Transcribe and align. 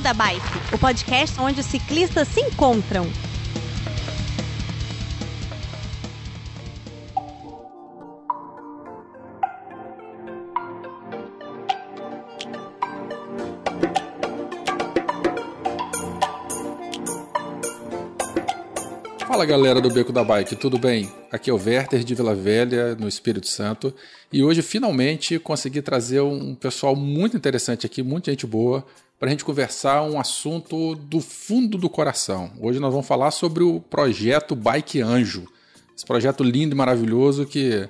Beco 0.00 0.02
da 0.02 0.14
Bike, 0.14 0.74
o 0.74 0.78
podcast 0.78 1.38
onde 1.40 1.60
os 1.60 1.66
ciclistas 1.66 2.26
se 2.28 2.40
encontram. 2.40 3.06
Fala 19.26 19.44
galera 19.44 19.80
do 19.80 19.90
Beco 19.90 20.12
da 20.12 20.24
Bike, 20.24 20.56
tudo 20.56 20.78
bem? 20.78 21.12
Aqui 21.30 21.50
é 21.50 21.52
o 21.52 21.56
Werther 21.56 22.02
de 22.02 22.14
Vila 22.14 22.34
Velha, 22.34 22.94
no 22.94 23.06
Espírito 23.06 23.48
Santo, 23.48 23.94
e 24.32 24.42
hoje 24.42 24.62
finalmente 24.62 25.38
consegui 25.38 25.82
trazer 25.82 26.20
um 26.20 26.54
pessoal 26.54 26.96
muito 26.96 27.36
interessante 27.36 27.86
aqui, 27.86 28.02
muita 28.02 28.30
gente 28.30 28.46
boa, 28.46 28.84
para 29.20 29.28
a 29.28 29.30
gente 29.32 29.44
conversar 29.44 30.00
um 30.02 30.18
assunto 30.18 30.94
do 30.94 31.20
fundo 31.20 31.76
do 31.76 31.90
coração. 31.90 32.50
Hoje 32.58 32.80
nós 32.80 32.90
vamos 32.90 33.06
falar 33.06 33.30
sobre 33.30 33.62
o 33.62 33.78
projeto 33.78 34.56
Bike 34.56 35.02
Anjo, 35.02 35.44
esse 35.94 36.06
projeto 36.06 36.42
lindo 36.42 36.74
e 36.74 36.78
maravilhoso 36.78 37.44
que 37.44 37.86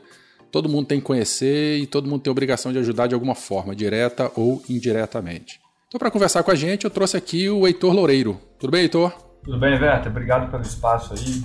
todo 0.50 0.68
mundo 0.68 0.88
tem 0.88 0.98
que 0.98 1.06
conhecer 1.06 1.78
e 1.78 1.86
todo 1.86 2.08
mundo 2.08 2.22
tem 2.22 2.32
obrigação 2.32 2.72
de 2.72 2.80
ajudar 2.80 3.06
de 3.06 3.14
alguma 3.14 3.36
forma, 3.36 3.76
direta 3.76 4.32
ou 4.34 4.60
indiretamente. 4.68 5.60
Então, 5.86 6.00
para 6.00 6.10
conversar 6.10 6.42
com 6.42 6.50
a 6.50 6.54
gente, 6.56 6.84
eu 6.84 6.90
trouxe 6.90 7.16
aqui 7.16 7.48
o 7.48 7.64
Heitor 7.64 7.94
Loureiro. 7.94 8.40
Tudo 8.58 8.72
bem, 8.72 8.82
Heitor? 8.82 9.12
Tudo 9.44 9.58
bem, 9.60 9.78
Verta? 9.78 10.08
Obrigado 10.08 10.50
pelo 10.50 10.62
espaço 10.64 11.14
aí. 11.14 11.44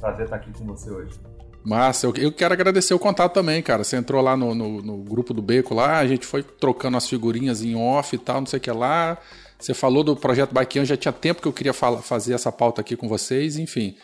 Prazer 0.00 0.24
estar 0.24 0.36
aqui 0.36 0.50
com 0.52 0.64
você 0.64 0.90
hoje. 0.90 1.27
Massa, 1.68 2.06
eu, 2.06 2.14
eu 2.16 2.32
quero 2.32 2.54
agradecer 2.54 2.94
o 2.94 2.98
contato 2.98 3.34
também, 3.34 3.62
cara. 3.62 3.84
Você 3.84 3.94
entrou 3.94 4.22
lá 4.22 4.34
no, 4.34 4.54
no, 4.54 4.80
no, 4.80 4.96
grupo 5.04 5.34
do 5.34 5.42
Beco 5.42 5.74
lá, 5.74 5.98
a 5.98 6.06
gente 6.06 6.24
foi 6.24 6.42
trocando 6.42 6.96
as 6.96 7.06
figurinhas 7.06 7.62
em 7.62 7.76
off 7.76 8.16
e 8.16 8.18
tal, 8.18 8.40
não 8.40 8.46
sei 8.46 8.56
o 8.56 8.62
que 8.62 8.70
lá. 8.70 9.18
Você 9.58 9.74
falou 9.74 10.02
do 10.02 10.16
projeto 10.16 10.54
Bikean, 10.54 10.86
já 10.86 10.96
tinha 10.96 11.12
tempo 11.12 11.42
que 11.42 11.46
eu 11.48 11.52
queria 11.52 11.74
fala, 11.74 12.00
fazer 12.00 12.32
essa 12.32 12.50
pauta 12.50 12.80
aqui 12.80 12.96
com 12.96 13.06
vocês, 13.06 13.58
enfim. 13.58 13.96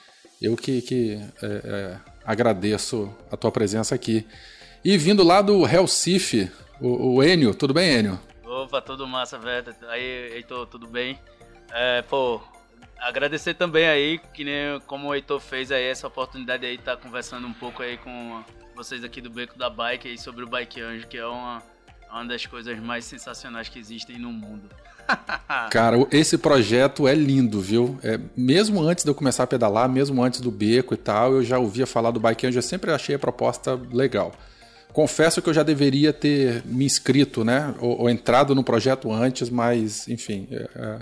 Eu 0.42 0.56
que, 0.56 0.82
que 0.82 1.18
é, 1.42 1.46
é, 1.46 1.96
agradeço 2.22 3.10
a 3.32 3.36
tua 3.36 3.50
presença 3.50 3.94
aqui. 3.94 4.26
E 4.84 4.98
vindo 4.98 5.22
lá 5.22 5.40
do 5.40 5.62
Recife, 5.62 6.50
o, 6.78 7.14
o 7.14 7.22
Enio, 7.24 7.54
tudo 7.54 7.72
bem, 7.72 7.98
Enio? 7.98 8.20
Opa, 8.44 8.82
tudo 8.82 9.06
massa, 9.08 9.38
velho. 9.38 9.74
Aí, 9.88 10.34
Heitor, 10.34 10.66
tudo 10.66 10.86
bem? 10.86 11.18
É, 11.72 12.02
pô, 12.02 12.42
agradecer 12.98 13.54
também 13.54 13.86
aí, 13.86 14.18
que 14.32 14.44
nem 14.44 14.80
como 14.86 15.08
o 15.08 15.14
Heitor 15.14 15.40
fez 15.40 15.70
aí, 15.70 15.84
essa 15.84 16.06
oportunidade 16.06 16.64
aí, 16.64 16.78
tá 16.78 16.96
conversando 16.96 17.46
um 17.46 17.52
pouco 17.52 17.82
aí 17.82 17.96
com 17.98 18.42
vocês 18.74 19.04
aqui 19.04 19.20
do 19.20 19.30
Beco 19.30 19.58
da 19.58 19.70
Bike 19.70 20.08
aí 20.08 20.18
sobre 20.18 20.44
o 20.44 20.48
Bike 20.48 20.80
Anjo, 20.80 21.06
que 21.06 21.16
é 21.16 21.26
uma, 21.26 21.62
uma 22.10 22.24
das 22.24 22.44
coisas 22.46 22.78
mais 22.80 23.04
sensacionais 23.04 23.68
que 23.68 23.78
existem 23.78 24.18
no 24.18 24.32
mundo. 24.32 24.68
Cara, 25.70 25.96
esse 26.10 26.38
projeto 26.38 27.06
é 27.06 27.14
lindo, 27.14 27.60
viu? 27.60 27.98
É, 28.02 28.18
mesmo 28.36 28.80
antes 28.82 29.04
de 29.04 29.10
eu 29.10 29.14
começar 29.14 29.42
a 29.42 29.46
pedalar, 29.46 29.88
mesmo 29.88 30.22
antes 30.22 30.40
do 30.40 30.50
beco 30.50 30.94
e 30.94 30.96
tal, 30.96 31.34
eu 31.34 31.44
já 31.44 31.58
ouvia 31.58 31.86
falar 31.86 32.10
do 32.10 32.18
Bike 32.18 32.46
Anjo, 32.46 32.58
eu 32.58 32.62
sempre 32.62 32.90
achei 32.90 33.14
a 33.14 33.18
proposta 33.18 33.78
legal. 33.92 34.32
Confesso 34.92 35.42
que 35.42 35.48
eu 35.48 35.54
já 35.54 35.62
deveria 35.62 36.12
ter 36.12 36.62
me 36.64 36.84
inscrito, 36.84 37.44
né? 37.44 37.74
Ou, 37.80 38.02
ou 38.02 38.10
entrado 38.10 38.54
no 38.54 38.62
projeto 38.62 39.12
antes, 39.12 39.50
mas, 39.50 40.08
enfim, 40.08 40.48
é, 40.50 40.68
é 40.74 40.98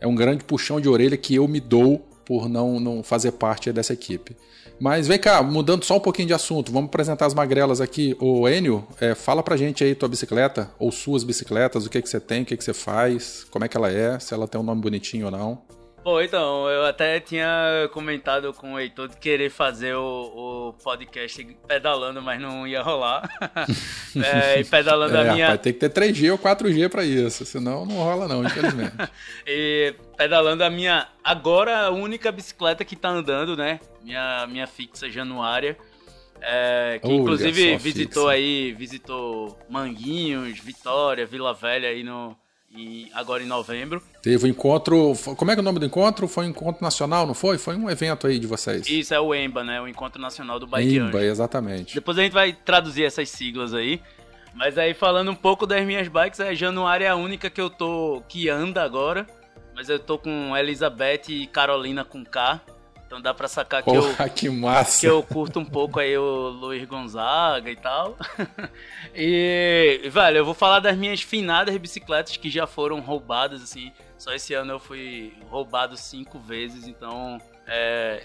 é 0.00 0.06
um 0.06 0.14
grande 0.14 0.44
puxão 0.44 0.80
de 0.80 0.88
orelha 0.88 1.16
que 1.16 1.34
eu 1.34 1.46
me 1.48 1.60
dou 1.60 2.06
por 2.24 2.48
não, 2.48 2.78
não 2.78 3.02
fazer 3.02 3.32
parte 3.32 3.72
dessa 3.72 3.92
equipe. 3.92 4.36
Mas 4.80 5.08
vem 5.08 5.18
cá, 5.18 5.42
mudando 5.42 5.84
só 5.84 5.96
um 5.96 6.00
pouquinho 6.00 6.28
de 6.28 6.34
assunto, 6.34 6.70
vamos 6.70 6.88
apresentar 6.88 7.26
as 7.26 7.34
magrelas 7.34 7.80
aqui. 7.80 8.16
O 8.20 8.48
Enio, 8.48 8.86
é, 9.00 9.14
fala 9.14 9.42
pra 9.42 9.56
gente 9.56 9.82
aí 9.82 9.94
tua 9.94 10.08
bicicleta, 10.08 10.70
ou 10.78 10.92
suas 10.92 11.24
bicicletas, 11.24 11.84
o 11.84 11.90
que, 11.90 12.00
que 12.00 12.08
você 12.08 12.20
tem, 12.20 12.42
o 12.42 12.44
que, 12.44 12.56
que 12.56 12.62
você 12.62 12.72
faz, 12.72 13.44
como 13.50 13.64
é 13.64 13.68
que 13.68 13.76
ela 13.76 13.90
é, 13.90 14.18
se 14.20 14.32
ela 14.34 14.46
tem 14.46 14.60
um 14.60 14.64
nome 14.64 14.80
bonitinho 14.80 15.26
ou 15.26 15.32
não. 15.32 15.62
Pô, 16.02 16.22
então, 16.22 16.68
eu 16.68 16.86
até 16.86 17.18
tinha 17.20 17.88
comentado 17.92 18.52
com 18.52 18.74
o 18.74 18.80
Heitor 18.80 19.08
de 19.08 19.16
querer 19.16 19.50
fazer 19.50 19.94
o, 19.94 20.68
o 20.68 20.72
podcast 20.82 21.44
pedalando, 21.66 22.22
mas 22.22 22.40
não 22.40 22.66
ia 22.66 22.80
rolar. 22.80 23.28
é, 24.16 24.60
e 24.60 24.64
pedalando 24.64 25.16
é, 25.16 25.20
a 25.28 25.32
minha. 25.32 25.48
Vai 25.48 25.58
ter 25.58 25.72
que 25.72 25.80
ter 25.80 25.90
3G 25.90 26.30
ou 26.30 26.38
4G 26.38 26.88
para 26.88 27.04
isso, 27.04 27.44
senão 27.44 27.84
não 27.84 27.96
rola, 27.96 28.28
não, 28.28 28.44
infelizmente. 28.44 28.94
e 29.46 29.94
pedalando 30.16 30.64
a 30.64 30.70
minha 30.70 31.08
agora 31.22 31.90
única 31.90 32.30
bicicleta 32.30 32.84
que 32.84 32.96
tá 32.96 33.08
andando, 33.08 33.56
né? 33.56 33.80
Minha, 34.02 34.46
minha 34.46 34.66
fixa 34.66 35.10
januária. 35.10 35.76
É, 36.40 37.00
que 37.02 37.12
inclusive 37.12 37.76
visitou 37.78 38.28
fixa. 38.28 38.34
aí, 38.34 38.72
visitou 38.72 39.58
Manguinhos, 39.68 40.60
Vitória, 40.60 41.26
Vila 41.26 41.52
Velha 41.52 41.88
aí 41.88 42.04
no 42.04 42.36
em, 42.74 43.10
agora 43.14 43.42
em 43.42 43.46
novembro. 43.46 44.02
Teve 44.22 44.46
um 44.46 44.48
encontro. 44.48 45.14
Como 45.36 45.50
é 45.50 45.54
que 45.54 45.60
é 45.60 45.62
o 45.62 45.64
nome 45.64 45.78
do 45.78 45.86
encontro? 45.86 46.28
Foi 46.28 46.46
um 46.46 46.50
encontro 46.50 46.82
nacional, 46.82 47.26
não 47.26 47.34
foi? 47.34 47.58
Foi 47.58 47.76
um 47.76 47.88
evento 47.88 48.26
aí 48.26 48.38
de 48.38 48.46
vocês. 48.46 48.88
Isso, 48.88 49.14
é 49.14 49.20
o 49.20 49.34
EMBA, 49.34 49.64
né? 49.64 49.80
O 49.80 49.88
Encontro 49.88 50.20
Nacional 50.20 50.58
do 50.58 50.66
Bike 50.66 50.96
EMBA, 50.96 51.22
exatamente. 51.24 51.94
Depois 51.94 52.18
a 52.18 52.22
gente 52.22 52.32
vai 52.32 52.52
traduzir 52.52 53.04
essas 53.04 53.28
siglas 53.30 53.72
aí. 53.72 54.00
Mas 54.54 54.76
aí 54.76 54.92
falando 54.92 55.30
um 55.30 55.34
pouco 55.34 55.66
das 55.66 55.84
minhas 55.86 56.08
bikes, 56.08 56.40
a 56.40 56.52
Januária 56.54 57.06
é 57.06 57.08
a 57.08 57.16
única 57.16 57.48
que 57.48 57.60
eu 57.60 57.70
tô. 57.70 58.22
que 58.28 58.48
anda 58.48 58.82
agora. 58.82 59.26
Mas 59.74 59.88
eu 59.88 59.98
tô 59.98 60.18
com 60.18 60.56
Elizabeth 60.56 61.28
e 61.28 61.46
Carolina 61.46 62.04
com 62.04 62.24
K. 62.24 62.60
Então 63.08 63.22
dá 63.22 63.32
pra 63.32 63.48
sacar 63.48 63.82
que, 63.82 63.90
Porra, 63.90 64.26
eu, 64.26 64.30
que, 64.30 64.50
massa. 64.50 65.00
que 65.00 65.06
eu 65.06 65.22
curto 65.22 65.58
um 65.58 65.64
pouco 65.64 65.98
aí 65.98 66.16
o 66.18 66.50
Luiz 66.50 66.86
Gonzaga 66.86 67.70
e 67.70 67.76
tal. 67.76 68.18
e, 69.16 70.02
velho, 70.12 70.36
eu 70.36 70.44
vou 70.44 70.52
falar 70.52 70.80
das 70.80 70.94
minhas 70.94 71.22
finadas 71.22 71.74
bicicletas 71.78 72.36
que 72.36 72.50
já 72.50 72.66
foram 72.66 73.00
roubadas, 73.00 73.62
assim. 73.62 73.90
Só 74.18 74.34
esse 74.34 74.52
ano 74.52 74.72
eu 74.72 74.78
fui 74.78 75.32
roubado 75.48 75.96
cinco 75.96 76.38
vezes, 76.38 76.86
então. 76.86 77.40
É, 77.66 78.22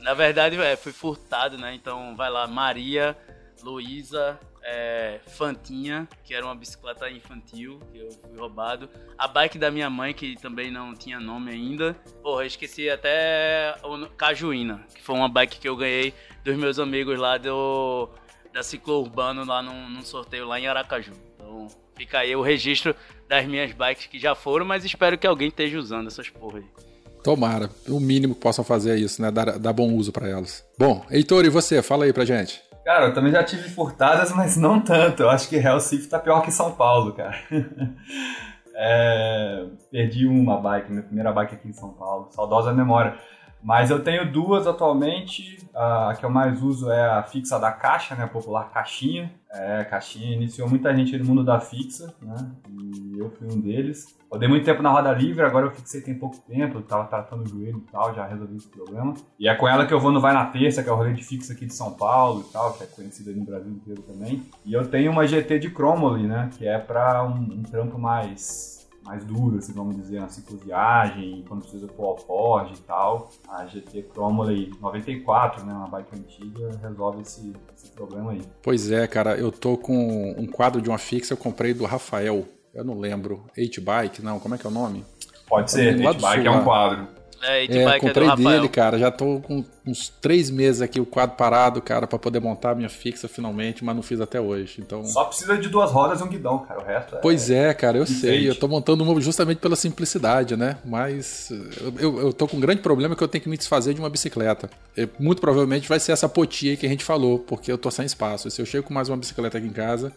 na 0.00 0.14
verdade, 0.14 0.58
é, 0.62 0.76
fui 0.76 0.92
furtado, 0.92 1.58
né? 1.58 1.74
Então 1.74 2.16
vai 2.16 2.30
lá, 2.30 2.46
Maria, 2.46 3.14
Luísa, 3.62 4.40
é, 4.66 5.20
Fantinha, 5.28 6.08
que 6.24 6.34
era 6.34 6.44
uma 6.44 6.54
bicicleta 6.54 7.08
infantil, 7.08 7.78
que 7.92 7.98
eu 8.00 8.10
fui 8.10 8.36
roubado. 8.36 8.88
A 9.16 9.28
bike 9.28 9.58
da 9.58 9.70
minha 9.70 9.88
mãe, 9.88 10.12
que 10.12 10.34
também 10.40 10.70
não 10.70 10.92
tinha 10.92 11.20
nome 11.20 11.52
ainda. 11.52 11.94
Porra, 12.22 12.42
eu 12.42 12.46
esqueci 12.46 12.90
até 12.90 13.76
o 13.84 14.06
Cajuína, 14.08 14.84
que 14.92 15.02
foi 15.02 15.14
uma 15.14 15.28
bike 15.28 15.60
que 15.60 15.68
eu 15.68 15.76
ganhei 15.76 16.12
dos 16.44 16.56
meus 16.56 16.78
amigos 16.78 17.18
lá 17.18 17.38
do 17.38 18.08
da 18.52 18.62
Ciclo 18.62 19.00
Urbano 19.00 19.44
lá 19.44 19.62
num, 19.62 19.88
num 19.88 20.02
sorteio 20.02 20.46
lá 20.46 20.58
em 20.58 20.66
Aracaju. 20.66 21.12
Então 21.34 21.68
fica 21.94 22.18
aí 22.18 22.34
o 22.34 22.42
registro 22.42 22.96
das 23.28 23.46
minhas 23.46 23.72
bikes 23.72 24.06
que 24.06 24.18
já 24.18 24.34
foram, 24.34 24.66
mas 24.66 24.84
espero 24.84 25.16
que 25.18 25.26
alguém 25.26 25.48
esteja 25.48 25.78
usando 25.78 26.08
essas 26.08 26.28
porra 26.28 26.58
aí. 26.58 26.64
Tomara. 27.22 27.70
O 27.88 28.00
mínimo 28.00 28.34
que 28.34 28.40
possam 28.40 28.64
fazer 28.64 28.92
é 28.92 28.96
isso, 28.98 29.20
né? 29.20 29.30
Dar, 29.30 29.58
dar 29.58 29.72
bom 29.72 29.92
uso 29.92 30.12
para 30.12 30.28
elas. 30.28 30.64
Bom, 30.78 31.04
Heitor, 31.10 31.44
e 31.44 31.50
você? 31.50 31.82
Fala 31.82 32.04
aí 32.04 32.12
pra 32.12 32.24
gente. 32.24 32.65
Cara, 32.86 33.06
eu 33.06 33.12
também 33.12 33.32
já 33.32 33.42
tive 33.42 33.68
furtadas, 33.68 34.30
mas 34.30 34.56
não 34.56 34.80
tanto. 34.80 35.24
Eu 35.24 35.28
acho 35.28 35.48
que 35.48 35.56
Recife 35.56 36.06
tá 36.06 36.20
pior 36.20 36.40
que 36.40 36.52
São 36.52 36.70
Paulo, 36.70 37.12
cara. 37.14 37.34
é, 38.76 39.66
perdi 39.90 40.24
uma 40.24 40.60
bike, 40.60 40.92
minha 40.92 41.02
primeira 41.02 41.32
bike 41.32 41.56
aqui 41.56 41.68
em 41.68 41.72
São 41.72 41.92
Paulo. 41.94 42.28
Saudosa 42.30 42.72
memória. 42.72 43.16
Mas 43.66 43.90
eu 43.90 43.98
tenho 43.98 44.30
duas 44.30 44.64
atualmente. 44.64 45.58
A 45.74 46.14
que 46.16 46.24
eu 46.24 46.30
mais 46.30 46.62
uso 46.62 46.88
é 46.88 47.04
a 47.04 47.22
fixa 47.24 47.58
da 47.58 47.72
caixa, 47.72 48.14
né? 48.14 48.22
A 48.22 48.28
popular 48.28 48.70
caixinha. 48.70 49.34
É, 49.50 49.82
caixinha 49.82 50.36
iniciou 50.36 50.68
muita 50.68 50.94
gente 50.94 51.18
no 51.18 51.24
mundo 51.24 51.42
da 51.42 51.58
fixa, 51.58 52.14
né? 52.22 52.36
E 52.70 53.18
eu 53.18 53.28
fui 53.28 53.48
um 53.52 53.60
deles. 53.60 54.16
Eu 54.32 54.38
dei 54.38 54.48
muito 54.48 54.64
tempo 54.64 54.82
na 54.82 54.90
roda 54.90 55.12
livre, 55.12 55.44
agora 55.44 55.66
eu 55.66 55.70
fixei 55.72 56.00
tem 56.00 56.14
pouco 56.14 56.36
tempo, 56.48 56.78
eu 56.78 56.82
tava 56.82 57.08
tratando 57.08 57.44
o 57.44 57.48
joelho 57.48 57.78
e 57.78 57.90
tal, 57.90 58.14
já 58.14 58.26
resolvi 58.26 58.56
esse 58.56 58.68
problema. 58.68 59.14
E 59.38 59.48
é 59.48 59.54
com 59.54 59.66
ela 59.66 59.84
que 59.84 59.94
eu 59.94 59.98
vou 59.98 60.12
no 60.12 60.20
Vai 60.20 60.32
na 60.32 60.46
Terça, 60.46 60.82
que 60.82 60.88
é 60.88 60.92
o 60.92 60.96
rolê 60.96 61.12
de 61.12 61.24
fixa 61.24 61.52
aqui 61.52 61.66
de 61.66 61.74
São 61.74 61.92
Paulo 61.92 62.44
e 62.48 62.52
tal, 62.52 62.72
que 62.74 62.84
é 62.84 62.86
conhecida 62.86 63.32
no 63.32 63.44
Brasil 63.44 63.72
inteiro 63.72 64.02
também. 64.02 64.42
E 64.64 64.72
eu 64.72 64.86
tenho 64.86 65.10
uma 65.10 65.26
GT 65.26 65.58
de 65.58 65.70
Chromoly, 65.70 66.26
né? 66.26 66.50
Que 66.56 66.68
é 66.68 66.78
pra 66.78 67.24
um, 67.24 67.34
um 67.34 67.62
trampo 67.62 67.98
mais 67.98 68.85
mais 69.06 69.24
dura, 69.24 69.58
assim, 69.58 69.72
vamos 69.72 69.96
dizer, 69.96 70.20
na 70.20 70.28
cicloviagem, 70.28 71.44
quando 71.48 71.62
precisa 71.62 71.86
pôr 71.86 72.06
alforge 72.06 72.74
e 72.74 72.80
tal. 72.82 73.30
A 73.48 73.64
GT 73.64 74.08
Chromoly 74.12 74.72
94, 74.80 75.64
né, 75.64 75.72
uma 75.72 75.86
bike 75.86 76.16
antiga, 76.16 76.78
resolve 76.82 77.22
esse, 77.22 77.52
esse 77.74 77.90
problema 77.92 78.32
aí. 78.32 78.42
Pois 78.60 78.90
é, 78.90 79.06
cara, 79.06 79.36
eu 79.36 79.52
tô 79.52 79.78
com 79.78 80.34
um 80.36 80.46
quadro 80.46 80.82
de 80.82 80.88
uma 80.88 80.98
fixa, 80.98 81.32
eu 81.34 81.38
comprei 81.38 81.72
do 81.72 81.84
Rafael, 81.84 82.44
eu 82.74 82.84
não 82.84 82.98
lembro, 82.98 83.44
8-Bike, 83.56 84.22
não, 84.22 84.40
como 84.40 84.56
é 84.56 84.58
que 84.58 84.66
é 84.66 84.70
o 84.70 84.72
nome? 84.72 85.04
Pode 85.48 85.70
ser, 85.70 85.96
8-Bike 85.96 86.46
é 86.46 86.50
um 86.50 86.64
quadro. 86.64 87.15
É, 87.42 87.64
é 87.64 88.00
comprei 88.00 88.28
é 88.28 88.36
dele, 88.36 88.68
cara. 88.68 88.98
Já 88.98 89.10
tô 89.10 89.40
com 89.40 89.64
uns 89.86 90.08
três 90.08 90.50
meses 90.50 90.82
aqui 90.82 91.00
o 91.00 91.06
quadro 91.06 91.36
parado, 91.36 91.80
cara, 91.80 92.06
para 92.06 92.18
poder 92.18 92.40
montar 92.40 92.70
a 92.70 92.74
minha 92.74 92.88
fixa 92.88 93.28
finalmente, 93.28 93.84
mas 93.84 93.94
não 93.94 94.02
fiz 94.02 94.20
até 94.20 94.40
hoje. 94.40 94.80
Então 94.80 95.04
Só 95.04 95.24
precisa 95.24 95.56
de 95.56 95.68
duas 95.68 95.90
rodas 95.90 96.20
e 96.20 96.24
um 96.24 96.28
guidão, 96.28 96.58
cara. 96.60 96.80
O 96.80 96.84
resto 96.84 97.16
é. 97.16 97.18
Pois 97.18 97.50
é, 97.50 97.72
cara, 97.74 97.98
eu 97.98 98.06
sei. 98.06 98.48
Eu 98.48 98.54
tô 98.54 98.66
montando 98.68 99.04
uma 99.04 99.20
justamente 99.20 99.58
pela 99.58 99.76
simplicidade, 99.76 100.56
né? 100.56 100.78
Mas 100.84 101.50
eu, 101.98 102.18
eu 102.18 102.32
tô 102.32 102.46
com 102.46 102.56
um 102.56 102.60
grande 102.60 102.80
problema 102.80 103.14
que 103.14 103.22
eu 103.22 103.28
tenho 103.28 103.42
que 103.42 103.48
me 103.48 103.56
desfazer 103.56 103.94
de 103.94 104.00
uma 104.00 104.10
bicicleta. 104.10 104.68
E, 104.96 105.08
muito 105.18 105.40
provavelmente 105.40 105.88
vai 105.88 106.00
ser 106.00 106.12
essa 106.12 106.28
potia 106.28 106.72
aí 106.72 106.76
que 106.76 106.86
a 106.86 106.88
gente 106.88 107.04
falou, 107.04 107.38
porque 107.38 107.70
eu 107.70 107.78
tô 107.78 107.90
sem 107.90 108.04
espaço. 108.04 108.50
Se 108.50 108.60
eu 108.60 108.66
chego 108.66 108.86
com 108.86 108.94
mais 108.94 109.08
uma 109.08 109.16
bicicleta 109.16 109.58
aqui 109.58 109.66
em 109.66 109.72
casa 109.72 110.12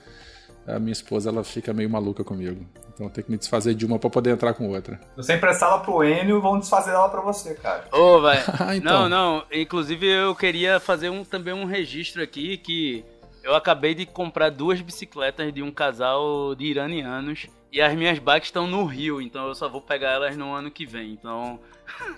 a 0.75 0.80
minha 0.80 0.92
esposa 0.92 1.30
ela 1.30 1.44
fica 1.44 1.74
meio 1.74 1.89
maluca 1.89 2.24
comigo. 2.24 2.66
Então 2.94 3.07
eu 3.07 3.10
tenho 3.12 3.25
que 3.25 3.31
me 3.31 3.38
desfazer 3.38 3.74
de 3.74 3.86
uma 3.86 3.98
para 3.98 4.10
poder 4.10 4.31
entrar 4.31 4.54
com 4.54 4.68
outra. 4.69 5.00
Você 5.16 5.36
emprestar 5.36 5.69
ela 5.69 5.80
pro 5.80 6.04
Enio, 6.04 6.42
vão 6.42 6.60
desfazer 6.60 6.92
ela 6.92 7.07
para 7.10 7.21
você, 7.21 7.54
cara. 7.56 7.86
Ô, 7.94 7.98
oh, 7.98 8.21
vai. 8.21 8.38
Então. 8.75 9.07
Não, 9.07 9.10
não. 9.10 9.44
Inclusive 9.51 10.06
eu 10.06 10.36
queria 10.36 10.80
fazer 10.80 11.10
um, 11.10 11.24
também 11.24 11.54
um 11.54 11.66
registro 11.66 12.21
aqui 12.21 12.57
que 12.57 13.06
eu 13.44 13.56
acabei 13.56 13.95
de 13.95 14.06
comprar 14.06 14.50
duas 14.50 14.81
bicicletas 14.81 15.54
de 15.54 15.63
um 15.63 15.71
casal 15.71 16.54
de 16.56 16.66
iranianos 16.66 17.48
e 17.71 17.81
as 17.81 17.94
minhas 17.95 18.18
bikes 18.18 18.48
estão 18.48 18.66
no 18.66 18.83
Rio, 18.86 19.21
então 19.21 19.48
eu 19.48 19.56
só 19.56 19.69
vou 19.69 19.81
pegar 19.81 20.12
elas 20.12 20.36
no 20.36 20.54
ano 20.54 20.71
que 20.71 20.86
vem. 20.86 21.12
Então. 21.12 21.60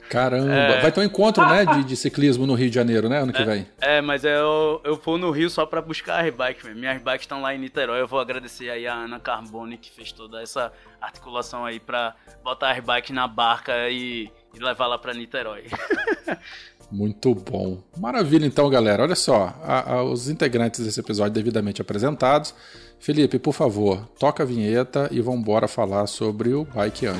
Caramba! 0.09 0.53
É... 0.53 0.81
Vai 0.81 0.91
ter 0.91 0.99
um 0.99 1.03
encontro, 1.03 1.45
né, 1.45 1.65
de, 1.65 1.83
de, 1.83 1.95
ciclismo 1.95 2.45
no 2.45 2.53
Rio 2.53 2.69
de 2.69 2.75
Janeiro, 2.75 3.09
né, 3.09 3.19
ano 3.19 3.33
que 3.33 3.41
é, 3.41 3.45
vem? 3.45 3.67
É, 3.79 4.01
mas 4.01 4.23
eu, 4.23 4.81
eu 4.83 4.95
vou 4.95 5.17
no 5.17 5.31
Rio 5.31 5.49
só 5.49 5.65
pra 5.65 5.81
buscar 5.81 6.25
as 6.25 6.33
bikes 6.33 6.63
mesmo. 6.63 6.79
Minhas 6.79 7.01
bikes 7.01 7.21
estão 7.21 7.41
lá 7.41 7.53
em 7.53 7.59
Niterói. 7.59 8.01
Eu 8.01 8.07
vou 8.07 8.19
agradecer 8.19 8.69
aí 8.69 8.87
a 8.87 8.93
Ana 8.93 9.19
Carbone 9.19 9.77
que 9.77 9.91
fez 9.91 10.11
toda 10.11 10.41
essa 10.41 10.71
articulação 11.01 11.65
aí 11.65 11.79
pra 11.79 12.15
botar 12.43 12.71
as 12.71 12.83
bikes 12.83 13.15
na 13.15 13.27
barca 13.27 13.89
e, 13.89 14.29
e 14.53 14.59
levar 14.59 14.87
lá 14.87 14.97
pra 14.97 15.13
Niterói. 15.13 15.65
Muito 16.91 17.33
bom. 17.33 17.81
Maravilha, 17.97 18.45
então, 18.45 18.69
galera. 18.69 19.03
Olha 19.03 19.15
só, 19.15 19.55
a, 19.63 19.93
a, 19.93 20.03
os 20.03 20.29
integrantes 20.29 20.83
desse 20.83 20.99
episódio 20.99 21.31
devidamente 21.31 21.81
apresentados. 21.81 22.53
Felipe, 23.01 23.39
por 23.39 23.53
favor, 23.53 24.07
toca 24.19 24.43
a 24.43 24.45
vinheta 24.45 25.09
e 25.11 25.19
vamos 25.21 25.39
embora 25.41 25.67
falar 25.67 26.05
sobre 26.05 26.53
o 26.53 26.63
Bike 26.63 27.07
Anjo. 27.07 27.19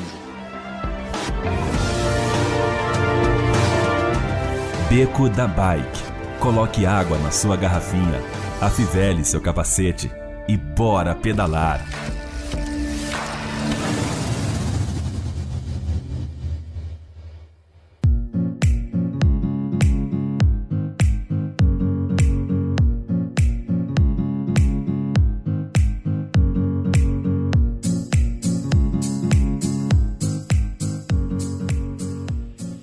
Beco 4.87 5.27
da 5.27 5.47
Bike. 5.47 6.03
Coloque 6.39 6.85
água 6.85 7.17
na 7.17 7.31
sua 7.31 7.57
garrafinha, 7.57 8.21
afivele 8.61 9.25
seu 9.25 9.41
capacete 9.41 10.11
e 10.47 10.55
bora 10.55 11.15
pedalar. 11.15 11.83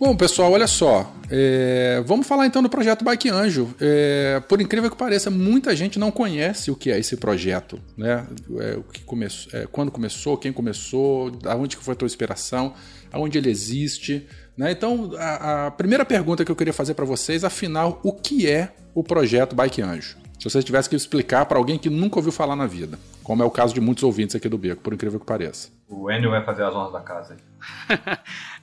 Bom, 0.08 0.16
pessoal, 0.16 0.50
olha 0.52 0.66
só. 0.66 1.14
É, 1.30 2.02
vamos 2.06 2.26
falar 2.26 2.46
então 2.46 2.62
do 2.62 2.70
projeto 2.70 3.04
Bike 3.04 3.28
Anjo. 3.28 3.74
É, 3.78 4.40
por 4.48 4.58
incrível 4.58 4.90
que 4.90 4.96
pareça, 4.96 5.30
muita 5.30 5.76
gente 5.76 5.98
não 5.98 6.10
conhece 6.10 6.70
o 6.70 6.74
que 6.74 6.90
é 6.90 6.98
esse 6.98 7.14
projeto, 7.18 7.78
né? 7.94 8.26
É, 8.58 8.78
o 8.78 8.84
que 8.84 9.02
começou, 9.02 9.52
é, 9.52 9.66
quando 9.70 9.90
começou, 9.90 10.38
quem 10.38 10.50
começou, 10.50 11.30
aonde 11.44 11.76
que 11.76 11.84
foi 11.84 11.92
a 11.92 11.94
tua 11.94 12.06
inspiração, 12.06 12.72
aonde 13.12 13.36
ele 13.36 13.50
existe. 13.50 14.26
Né? 14.56 14.72
Então, 14.72 15.10
a, 15.18 15.66
a 15.66 15.70
primeira 15.72 16.06
pergunta 16.06 16.42
que 16.42 16.50
eu 16.50 16.56
queria 16.56 16.72
fazer 16.72 16.94
para 16.94 17.04
vocês, 17.04 17.44
afinal, 17.44 18.00
o 18.02 18.10
que 18.10 18.48
é 18.48 18.72
o 18.94 19.04
projeto 19.04 19.54
Bike 19.54 19.82
Anjo? 19.82 20.16
Se 20.38 20.48
vocês 20.48 20.64
tivessem 20.64 20.88
que 20.88 20.96
explicar 20.96 21.46
para 21.46 21.58
alguém 21.58 21.76
que 21.76 21.90
nunca 21.90 22.18
ouviu 22.18 22.30
falar 22.30 22.54
na 22.54 22.66
vida, 22.66 22.98
como 23.24 23.42
é 23.42 23.46
o 23.46 23.50
caso 23.50 23.74
de 23.74 23.80
muitos 23.80 24.04
ouvintes 24.04 24.36
aqui 24.36 24.48
do 24.48 24.56
Beco, 24.56 24.80
por 24.80 24.94
incrível 24.94 25.18
que 25.18 25.26
pareça. 25.26 25.68
O 25.88 26.08
Enio 26.10 26.30
vai 26.30 26.44
fazer 26.44 26.62
as 26.62 26.74
honras 26.74 26.92
da 26.92 27.00
casa 27.00 27.34
aí. 27.34 27.98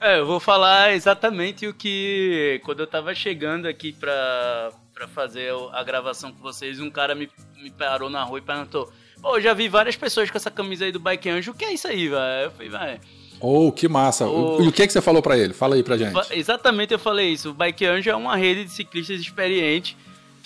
é, 0.00 0.18
eu 0.18 0.26
vou 0.26 0.40
falar 0.40 0.94
exatamente 0.94 1.66
o 1.66 1.74
que. 1.74 2.60
Quando 2.64 2.80
eu 2.80 2.86
tava 2.86 3.14
chegando 3.14 3.66
aqui 3.66 3.92
pra, 3.92 4.70
pra 4.94 5.06
fazer 5.06 5.52
a 5.72 5.84
gravação 5.84 6.32
com 6.32 6.40
vocês, 6.40 6.80
um 6.80 6.90
cara 6.90 7.14
me, 7.14 7.28
me 7.62 7.70
parou 7.70 8.08
na 8.08 8.24
rua 8.24 8.38
e 8.38 8.42
perguntou: 8.42 8.90
Pô, 9.20 9.38
já 9.38 9.52
vi 9.52 9.68
várias 9.68 9.96
pessoas 9.96 10.30
com 10.30 10.38
essa 10.38 10.50
camisa 10.50 10.86
aí 10.86 10.92
do 10.92 11.00
Bike 11.00 11.28
Anjo, 11.28 11.50
o 11.50 11.54
que 11.54 11.64
é 11.64 11.74
isso 11.74 11.86
aí, 11.86 12.08
velho? 12.08 12.44
Eu 12.44 12.50
falei, 12.52 12.68
vai. 12.70 13.00
Oh, 13.38 13.70
que 13.70 13.86
massa! 13.86 14.26
O... 14.26 14.62
E 14.62 14.68
o 14.68 14.72
que, 14.72 14.82
é 14.82 14.86
que 14.86 14.92
você 14.92 15.02
falou 15.02 15.20
para 15.20 15.36
ele? 15.36 15.52
Fala 15.52 15.74
aí 15.74 15.82
pra 15.82 15.98
gente. 15.98 16.16
Exatamente, 16.30 16.94
eu 16.94 16.98
falei 16.98 17.28
isso. 17.28 17.50
O 17.50 17.54
Bike 17.54 17.84
Anjo 17.84 18.08
é 18.08 18.16
uma 18.16 18.34
rede 18.34 18.64
de 18.64 18.70
ciclistas 18.70 19.20
experientes 19.20 19.94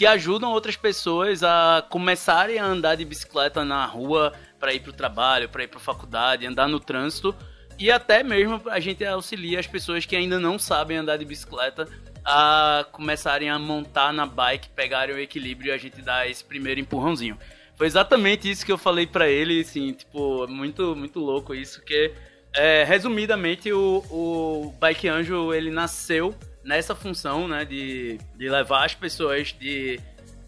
que 0.01 0.07
ajudam 0.07 0.51
outras 0.51 0.77
pessoas 0.77 1.43
a 1.43 1.85
começarem 1.91 2.59
a 2.59 2.65
andar 2.65 2.95
de 2.95 3.05
bicicleta 3.05 3.67
na 3.67 3.85
rua 3.85 4.33
para 4.59 4.73
ir 4.73 4.81
para 4.81 4.89
o 4.89 4.95
trabalho, 4.95 5.47
para 5.47 5.63
ir 5.63 5.69
para 5.69 5.77
a 5.77 5.83
faculdade, 5.83 6.47
andar 6.47 6.67
no 6.67 6.81
trânsito 6.81 7.37
e 7.79 7.91
até 7.93 8.23
mesmo 8.23 8.63
a 8.71 8.81
gente 8.81 9.05
auxilia 9.05 9.61
as 9.61 9.67
pessoas 9.67 10.07
que 10.07 10.17
ainda 10.17 10.41
não 10.41 10.59
sabem 10.59 10.97
andar 10.97 11.19
de 11.19 11.27
bicicleta 11.27 11.87
a 12.25 12.87
começarem 12.93 13.51
a 13.51 13.59
montar 13.59 14.11
na 14.11 14.25
bike, 14.25 14.71
pegarem 14.71 15.15
o 15.15 15.19
equilíbrio 15.19 15.69
e 15.69 15.73
a 15.73 15.77
gente 15.77 16.01
dá 16.01 16.27
esse 16.27 16.43
primeiro 16.43 16.81
empurrãozinho. 16.81 17.37
Foi 17.77 17.87
exatamente 17.87 18.51
isso 18.51 18.65
que 18.65 18.73
eu 18.73 18.79
falei 18.79 19.07
para 19.07 19.29
ele, 19.29 19.61
assim, 19.61 19.93
tipo, 19.93 20.49
muito, 20.49 20.97
muito 20.97 21.21
louco 21.21 21.55
isso, 21.55 21.83
que 21.83 22.11
é, 22.55 22.85
resumidamente 22.85 23.71
o, 23.71 24.03
o 24.09 24.75
Bike 24.81 25.09
Anjo, 25.09 25.53
ele 25.53 25.71
nasceu 25.71 26.35
nessa 26.65 26.95
função, 26.95 27.49
né, 27.49 27.65
de, 27.65 28.19
de 28.37 28.49
levar 28.49 28.85
as 28.85 28.95
pessoas 28.95 29.53
de 29.53 30.01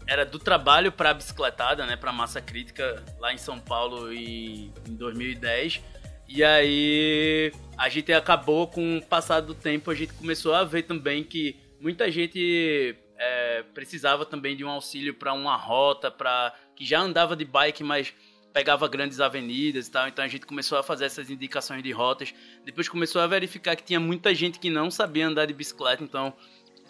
era 0.05 0.25
do 0.25 0.37
trabalho 0.37 0.91
para 0.91 1.11
a 1.11 1.13
bicicletada, 1.13 1.85
né, 1.85 1.95
para 1.95 2.11
massa 2.11 2.41
crítica 2.41 3.01
lá 3.19 3.33
em 3.33 3.37
São 3.37 3.57
Paulo 3.57 4.11
em, 4.11 4.73
em 4.87 4.95
2010 4.95 5.81
e 6.27 6.43
aí 6.43 7.51
a 7.77 7.89
gente 7.89 8.11
acabou 8.11 8.67
com 8.67 8.97
o 8.97 9.05
passar 9.05 9.39
do 9.41 9.53
tempo, 9.53 9.91
a 9.91 9.95
gente 9.95 10.13
começou 10.13 10.55
a 10.55 10.63
ver 10.63 10.81
também 10.81 11.23
que 11.23 11.55
muita 11.79 12.09
gente 12.09 12.95
é, 13.19 13.63
precisava 13.73 14.25
também 14.25 14.55
de 14.55 14.65
um 14.65 14.69
auxílio 14.69 15.13
para 15.13 15.31
uma 15.31 15.55
rota, 15.55 16.09
para 16.09 16.51
que 16.75 16.83
já 16.83 16.99
andava 16.99 17.35
de 17.35 17.45
bike, 17.45 17.83
mas 17.83 18.15
pegava 18.53 18.87
grandes 18.87 19.19
avenidas 19.19 19.87
e 19.87 19.91
tal. 19.91 20.07
Então 20.07 20.23
a 20.23 20.27
gente 20.27 20.45
começou 20.45 20.77
a 20.77 20.83
fazer 20.83 21.05
essas 21.05 21.29
indicações 21.29 21.81
de 21.81 21.91
rotas. 21.91 22.33
Depois 22.63 22.87
começou 22.87 23.21
a 23.21 23.27
verificar 23.27 23.75
que 23.75 23.83
tinha 23.83 23.99
muita 23.99 24.33
gente 24.33 24.59
que 24.59 24.69
não 24.69 24.91
sabia 24.91 25.27
andar 25.27 25.47
de 25.47 25.53
bicicleta. 25.53 26.03
Então 26.03 26.33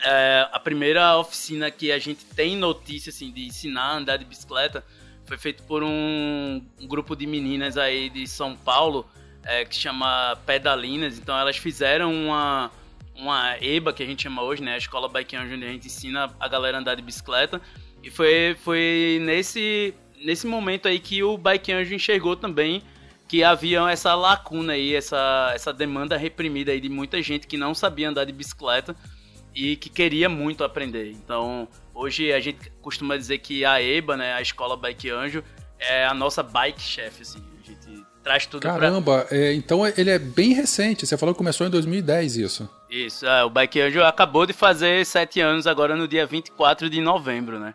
é, 0.04 0.48
a 0.52 0.60
primeira 0.60 1.18
oficina 1.18 1.72
que 1.72 1.92
a 1.92 1.98
gente 1.98 2.26
tem 2.26 2.58
notícia 2.58 3.10
assim, 3.10 3.32
de 3.32 3.46
ensinar 3.46 3.84
a 3.84 3.98
andar 3.98 4.18
de 4.18 4.26
bicicleta 4.26 4.84
foi 5.26 5.38
feito 5.38 5.64
por 5.64 5.82
um, 5.84 6.62
um 6.80 6.88
grupo 6.88 7.16
de 7.16 7.26
meninas 7.26 7.78
aí 7.78 8.10
de 8.10 8.28
São 8.28 8.56
Paulo 8.58 9.08
é, 9.46 9.64
que 9.64 9.76
chama 9.76 10.38
Pedalinas. 10.46 11.18
Então 11.18 11.38
elas 11.38 11.58
fizeram 11.58 12.14
uma, 12.14 12.70
uma 13.16 13.58
EBA, 13.62 13.94
que 13.94 14.04
a 14.04 14.06
gente 14.06 14.24
chama 14.24 14.42
hoje, 14.42 14.62
né? 14.62 14.74
A 14.74 14.78
Escola 14.78 15.08
Bike 15.08 15.38
onde 15.38 15.54
a 15.54 15.70
gente 15.70 15.88
ensina 15.88 16.34
a 16.38 16.48
galera 16.48 16.78
a 16.78 16.82
andar 16.82 16.96
de 16.96 17.02
bicicleta. 17.02 17.62
E 18.04 18.12
foi, 18.12 18.58
foi 18.60 19.20
nesse, 19.22 19.94
nesse 20.24 20.48
momento 20.48 20.88
aí 20.88 21.00
que 21.00 21.22
o 21.24 21.38
Bike 21.38 21.72
Anjo 21.72 21.94
enxergou 21.94 22.36
também 22.36 22.82
que 23.28 23.44
havia 23.44 23.90
essa 23.90 24.14
lacuna 24.14 24.74
aí, 24.74 24.94
essa, 24.94 25.52
essa 25.56 25.74
demanda 25.74 26.16
reprimida 26.18 26.72
aí 26.72 26.80
de 26.80 26.90
muita 26.90 27.22
gente 27.22 27.48
que 27.48 27.58
não 27.58 27.74
sabia 27.74 28.10
andar 28.10 28.26
de 28.26 28.32
bicicleta 28.32 28.96
e 29.56 29.76
que 29.76 29.90
queria 29.90 30.30
muito 30.30 30.64
aprender. 30.64 31.12
Então, 31.12 31.68
hoje 31.94 32.32
a 32.32 32.40
gente 32.40 32.72
costuma 32.82 33.18
dizer 33.18 33.40
que 33.40 33.66
a 33.66 33.82
EBA, 33.82 34.18
né, 34.18 34.34
a 34.34 34.42
Escola 34.42 34.78
Bike 34.78 35.10
Anjo, 35.10 35.44
é 35.80 36.06
a 36.06 36.14
nossa 36.14 36.44
bike 36.44 36.82
chef, 36.82 37.22
assim. 37.22 37.44
A 37.64 37.68
gente 37.68 38.06
traz 38.24 38.46
tudo 38.46 38.62
Caramba, 38.62 39.26
pra... 39.26 39.38
é, 39.38 39.54
então 39.54 39.86
ele 39.86 40.10
é 40.10 40.20
bem 40.20 40.54
recente. 40.54 41.06
Você 41.06 41.18
falou 41.18 41.34
que 41.34 41.38
começou 41.38 41.66
em 41.66 41.70
2010 41.70 42.38
isso. 42.38 42.70
Isso, 42.90 43.26
é, 43.26 43.44
o 43.44 43.50
Bike 43.50 43.82
Angel 43.82 44.06
acabou 44.06 44.46
de 44.46 44.54
fazer 44.54 45.04
sete 45.06 45.42
anos 45.42 45.66
agora 45.66 45.96
no 45.96 46.08
dia 46.08 46.26
24 46.26 46.90
de 46.90 47.02
novembro, 47.02 47.60
né? 47.60 47.74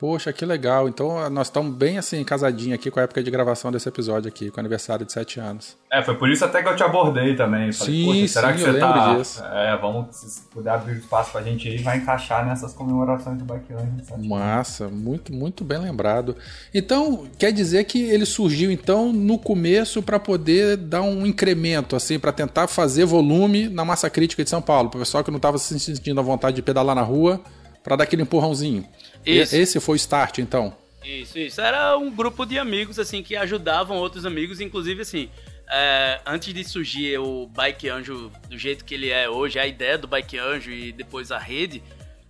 Poxa, 0.00 0.32
que 0.32 0.46
legal. 0.46 0.88
Então 0.88 1.28
nós 1.28 1.48
estamos 1.48 1.74
bem 1.74 1.98
assim, 1.98 2.24
casadinho 2.24 2.74
aqui 2.74 2.90
com 2.90 2.98
a 2.98 3.02
época 3.02 3.22
de 3.22 3.30
gravação 3.30 3.70
desse 3.70 3.86
episódio 3.86 4.28
aqui, 4.28 4.50
com 4.50 4.56
o 4.56 4.60
aniversário 4.60 5.04
de 5.04 5.12
sete 5.12 5.38
anos. 5.38 5.76
É, 5.92 6.02
foi 6.02 6.14
por 6.14 6.30
isso 6.30 6.42
até 6.42 6.62
que 6.62 6.68
eu 6.70 6.74
te 6.74 6.82
abordei 6.82 7.36
também. 7.36 7.70
Falei, 7.70 7.94
sim, 7.94 8.26
será 8.26 8.48
sim, 8.48 8.54
que 8.54 8.60
você 8.62 8.78
tá. 8.78 9.14
Disso. 9.14 9.44
É, 9.44 9.76
vamos, 9.76 10.16
se 10.16 10.40
puder 10.48 10.70
abrir 10.70 10.96
espaço 10.96 11.32
pra 11.32 11.42
gente 11.42 11.68
aí, 11.68 11.76
vai 11.82 11.98
encaixar 11.98 12.46
nessas 12.46 12.72
comemorações 12.72 13.42
do 13.42 13.52
Angel. 13.52 13.78
Massa, 14.24 14.88
muito, 14.88 15.34
muito 15.34 15.64
bem 15.64 15.78
lembrado. 15.78 16.34
Então, 16.72 17.26
quer 17.38 17.52
dizer 17.52 17.84
que 17.84 18.00
ele 18.00 18.24
surgiu 18.24 18.70
então 18.70 19.12
no 19.12 19.38
começo 19.38 20.02
para 20.02 20.18
poder 20.18 20.78
dar 20.78 21.02
um 21.02 21.26
incremento, 21.26 21.94
assim, 21.94 22.18
para 22.18 22.32
tentar 22.32 22.68
fazer 22.68 23.04
volume 23.04 23.68
na 23.68 23.84
massa 23.84 24.08
crítica 24.08 24.42
de 24.42 24.48
São 24.48 24.62
Paulo, 24.62 24.88
para 24.88 24.96
o 24.96 25.00
pessoal 25.00 25.22
que 25.22 25.30
não 25.30 25.36
estava 25.36 25.58
se 25.58 25.78
sentindo 25.78 26.20
à 26.20 26.22
vontade 26.22 26.56
de 26.56 26.62
pedalar 26.62 26.96
na 26.96 27.02
rua, 27.02 27.38
para 27.82 27.96
dar 27.96 28.04
aquele 28.04 28.22
empurrãozinho. 28.22 28.86
Isso. 29.24 29.56
Esse 29.56 29.80
foi 29.80 29.94
o 29.94 29.96
start, 29.96 30.38
então? 30.38 30.76
Isso, 31.04 31.38
isso. 31.38 31.60
Era 31.60 31.96
um 31.96 32.10
grupo 32.10 32.44
de 32.44 32.58
amigos, 32.58 32.98
assim, 32.98 33.22
que 33.22 33.36
ajudavam 33.36 33.96
outros 33.96 34.26
amigos, 34.26 34.60
inclusive, 34.60 35.02
assim, 35.02 35.30
é, 35.70 36.20
antes 36.26 36.52
de 36.52 36.64
surgir 36.64 37.18
o 37.18 37.46
Bike 37.46 37.88
Anjo 37.88 38.30
do 38.48 38.58
jeito 38.58 38.84
que 38.84 38.94
ele 38.94 39.10
é 39.10 39.28
hoje, 39.28 39.58
a 39.58 39.66
ideia 39.66 39.96
do 39.96 40.08
Bike 40.08 40.38
Anjo 40.38 40.70
e 40.70 40.92
depois 40.92 41.30
a 41.30 41.38
rede, 41.38 41.82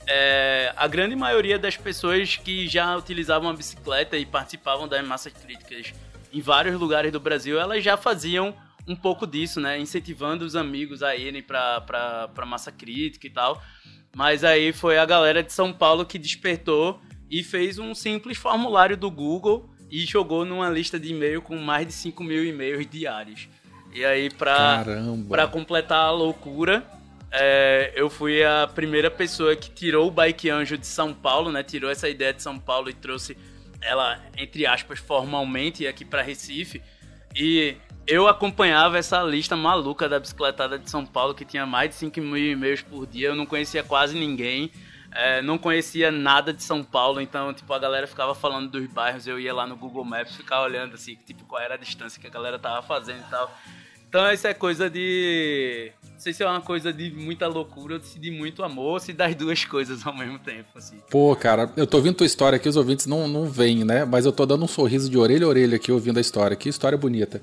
é, 0.06 0.72
a 0.76 0.86
grande 0.86 1.16
maioria 1.16 1.58
das 1.58 1.76
pessoas 1.76 2.36
que 2.36 2.68
já 2.68 2.96
utilizavam 2.96 3.48
a 3.48 3.54
bicicleta 3.54 4.16
e 4.16 4.26
participavam 4.26 4.86
das 4.86 5.06
massas 5.06 5.32
críticas 5.32 5.92
em 6.32 6.40
vários 6.40 6.78
lugares 6.78 7.10
do 7.10 7.18
Brasil, 7.18 7.58
elas 7.58 7.82
já 7.82 7.96
faziam 7.96 8.54
um 8.86 8.96
pouco 8.96 9.26
disso, 9.26 9.60
né? 9.60 9.78
Incentivando 9.78 10.44
os 10.44 10.56
amigos 10.56 11.02
a 11.02 11.14
irem 11.16 11.42
para 11.42 11.80
pra 12.34 12.46
massa 12.46 12.72
crítica 12.72 13.26
e 13.26 13.30
tal. 13.30 13.62
Mas 14.14 14.44
aí 14.44 14.72
foi 14.72 14.98
a 14.98 15.04
galera 15.04 15.42
de 15.42 15.52
São 15.52 15.72
Paulo 15.72 16.04
que 16.04 16.18
despertou 16.18 17.00
e 17.30 17.44
fez 17.44 17.78
um 17.78 17.94
simples 17.94 18.36
formulário 18.36 18.96
do 18.96 19.10
Google 19.10 19.70
e 19.90 20.04
jogou 20.04 20.44
numa 20.44 20.68
lista 20.68 20.98
de 20.98 21.12
e-mail 21.12 21.40
com 21.40 21.56
mais 21.56 21.86
de 21.86 21.92
5 21.92 22.22
mil 22.22 22.44
e-mails 22.44 22.86
diários. 22.88 23.48
E 23.92 24.04
aí, 24.04 24.30
pra, 24.30 24.84
pra 25.28 25.46
completar 25.48 26.06
a 26.06 26.10
loucura, 26.10 26.84
é, 27.32 27.92
eu 27.94 28.08
fui 28.08 28.44
a 28.44 28.68
primeira 28.72 29.10
pessoa 29.10 29.54
que 29.56 29.70
tirou 29.70 30.08
o 30.08 30.10
Bike 30.10 30.48
Anjo 30.50 30.78
de 30.78 30.86
São 30.86 31.12
Paulo, 31.12 31.50
né? 31.50 31.62
Tirou 31.62 31.90
essa 31.90 32.08
ideia 32.08 32.32
de 32.32 32.42
São 32.42 32.58
Paulo 32.58 32.88
e 32.88 32.94
trouxe 32.94 33.36
ela, 33.80 34.20
entre 34.36 34.66
aspas, 34.66 34.98
formalmente 34.98 35.86
aqui 35.86 36.04
para 36.04 36.22
Recife. 36.22 36.82
E 37.34 37.76
eu 38.06 38.26
acompanhava 38.26 38.98
essa 38.98 39.22
lista 39.22 39.56
maluca 39.56 40.08
da 40.08 40.18
bicicletada 40.18 40.78
de 40.78 40.90
São 40.90 41.06
Paulo, 41.06 41.34
que 41.34 41.44
tinha 41.44 41.64
mais 41.66 41.90
de 41.90 41.96
5 41.96 42.20
mil 42.20 42.52
e-mails 42.52 42.82
por 42.82 43.06
dia. 43.06 43.28
Eu 43.28 43.34
não 43.34 43.46
conhecia 43.46 43.82
quase 43.82 44.18
ninguém. 44.18 44.70
É, 45.12 45.42
não 45.42 45.58
conhecia 45.58 46.10
nada 46.10 46.52
de 46.52 46.62
São 46.62 46.84
Paulo, 46.84 47.20
então, 47.20 47.52
tipo, 47.52 47.72
a 47.72 47.78
galera 47.78 48.06
ficava 48.06 48.32
falando 48.34 48.70
dos 48.70 48.86
bairros, 48.86 49.26
eu 49.26 49.40
ia 49.40 49.52
lá 49.52 49.66
no 49.66 49.76
Google 49.76 50.04
Maps 50.04 50.36
ficar 50.36 50.62
olhando, 50.62 50.94
assim, 50.94 51.16
tipo, 51.26 51.44
qual 51.46 51.60
era 51.60 51.74
a 51.74 51.76
distância 51.76 52.20
que 52.20 52.28
a 52.28 52.30
galera 52.30 52.60
tava 52.60 52.80
fazendo 52.86 53.18
e 53.18 53.30
tal. 53.30 53.52
Então, 54.08 54.32
isso 54.32 54.46
é 54.46 54.54
coisa 54.54 54.90
de... 54.90 55.92
Não 56.12 56.20
sei 56.20 56.32
se 56.32 56.42
é 56.42 56.46
uma 56.46 56.60
coisa 56.60 56.92
de 56.92 57.10
muita 57.12 57.46
loucura 57.46 57.94
ou 57.94 58.00
de 58.00 58.30
muito 58.30 58.62
amor, 58.62 58.92
ou 58.92 59.00
se 59.00 59.12
das 59.12 59.34
duas 59.34 59.64
coisas 59.64 60.04
ao 60.06 60.16
mesmo 60.16 60.38
tempo, 60.38 60.68
assim. 60.76 60.98
Pô, 61.10 61.34
cara, 61.34 61.72
eu 61.76 61.86
tô 61.86 61.96
ouvindo 61.96 62.16
tua 62.16 62.26
história 62.26 62.56
aqui, 62.56 62.68
os 62.68 62.76
ouvintes 62.76 63.06
não, 63.06 63.26
não 63.26 63.46
veem, 63.46 63.84
né? 63.84 64.04
Mas 64.04 64.26
eu 64.26 64.32
tô 64.32 64.44
dando 64.44 64.64
um 64.64 64.68
sorriso 64.68 65.08
de 65.08 65.16
orelha 65.16 65.46
a 65.46 65.48
orelha 65.48 65.76
aqui 65.76 65.90
ouvindo 65.90 66.18
a 66.18 66.20
história. 66.20 66.56
Que 66.56 66.68
história 66.68 66.98
bonita. 66.98 67.40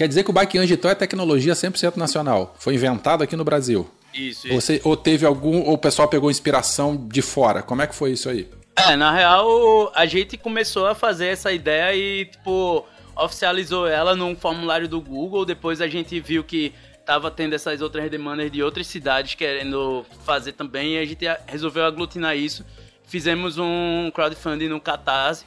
Quer 0.00 0.08
dizer 0.08 0.24
que 0.24 0.30
o 0.30 0.32
Bike 0.32 0.56
então, 0.56 0.90
é 0.90 0.94
tecnologia 0.94 1.52
100% 1.52 1.98
nacional. 1.98 2.56
Foi 2.58 2.72
inventado 2.72 3.22
aqui 3.22 3.36
no 3.36 3.44
Brasil. 3.44 3.86
Isso, 4.14 4.46
isso. 4.46 4.54
Você, 4.54 4.80
ou 4.82 4.96
teve 4.96 5.26
algum. 5.26 5.60
Ou 5.60 5.74
o 5.74 5.78
pessoal 5.78 6.08
pegou 6.08 6.30
inspiração 6.30 6.96
de 6.96 7.20
fora? 7.20 7.62
Como 7.62 7.82
é 7.82 7.86
que 7.86 7.94
foi 7.94 8.12
isso 8.12 8.30
aí? 8.30 8.48
É, 8.76 8.96
na 8.96 9.12
real, 9.12 9.92
a 9.94 10.06
gente 10.06 10.38
começou 10.38 10.86
a 10.86 10.94
fazer 10.94 11.26
essa 11.26 11.52
ideia 11.52 11.94
e, 11.94 12.24
tipo, 12.24 12.86
oficializou 13.14 13.86
ela 13.86 14.16
num 14.16 14.34
formulário 14.34 14.88
do 14.88 15.02
Google. 15.02 15.44
Depois 15.44 15.82
a 15.82 15.86
gente 15.86 16.18
viu 16.18 16.42
que 16.42 16.72
tava 17.04 17.30
tendo 17.30 17.54
essas 17.54 17.82
outras 17.82 18.10
demandas 18.10 18.50
de 18.50 18.62
outras 18.62 18.86
cidades 18.86 19.34
querendo 19.34 20.06
fazer 20.24 20.52
também. 20.52 20.94
E 20.94 20.98
a 20.98 21.04
gente 21.04 21.26
resolveu 21.46 21.84
aglutinar 21.84 22.34
isso. 22.34 22.64
Fizemos 23.04 23.58
um 23.58 24.10
crowdfunding 24.14 24.68
no 24.68 24.80
Catarse. 24.80 25.44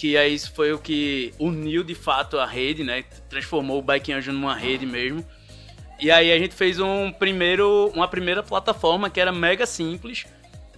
Que 0.00 0.16
aí 0.16 0.32
isso 0.32 0.50
foi 0.54 0.72
o 0.72 0.78
que 0.78 1.34
uniu 1.38 1.84
de 1.84 1.94
fato 1.94 2.38
a 2.38 2.46
rede, 2.46 2.82
né? 2.82 3.04
Transformou 3.28 3.80
o 3.80 3.82
Bike 3.82 4.10
Anjo 4.14 4.32
numa 4.32 4.54
rede 4.54 4.86
mesmo. 4.86 5.22
E 6.00 6.10
aí 6.10 6.32
a 6.32 6.38
gente 6.38 6.54
fez 6.54 6.80
um 6.80 7.12
primeiro, 7.12 7.92
uma 7.94 8.08
primeira 8.08 8.42
plataforma 8.42 9.10
que 9.10 9.20
era 9.20 9.30
mega 9.30 9.66
simples, 9.66 10.24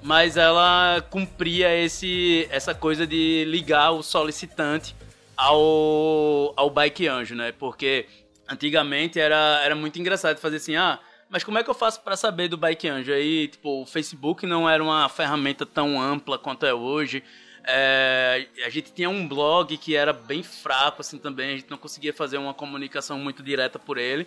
mas 0.03 0.37
ela 0.37 1.01
cumpria 1.09 1.73
esse, 1.73 2.49
essa 2.51 2.75
coisa 2.75 3.07
de 3.07 3.45
ligar 3.47 3.93
o 3.93 4.03
solicitante 4.03 4.93
ao, 5.37 6.53
ao 6.57 6.69
Bike 6.69 7.07
Anjo, 7.07 7.37
né? 7.37 7.53
Porque 7.53 8.07
antigamente 8.49 9.21
era, 9.21 9.63
era 9.65 9.77
muito 9.77 10.01
engraçado 10.01 10.39
fazer 10.39 10.57
assim, 10.57 10.75
ah, 10.75 10.99
mas 11.31 11.45
como 11.45 11.59
é 11.59 11.63
que 11.63 11.71
eu 11.71 11.75
faço 11.75 12.01
para 12.01 12.17
saber 12.17 12.49
do 12.49 12.57
Bike 12.57 12.89
Anjo? 12.89 13.13
Aí, 13.13 13.47
tipo, 13.47 13.83
o 13.83 13.87
Facebook 13.87 14.45
não 14.47 14.69
era 14.69 14.83
uma 14.83 15.09
ferramenta 15.09 15.65
tão 15.65 16.03
ampla 16.03 16.41
quanto 16.41 16.67
é 16.67 16.75
hoje. 16.75 17.23
É, 17.65 18.47
a 18.65 18.69
gente 18.71 18.93
tinha 18.93 19.09
um 19.09 19.27
blog 19.27 19.77
que 19.77 19.95
era 19.95 20.13
bem 20.13 20.43
fraco, 20.43 21.01
assim, 21.01 21.19
também. 21.19 21.55
A 21.55 21.57
gente 21.57 21.71
não 21.71 21.79
conseguia 21.79 22.13
fazer 22.13 22.39
uma 22.39 22.55
comunicação 22.55 23.19
muito 23.19 23.43
direta 23.43 23.79
por 23.79 23.99
ele. 23.99 24.27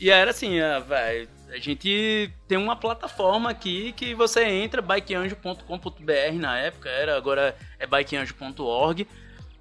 E 0.00 0.08
era 0.08 0.30
assim, 0.30 0.58
é, 0.58 0.80
véio, 0.80 1.28
a 1.50 1.58
gente 1.58 2.32
tem 2.48 2.56
uma 2.56 2.74
plataforma 2.74 3.50
aqui 3.50 3.92
que 3.92 4.14
você 4.14 4.44
entra, 4.44 4.80
bikeanjo.com.br 4.80 6.32
na 6.34 6.58
época, 6.58 6.88
era, 6.88 7.16
agora 7.16 7.54
é 7.78 7.86
bikeanjo.org. 7.86 9.06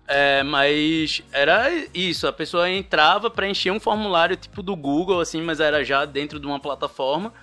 É, 0.07 0.41
mas 0.41 1.21
era 1.31 1.69
isso, 1.93 2.25
a 2.25 2.33
pessoa 2.33 2.69
entrava, 2.69 3.29
preenchia 3.29 3.71
um 3.73 3.79
formulário 3.79 4.35
tipo 4.35 4.63
do 4.63 4.75
Google, 4.75 5.19
assim, 5.19 5.41
mas 5.41 5.59
era 5.59 5.83
já 5.83 6.05
dentro 6.05 6.39
de 6.39 6.47
uma 6.47 6.59
plataforma. 6.59 7.33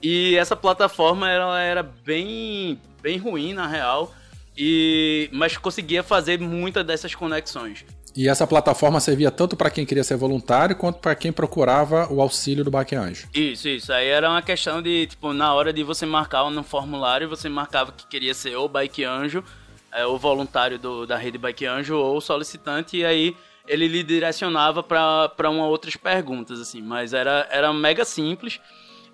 E 0.00 0.36
essa 0.36 0.54
plataforma 0.54 1.28
ela 1.28 1.60
era 1.60 1.82
bem, 1.82 2.80
bem 3.02 3.18
ruim 3.18 3.54
na 3.54 3.66
real, 3.66 4.14
e 4.56 5.28
mas 5.32 5.56
conseguia 5.56 6.02
fazer 6.02 6.38
muitas 6.40 6.84
dessas 6.84 7.14
conexões. 7.14 7.84
E 8.16 8.28
essa 8.28 8.46
plataforma 8.46 8.98
servia 8.98 9.30
tanto 9.30 9.54
para 9.54 9.68
quem 9.68 9.84
queria 9.84 10.02
ser 10.02 10.16
voluntário 10.16 10.74
quanto 10.74 11.00
para 11.00 11.14
quem 11.14 11.30
procurava 11.30 12.10
o 12.10 12.22
auxílio 12.22 12.64
do 12.64 12.70
Bike 12.70 12.96
Anjo. 12.96 13.28
Isso, 13.34 13.68
isso. 13.68 13.92
Aí 13.92 14.08
era 14.08 14.30
uma 14.30 14.40
questão 14.40 14.80
de, 14.80 15.06
tipo, 15.06 15.34
na 15.34 15.52
hora 15.52 15.70
de 15.70 15.82
você 15.82 16.06
marcar 16.06 16.50
no 16.50 16.62
formulário, 16.62 17.28
você 17.28 17.46
marcava 17.46 17.92
que 17.92 18.06
queria 18.06 18.32
ser 18.32 18.56
ou 18.56 18.70
Bike 18.70 19.04
Anjo, 19.04 19.44
é, 19.92 20.06
o 20.06 20.16
voluntário 20.16 20.78
do, 20.78 21.06
da 21.06 21.18
rede 21.18 21.36
Bike 21.36 21.66
Anjo, 21.66 21.94
ou 21.94 22.18
solicitante, 22.18 22.96
e 22.96 23.04
aí 23.04 23.36
ele 23.68 23.86
lhe 23.86 24.02
direcionava 24.02 24.82
para 24.82 25.50
uma 25.50 25.66
outras 25.66 25.94
perguntas, 25.94 26.58
assim. 26.58 26.80
Mas 26.80 27.12
era, 27.12 27.46
era 27.50 27.70
mega 27.70 28.04
simples. 28.06 28.58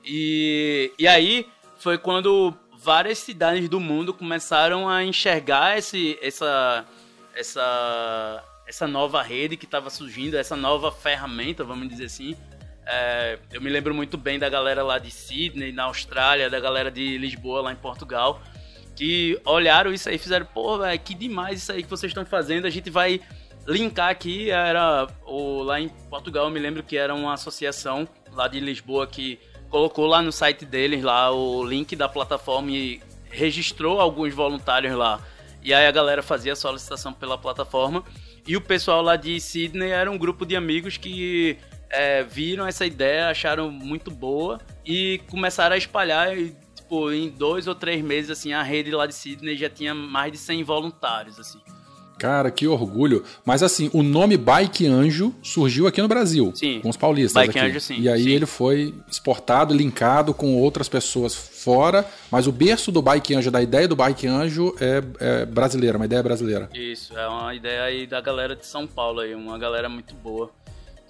E, 0.05 0.93
e 0.97 1.09
aí 1.09 1.49
foi 1.77 1.99
quando 1.99 2.55
várias 2.83 3.19
cidades 3.19 3.69
do 3.69 3.79
mundo 3.79 4.13
começaram 4.13 4.89
a 4.89 5.05
enxergar 5.05 5.79
esse, 5.79 6.19
essa, 6.21 6.85
essa 7.35 8.45
essa 8.67 8.87
nova 8.87 9.23
rede 9.23 9.57
que 9.57 9.65
estava 9.65 9.91
surgindo, 9.91 10.37
essa 10.37 10.57
nova 10.57 10.91
ferramenta, 10.91 11.63
vamos 11.63 11.89
dizer 11.89 12.07
assim. 12.07 12.37
É, 12.87 13.39
eu 13.53 13.61
me 13.61 13.69
lembro 13.69 13.95
muito 13.95 14.17
bem 14.17 14.39
da 14.39 14.49
galera 14.49 14.83
lá 14.83 14.99
de 14.99 15.11
Sydney, 15.11 15.73
na 15.73 15.85
Austrália, 15.85 16.49
da 16.49 16.59
galera 16.59 16.91
de 16.91 17.19
Lisboa, 17.19 17.61
lá 17.61 17.73
em 17.73 17.77
Portugal, 17.77 18.41
que 18.97 19.39
olharam 19.45 19.93
isso 19.93 20.09
aí 20.09 20.17
e 20.17 20.19
fizeram, 20.19 20.47
pô, 20.47 20.79
véio, 20.79 20.99
que 21.01 21.15
demais 21.15 21.63
isso 21.63 21.73
aí 21.73 21.83
que 21.83 21.91
vocês 21.91 22.11
estão 22.11 22.25
fazendo, 22.25 22.67
a 22.67 22.71
gente 22.71 22.89
vai 22.91 23.21
linkar 23.67 24.09
aqui, 24.09 24.51
era 24.51 25.07
o, 25.25 25.63
lá 25.63 25.81
em 25.81 25.89
Portugal, 26.11 26.47
eu 26.47 26.51
me 26.51 26.59
lembro 26.59 26.83
que 26.83 26.97
era 26.97 27.15
uma 27.15 27.35
associação 27.35 28.09
lá 28.33 28.49
de 28.49 28.59
Lisboa 28.59 29.07
que 29.07 29.39
colocou 29.73 30.05
lá 30.05 30.21
no 30.21 30.31
site 30.31 30.67
deles 30.67 31.03
lá 31.03 31.31
o 31.33 31.65
link 31.65 31.97
da 31.97 32.07
plataforma 32.07 32.71
e 32.71 33.01
registrou 33.31 33.99
alguns 33.99 34.35
voluntários 34.35 34.95
lá. 34.95 35.19
E 35.63 35.73
aí 35.73 35.87
a 35.87 35.91
galera 35.91 36.23
fazia 36.23 36.53
a 36.53 36.57
solicitação 36.57 37.11
pela 37.11 37.39
plataforma. 37.39 38.05
E 38.47 38.55
o 38.55 38.61
pessoal 38.61 39.01
lá 39.01 39.17
de 39.17 39.41
Sydney 39.41 39.91
era 39.91 40.11
um 40.11 40.19
grupo 40.19 40.45
de 40.45 40.55
amigos 40.55 40.99
que 40.99 41.57
é, 41.89 42.23
viram 42.23 42.67
essa 42.67 42.85
ideia, 42.85 43.31
acharam 43.31 43.71
muito 43.71 44.11
boa 44.11 44.61
e 44.85 45.23
começaram 45.31 45.75
a 45.75 45.79
espalhar. 45.79 46.37
E, 46.37 46.55
tipo, 46.75 47.11
em 47.11 47.31
dois 47.31 47.67
ou 47.67 47.75
três 47.75 48.05
meses, 48.05 48.31
assim, 48.31 48.53
a 48.53 48.63
rede 48.63 48.91
lá 48.91 49.07
de 49.07 49.15
Sydney 49.15 49.57
já 49.57 49.71
tinha 49.71 49.95
mais 49.95 50.33
de 50.33 50.39
100 50.39 50.65
voluntários, 50.65 51.41
assim. 51.41 51.63
Cara, 52.19 52.51
que 52.51 52.67
orgulho. 52.67 53.25
Mas 53.45 53.63
assim, 53.63 53.91
o 53.93 54.03
nome 54.03 54.37
Bike 54.37 54.87
Anjo 54.87 55.35
surgiu 55.43 55.87
aqui 55.87 56.01
no 56.01 56.09
Brasil. 56.09 56.53
Sim. 56.55 56.81
Com 56.81 56.89
os 56.89 56.97
paulistas 56.97 57.33
Bike 57.33 57.59
aqui. 57.59 57.69
Anjo, 57.69 57.81
sim. 57.81 58.01
E 58.01 58.09
aí 58.09 58.25
sim. 58.25 58.31
ele 58.31 58.47
foi 58.47 58.95
exportado, 59.11 59.75
linkado 59.75 60.33
com 60.33 60.57
outras 60.57 60.89
pessoas 60.89 61.35
fora. 61.35 62.07
Mas 62.31 62.47
o 62.47 62.53
berço 62.53 62.93
do 62.93 63.03
Bike 63.03 63.35
Anjo, 63.35 63.51
da 63.51 63.63
ideia 63.63 63.89
do 63.89 63.97
Bike 63.97 64.27
Anjo, 64.27 64.75
é, 64.81 65.03
é 65.21 65.47
brasileira, 65.47 65.97
uma 65.97 66.07
ideia 66.07 66.23
brasileira. 66.23 66.69
Isso, 66.75 67.17
é 67.19 67.27
uma 67.29 67.55
ideia 67.55 67.83
aí 67.83 68.07
da 68.07 68.21
galera 68.21 68.55
de 68.55 68.67
São 68.67 68.87
Paulo 68.87 69.21
aí, 69.21 69.35
uma 69.35 69.59
galera 69.59 69.89
muito 69.89 70.15
boa. 70.15 70.51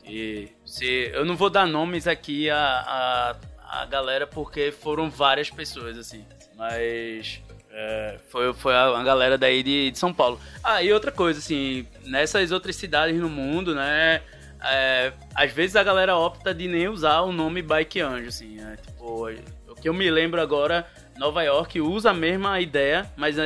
E 0.04 0.48
se 0.64 1.10
eu 1.12 1.24
não 1.24 1.36
vou 1.36 1.48
dar 1.48 1.66
nomes 1.66 2.06
aqui 2.06 2.50
a, 2.50 2.56
a, 2.58 3.36
a 3.82 3.86
galera 3.86 4.26
porque 4.26 4.72
foram 4.72 5.08
várias 5.08 5.48
pessoas 5.48 5.96
assim, 5.96 6.24
mas 6.56 7.40
é, 7.72 8.18
foi, 8.28 8.52
foi 8.52 8.74
a, 8.74 9.02
galera 9.02 9.38
daí 9.38 9.62
de, 9.62 9.90
de, 9.90 9.98
São 9.98 10.12
Paulo. 10.12 10.38
Ah, 10.62 10.82
e 10.82 10.92
outra 10.92 11.10
coisa, 11.10 11.38
assim, 11.38 11.86
nessas 12.04 12.52
outras 12.52 12.76
cidades 12.76 13.18
no 13.18 13.30
mundo, 13.30 13.74
né? 13.74 14.20
É, 14.62 15.12
às 15.34 15.50
vezes 15.52 15.74
a 15.74 15.82
galera 15.82 16.16
opta 16.16 16.54
de 16.54 16.68
nem 16.68 16.86
usar 16.86 17.22
o 17.22 17.32
nome 17.32 17.62
Bike 17.62 18.00
Anjo, 18.00 18.28
assim. 18.28 18.60
É, 18.60 18.76
tipo, 18.76 19.26
o 19.68 19.74
que 19.74 19.88
eu 19.88 19.94
me 19.94 20.08
lembro 20.10 20.40
agora, 20.40 20.86
Nova 21.16 21.42
York 21.42 21.80
usa 21.80 22.10
a 22.10 22.14
mesma 22.14 22.60
ideia, 22.60 23.10
mas 23.16 23.38
a, 23.38 23.44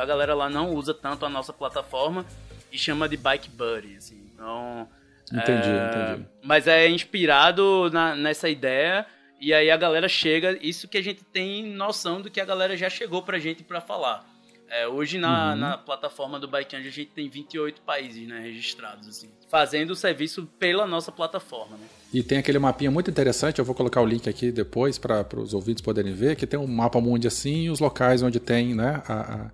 a 0.00 0.04
galera 0.04 0.34
lá 0.34 0.50
não 0.50 0.74
usa 0.74 0.92
tanto 0.92 1.24
a 1.24 1.30
nossa 1.30 1.52
plataforma 1.52 2.26
e 2.70 2.76
chama 2.76 3.08
de 3.08 3.16
Bike 3.16 3.48
Buddy, 3.48 3.96
assim. 3.96 4.22
Então. 4.34 4.86
Entendi, 5.32 5.68
é, 5.68 6.10
entendi. 6.12 6.28
Mas 6.42 6.66
é 6.66 6.88
inspirado 6.88 7.88
na, 7.90 8.14
nessa 8.14 8.50
ideia 8.50 9.06
e 9.42 9.52
aí 9.52 9.72
a 9.72 9.76
galera 9.76 10.08
chega, 10.08 10.56
isso 10.62 10.86
que 10.86 10.96
a 10.96 11.02
gente 11.02 11.24
tem 11.24 11.66
noção 11.66 12.22
do 12.22 12.30
que 12.30 12.40
a 12.40 12.44
galera 12.44 12.76
já 12.76 12.88
chegou 12.88 13.22
pra 13.22 13.40
gente 13.40 13.64
pra 13.64 13.80
falar. 13.80 14.24
É, 14.70 14.86
hoje 14.86 15.18
na, 15.18 15.50
uhum. 15.50 15.56
na 15.58 15.76
plataforma 15.76 16.38
do 16.38 16.46
Bike 16.46 16.76
Anjo 16.76 16.86
a 16.86 16.92
gente 16.92 17.10
tem 17.10 17.28
28 17.28 17.82
países 17.82 18.28
né, 18.28 18.38
registrados, 18.38 19.08
assim, 19.08 19.28
fazendo 19.48 19.90
o 19.90 19.96
serviço 19.96 20.48
pela 20.60 20.86
nossa 20.86 21.10
plataforma. 21.10 21.76
Né? 21.76 21.84
E 22.14 22.22
tem 22.22 22.38
aquele 22.38 22.60
mapinha 22.60 22.88
muito 22.88 23.10
interessante, 23.10 23.58
eu 23.58 23.64
vou 23.64 23.74
colocar 23.74 24.00
o 24.00 24.06
link 24.06 24.28
aqui 24.28 24.52
depois 24.52 24.96
para 24.96 25.26
os 25.36 25.52
ouvintes 25.52 25.82
poderem 25.82 26.14
ver, 26.14 26.36
que 26.36 26.46
tem 26.46 26.60
um 26.60 26.68
mapa 26.68 27.00
mundo 27.00 27.26
assim 27.26 27.64
e 27.64 27.70
os 27.70 27.80
locais 27.80 28.22
onde 28.22 28.38
tem 28.38 28.76
né, 28.76 29.02
a, 29.08 29.34
a 29.34 29.50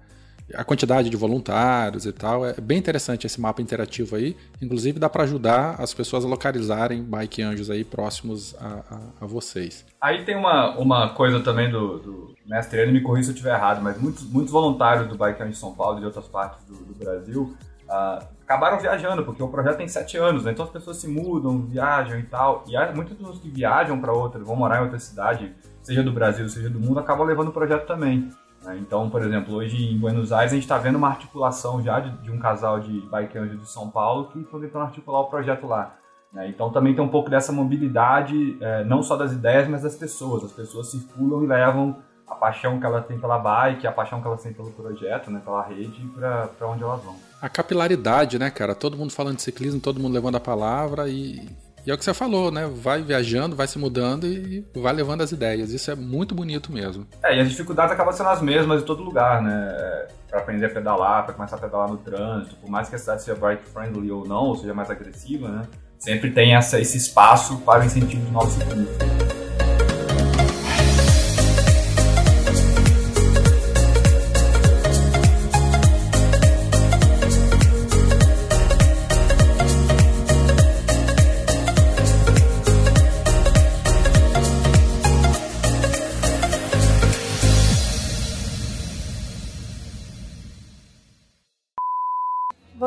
a 0.55 0.65
quantidade 0.65 1.11
de 1.11 1.17
voluntários 1.17 2.07
e 2.07 2.13
tal. 2.13 2.45
É 2.45 2.55
bem 2.61 2.79
interessante 2.79 3.27
esse 3.27 3.41
mapa 3.41 3.61
interativo 3.61 4.17
aí. 4.17 4.37
Inclusive 4.61 4.99
dá 4.99 5.09
para 5.09 5.25
ajudar 5.25 5.77
as 5.79 5.93
pessoas 5.93 6.25
a 6.25 6.29
localizarem 6.29 7.03
bike 7.03 7.43
anjos 7.43 7.71
aí 7.71 7.85
próximos 7.85 8.55
a, 8.61 8.67
a, 8.91 9.25
a 9.25 9.27
vocês. 9.27 9.85
Aí 10.01 10.25
tem 10.25 10.37
uma, 10.37 10.77
uma 10.79 11.11
coisa 11.11 11.41
também 11.41 11.71
do, 11.71 11.99
do 11.99 12.35
mestre, 12.47 12.81
ele 12.81 12.93
me 12.93 13.01
corrija 13.01 13.25
se 13.25 13.31
eu 13.31 13.35
estiver 13.35 13.55
errado, 13.55 13.83
mas 13.83 14.01
muitos, 14.01 14.23
muitos 14.25 14.53
voluntários 14.53 15.09
do 15.09 15.17
Bike 15.17 15.43
Anjo 15.43 15.53
de 15.53 15.59
São 15.59 15.75
Paulo 15.75 15.99
e 15.99 16.01
de 16.01 16.07
outras 16.07 16.27
partes 16.29 16.65
do, 16.65 16.75
do 16.75 16.95
Brasil 16.95 17.55
uh, 17.89 18.25
acabaram 18.43 18.79
viajando, 18.79 19.25
porque 19.25 19.43
o 19.43 19.49
projeto 19.49 19.79
tem 19.79 19.89
sete 19.89 20.17
anos, 20.17 20.45
né? 20.45 20.53
então 20.53 20.65
as 20.65 20.71
pessoas 20.71 20.99
se 20.99 21.09
mudam, 21.09 21.63
viajam 21.63 22.19
e 22.19 22.23
tal, 22.23 22.65
e 22.69 22.77
há 22.77 22.93
muitas 22.93 23.17
pessoas 23.17 23.39
que 23.39 23.49
viajam 23.49 24.01
para 24.01 24.13
outra, 24.13 24.43
vão 24.43 24.57
morar 24.57 24.79
em 24.79 24.83
outra 24.83 24.99
cidade, 24.99 25.55
seja 25.83 26.03
do 26.03 26.13
Brasil, 26.13 26.49
seja 26.49 26.71
do 26.71 26.79
mundo, 26.79 27.01
acabam 27.01 27.27
levando 27.27 27.49
o 27.49 27.53
projeto 27.53 27.87
também. 27.87 28.31
Né? 28.63 28.79
Então, 28.79 29.09
por 29.09 29.23
exemplo, 29.23 29.55
hoje 29.55 29.93
em 29.93 29.99
Buenos 29.99 30.33
Aires 30.33 30.53
a 30.53 30.55
gente 30.55 30.65
está 30.65 30.79
vendo 30.79 30.97
uma 30.97 31.09
articulação 31.09 31.83
já 31.83 32.01
de, 32.01 32.11
de, 32.19 32.31
um 32.31 32.39
casal 32.39 32.81
de 32.81 33.01
bike 33.09 33.39
anjo 33.39 33.59
de 33.59 33.69
São 33.69 33.91
Paulo 33.91 34.29
que 34.29 34.41
estão 34.41 34.61
tentando 34.61 34.85
articular 34.85 35.21
o 35.21 35.27
projeto 35.27 35.67
lá. 35.67 35.97
Né? 36.33 36.49
Então 36.49 36.71
também 36.71 36.95
tem 36.95 37.03
um 37.03 37.09
pouco 37.09 37.31
dessa 37.31 37.53
mobilidade, 37.53 38.59
é, 38.61 38.85
não 38.85 39.03
só 39.03 39.17
das 39.17 39.33
ideias, 39.33 39.69
mas 39.69 39.83
das 39.83 39.97
pessoas. 39.97 40.45
As 40.45 40.53
pessoas 40.53 40.91
circulam 40.91 41.45
e 41.45 41.47
levam 41.47 41.97
a 42.27 42.35
paixão 42.35 42.79
que 42.79 42.85
ela 42.85 43.01
tem 43.01 43.19
pela 43.19 43.39
bike, 43.39 43.87
a 43.87 43.93
paixão 43.93 44.21
que 44.21 44.27
ela 44.27 44.37
tem 44.37 44.53
pelo 44.53 44.71
projeto, 44.71 45.31
né, 45.31 45.41
pela 45.43 45.63
rede, 45.63 46.07
para 46.15 46.69
onde 46.69 46.83
elas 46.83 47.03
vão. 47.03 47.17
A 47.41 47.49
capilaridade, 47.49 48.39
né, 48.39 48.51
cara? 48.51 48.75
Todo 48.75 48.97
mundo 48.99 49.13
falando 49.13 49.37
de 49.37 49.43
ciclismo, 49.43 49.81
todo 49.81 49.99
mundo 49.99 50.13
levando 50.13 50.37
a 50.37 50.41
palavra 50.41 51.09
e, 51.09 51.49
e 51.89 51.91
é 51.91 51.95
o 51.95 51.97
que 51.97 52.05
você 52.05 52.13
falou, 52.13 52.51
né? 52.51 52.71
Vai 52.71 53.01
viajando, 53.01 53.57
vai 53.57 53.67
se 53.67 53.79
mudando 53.79 54.27
e 54.27 54.63
vai 54.77 54.93
levando 54.93 55.23
as 55.23 55.33
ideias. 55.33 55.71
Isso 55.71 55.91
é 55.91 55.95
muito 55.95 56.35
bonito 56.35 56.71
mesmo. 56.71 57.07
É, 57.23 57.35
e 57.35 57.41
as 57.41 57.49
dificuldades 57.49 57.95
acabam 57.95 58.13
sendo 58.13 58.29
as 58.29 58.43
mesmas 58.43 58.83
em 58.83 58.85
todo 58.85 59.03
lugar, 59.03 59.41
né? 59.41 60.07
Para 60.29 60.41
aprender 60.41 60.67
a 60.67 60.69
pedalar, 60.69 61.25
para 61.25 61.33
começar 61.33 61.57
a 61.57 61.59
pedalar 61.59 61.89
no 61.89 61.97
trânsito, 61.97 62.57
por 62.57 62.69
mais 62.69 62.91
que 62.91 62.95
a 62.95 62.99
cidade 62.99 63.23
seja 63.23 63.41
bike 63.41 63.67
friendly 63.71 64.11
ou 64.11 64.29
não, 64.29 64.49
ou 64.49 64.57
seja 64.57 64.75
mais 64.75 64.91
agressiva, 64.91 65.49
né? 65.49 65.63
Sempre 65.99 66.31
tem 66.31 66.55
essa, 66.55 66.79
esse 66.79 66.99
espaço 66.99 67.57
para 67.63 67.83
o 67.83 67.87
incentivo 67.87 68.23
de 68.23 68.33
novos 68.33 68.53
ciclistas. 68.53 69.28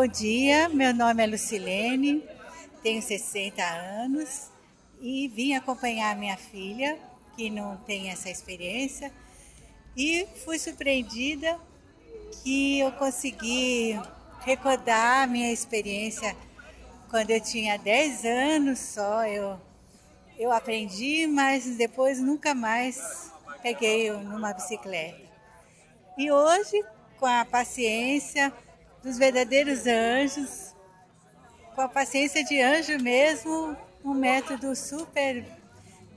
Bom 0.01 0.07
dia, 0.07 0.67
meu 0.67 0.95
nome 0.95 1.21
é 1.21 1.27
Lucilene, 1.27 2.27
tenho 2.81 3.03
60 3.03 3.61
anos 3.63 4.49
e 4.99 5.27
vim 5.27 5.53
acompanhar 5.53 6.15
minha 6.15 6.35
filha, 6.35 6.97
que 7.35 7.51
não 7.51 7.77
tem 7.77 8.09
essa 8.09 8.27
experiência, 8.27 9.11
e 9.95 10.27
fui 10.43 10.57
surpreendida 10.57 11.55
que 12.41 12.79
eu 12.79 12.91
consegui 12.93 13.95
recordar 14.39 15.21
a 15.21 15.27
minha 15.27 15.53
experiência 15.53 16.35
quando 17.07 17.29
eu 17.29 17.39
tinha 17.39 17.77
10 17.77 18.25
anos 18.25 18.79
só. 18.79 19.23
Eu, 19.27 19.61
eu 20.35 20.51
aprendi, 20.51 21.27
mas 21.27 21.77
depois 21.77 22.19
nunca 22.19 22.55
mais 22.55 23.31
peguei 23.61 24.09
numa 24.09 24.51
bicicleta. 24.51 25.21
E 26.17 26.31
hoje, 26.31 26.83
com 27.19 27.27
a 27.27 27.45
paciência, 27.45 28.51
dos 29.03 29.17
verdadeiros 29.17 29.87
anjos, 29.87 30.75
com 31.75 31.81
a 31.81 31.89
paciência 31.89 32.43
de 32.43 32.61
anjo 32.61 32.99
mesmo, 32.99 33.75
um 34.03 34.13
método 34.13 34.75
super 34.75 35.45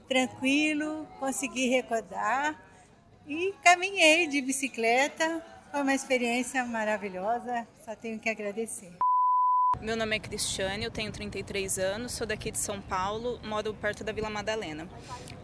tranquilo, 0.09 1.07
consegui 1.19 1.69
recordar 1.69 2.61
e 3.26 3.55
caminhei 3.62 4.26
de 4.26 4.41
bicicleta. 4.43 5.43
Foi 5.71 5.81
uma 5.81 5.95
experiência 5.95 6.64
maravilhosa, 6.64 7.67
só 7.85 7.97
tenho 7.97 8.19
que 8.19 8.29
agradecer. 8.29 8.93
Meu 9.81 9.97
nome 9.97 10.17
é 10.17 10.19
Cristiane, 10.21 10.85
eu 10.85 10.91
tenho 10.91 11.11
33 11.11 11.79
anos, 11.79 12.12
sou 12.12 12.26
daqui 12.26 12.50
de 12.50 12.59
São 12.59 12.81
Paulo, 12.81 13.41
moro 13.45 13.75
perto 13.75 14.04
da 14.04 14.13
Vila 14.13 14.30
Madalena. 14.30 14.89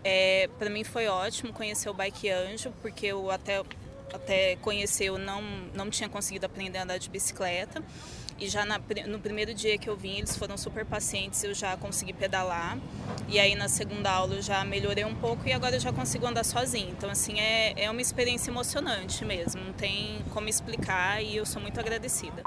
É, 0.05 0.49
Para 0.59 0.71
mim 0.71 0.85
foi 0.85 1.09
ótimo 1.09 1.53
conhecer 1.53 1.91
o 1.91 1.95
Bike 1.95 2.31
Anjo, 2.31 2.73
porque 2.81 3.07
eu 3.07 3.31
até 3.31 3.61
até 4.13 4.57
conhecer 4.57 5.07
eu 5.07 5.19
não, 5.19 5.43
não 5.75 5.91
tinha 5.91 6.09
conseguido 6.09 6.47
aprender 6.47 6.79
a 6.79 6.83
andar 6.83 6.99
de 6.99 7.09
bicicleta. 7.09 7.83
E 8.39 8.49
já 8.49 8.65
na, 8.65 8.81
no 9.07 9.19
primeiro 9.19 9.53
dia 9.53 9.77
que 9.77 9.89
eu 9.89 9.95
vim, 9.95 10.17
eles 10.17 10.35
foram 10.35 10.57
super 10.57 10.87
pacientes, 10.87 11.45
eu 11.45 11.53
já 11.53 11.77
consegui 11.77 12.15
pedalar. 12.15 12.79
E 13.29 13.39
aí 13.39 13.55
na 13.55 13.69
segunda 13.69 14.11
aula 14.11 14.37
eu 14.37 14.43
já 14.43 14.65
melhorei 14.65 15.05
um 15.05 15.15
pouco 15.15 15.47
e 15.47 15.53
agora 15.53 15.77
eu 15.77 15.81
já 15.81 15.93
consigo 15.93 16.27
andar 16.27 16.45
sozinha. 16.45 16.91
Então, 16.91 17.11
assim, 17.11 17.39
é, 17.39 17.75
é 17.77 17.91
uma 17.91 18.01
experiência 18.01 18.51
emocionante 18.51 19.25
mesmo, 19.27 19.63
não 19.63 19.75
tem 19.75 20.25
como 20.31 20.49
explicar 20.49 21.23
e 21.23 21.37
eu 21.37 21.45
sou 21.45 21.61
muito 21.61 21.79
agradecida. 21.79 22.43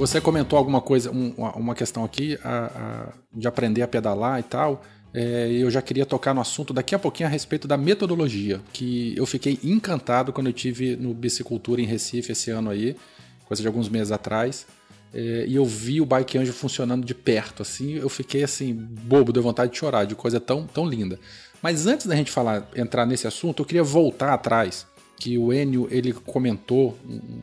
Você 0.00 0.18
comentou 0.18 0.58
alguma 0.58 0.80
coisa, 0.80 1.10
um, 1.10 1.34
uma 1.56 1.74
questão 1.74 2.02
aqui 2.02 2.38
a, 2.42 2.64
a, 2.64 3.12
de 3.34 3.46
aprender 3.46 3.82
a 3.82 3.86
pedalar 3.86 4.40
e 4.40 4.42
tal. 4.42 4.82
É, 5.12 5.50
eu 5.52 5.70
já 5.70 5.82
queria 5.82 6.06
tocar 6.06 6.32
no 6.32 6.40
assunto 6.40 6.72
daqui 6.72 6.94
a 6.94 6.98
pouquinho 6.98 7.28
a 7.28 7.30
respeito 7.30 7.68
da 7.68 7.76
metodologia, 7.76 8.62
que 8.72 9.12
eu 9.14 9.26
fiquei 9.26 9.58
encantado 9.62 10.32
quando 10.32 10.46
eu 10.46 10.54
tive 10.54 10.96
no 10.96 11.12
Bicicultura 11.12 11.82
em 11.82 11.84
Recife 11.84 12.32
esse 12.32 12.50
ano 12.50 12.70
aí, 12.70 12.96
coisa 13.44 13.60
de 13.60 13.66
alguns 13.68 13.90
meses 13.90 14.10
atrás. 14.10 14.66
É, 15.12 15.44
e 15.46 15.54
eu 15.54 15.66
vi 15.66 16.00
o 16.00 16.06
Bike 16.06 16.38
Anjo 16.38 16.54
funcionando 16.54 17.04
de 17.04 17.14
perto, 17.14 17.60
assim, 17.60 17.96
eu 17.96 18.08
fiquei 18.08 18.42
assim, 18.42 18.72
bobo, 18.72 19.34
deu 19.34 19.42
vontade 19.42 19.70
de 19.70 19.76
chorar, 19.76 20.06
de 20.06 20.14
coisa 20.14 20.40
tão, 20.40 20.66
tão 20.66 20.88
linda. 20.88 21.20
Mas 21.60 21.86
antes 21.86 22.06
da 22.06 22.16
gente 22.16 22.30
falar, 22.30 22.66
entrar 22.74 23.04
nesse 23.04 23.26
assunto, 23.26 23.60
eu 23.60 23.66
queria 23.66 23.84
voltar 23.84 24.32
atrás, 24.32 24.86
que 25.18 25.36
o 25.36 25.52
Enio, 25.52 25.86
ele 25.90 26.14
comentou, 26.14 26.96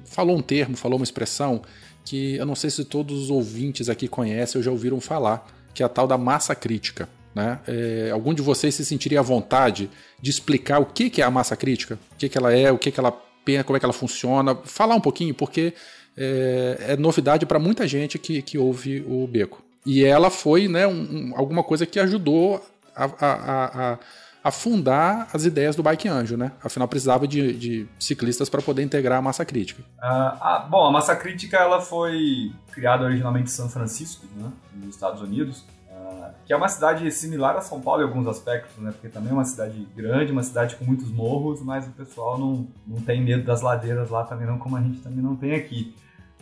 falou 0.06 0.36
um 0.36 0.42
termo, 0.42 0.76
falou 0.76 0.98
uma 0.98 1.04
expressão 1.04 1.62
que 2.08 2.38
eu 2.38 2.46
não 2.46 2.56
sei 2.56 2.70
se 2.70 2.86
todos 2.86 3.24
os 3.24 3.30
ouvintes 3.30 3.90
aqui 3.90 4.08
conhecem 4.08 4.58
ou 4.58 4.64
já 4.64 4.72
ouviram 4.72 5.02
falar, 5.02 5.46
que 5.74 5.84
é 5.84 5.86
a 5.86 5.90
tal 5.90 6.08
da 6.08 6.18
massa 6.18 6.56
crítica. 6.56 7.10
Né? 7.36 7.60
É, 7.68 8.10
algum 8.12 8.34
de 8.34 8.42
vocês 8.42 8.74
se 8.74 8.86
sentiria 8.86 9.20
à 9.20 9.24
vontade 9.24 9.90
de 10.22 10.30
explicar 10.30 10.80
o 10.80 10.86
que, 10.86 11.10
que 11.10 11.22
é 11.22 11.26
a 11.26 11.30
massa 11.30 11.58
crítica? 11.58 12.00
O 12.14 12.16
que, 12.16 12.30
que 12.30 12.38
ela 12.38 12.54
é, 12.54 12.72
o 12.72 12.78
que, 12.78 12.92
que 12.92 13.00
ela 13.00 13.12
pensa, 13.44 13.66
como 13.66 13.76
é 13.76 13.80
que 13.80 13.86
ela 13.86 13.94
funciona? 13.94 14.56
Falar 14.64 14.96
um 14.96 15.02
pouquinho, 15.02 15.36
porque 15.36 15.74
é, 16.16 16.78
é 16.90 16.98
novidade 16.98 17.46
para 17.46 17.60
muita 17.60 17.86
gente 17.86 18.18
que, 18.18 18.42
que 18.42 18.58
ouve 18.58 19.04
o 19.06 19.28
Beco. 19.28 19.62
E 19.86 20.04
ela 20.06 20.30
foi 20.30 20.70
né, 20.70 20.88
um, 20.88 21.34
alguma 21.36 21.62
coisa 21.62 21.86
que 21.86 22.00
ajudou 22.00 22.66
a, 22.96 23.06
a, 23.06 23.92
a 23.94 24.00
afundar 24.44 25.28
as 25.34 25.46
ideias 25.46 25.76
do 25.76 25.84
Bike 25.84 26.08
Anjo, 26.08 26.38
né? 26.38 26.52
Afinal, 26.64 26.88
precisava 26.88 27.28
de, 27.28 27.54
de 27.54 27.88
ciclistas 28.00 28.50
para 28.50 28.62
poder 28.62 28.84
integrar 28.84 29.20
a 29.20 29.22
massa 29.22 29.44
crítica. 29.44 29.84
Ah, 30.00 30.38
ah, 30.40 30.60
bom, 30.70 30.86
a 30.86 30.92
massa 30.92 31.16
crítica 31.16 31.58
ela 31.58 31.82
foi 31.82 32.52
criada 32.72 33.04
originalmente 33.06 33.50
em 33.50 33.54
São 33.54 33.70
Francisco, 33.70 34.26
né, 34.36 34.52
nos 34.74 34.96
Estados 34.96 35.22
Unidos, 35.22 35.66
ah, 35.92 36.32
que 36.46 36.54
é 36.54 36.56
uma 36.56 36.70
cidade 36.70 37.12
similar 37.12 37.58
a 37.58 37.62
São 37.62 37.82
Paulo 37.82 38.02
em 38.02 38.06
alguns 38.06 38.28
aspectos, 38.28 38.78
né? 38.78 38.92
Porque 38.92 39.10
também 39.10 39.32
é 39.32 39.34
uma 39.34 39.46
cidade 39.46 39.88
grande, 39.96 40.32
uma 40.32 40.44
cidade 40.44 40.76
com 40.76 40.86
muitos 40.86 41.12
morros, 41.12 41.62
mas 41.62 41.88
o 41.88 41.92
pessoal 41.92 42.38
não, 42.38 42.68
não 42.86 43.02
tem 43.02 43.22
medo 43.22 43.44
das 43.44 43.62
ladeiras 43.62 44.10
lá 44.10 44.24
também 44.24 44.48
não, 44.48 44.58
como 44.58 44.78
a 44.78 44.82
gente 44.82 45.00
também 45.00 45.22
não 45.22 45.36
tem 45.36 45.56
aqui. 45.56 45.94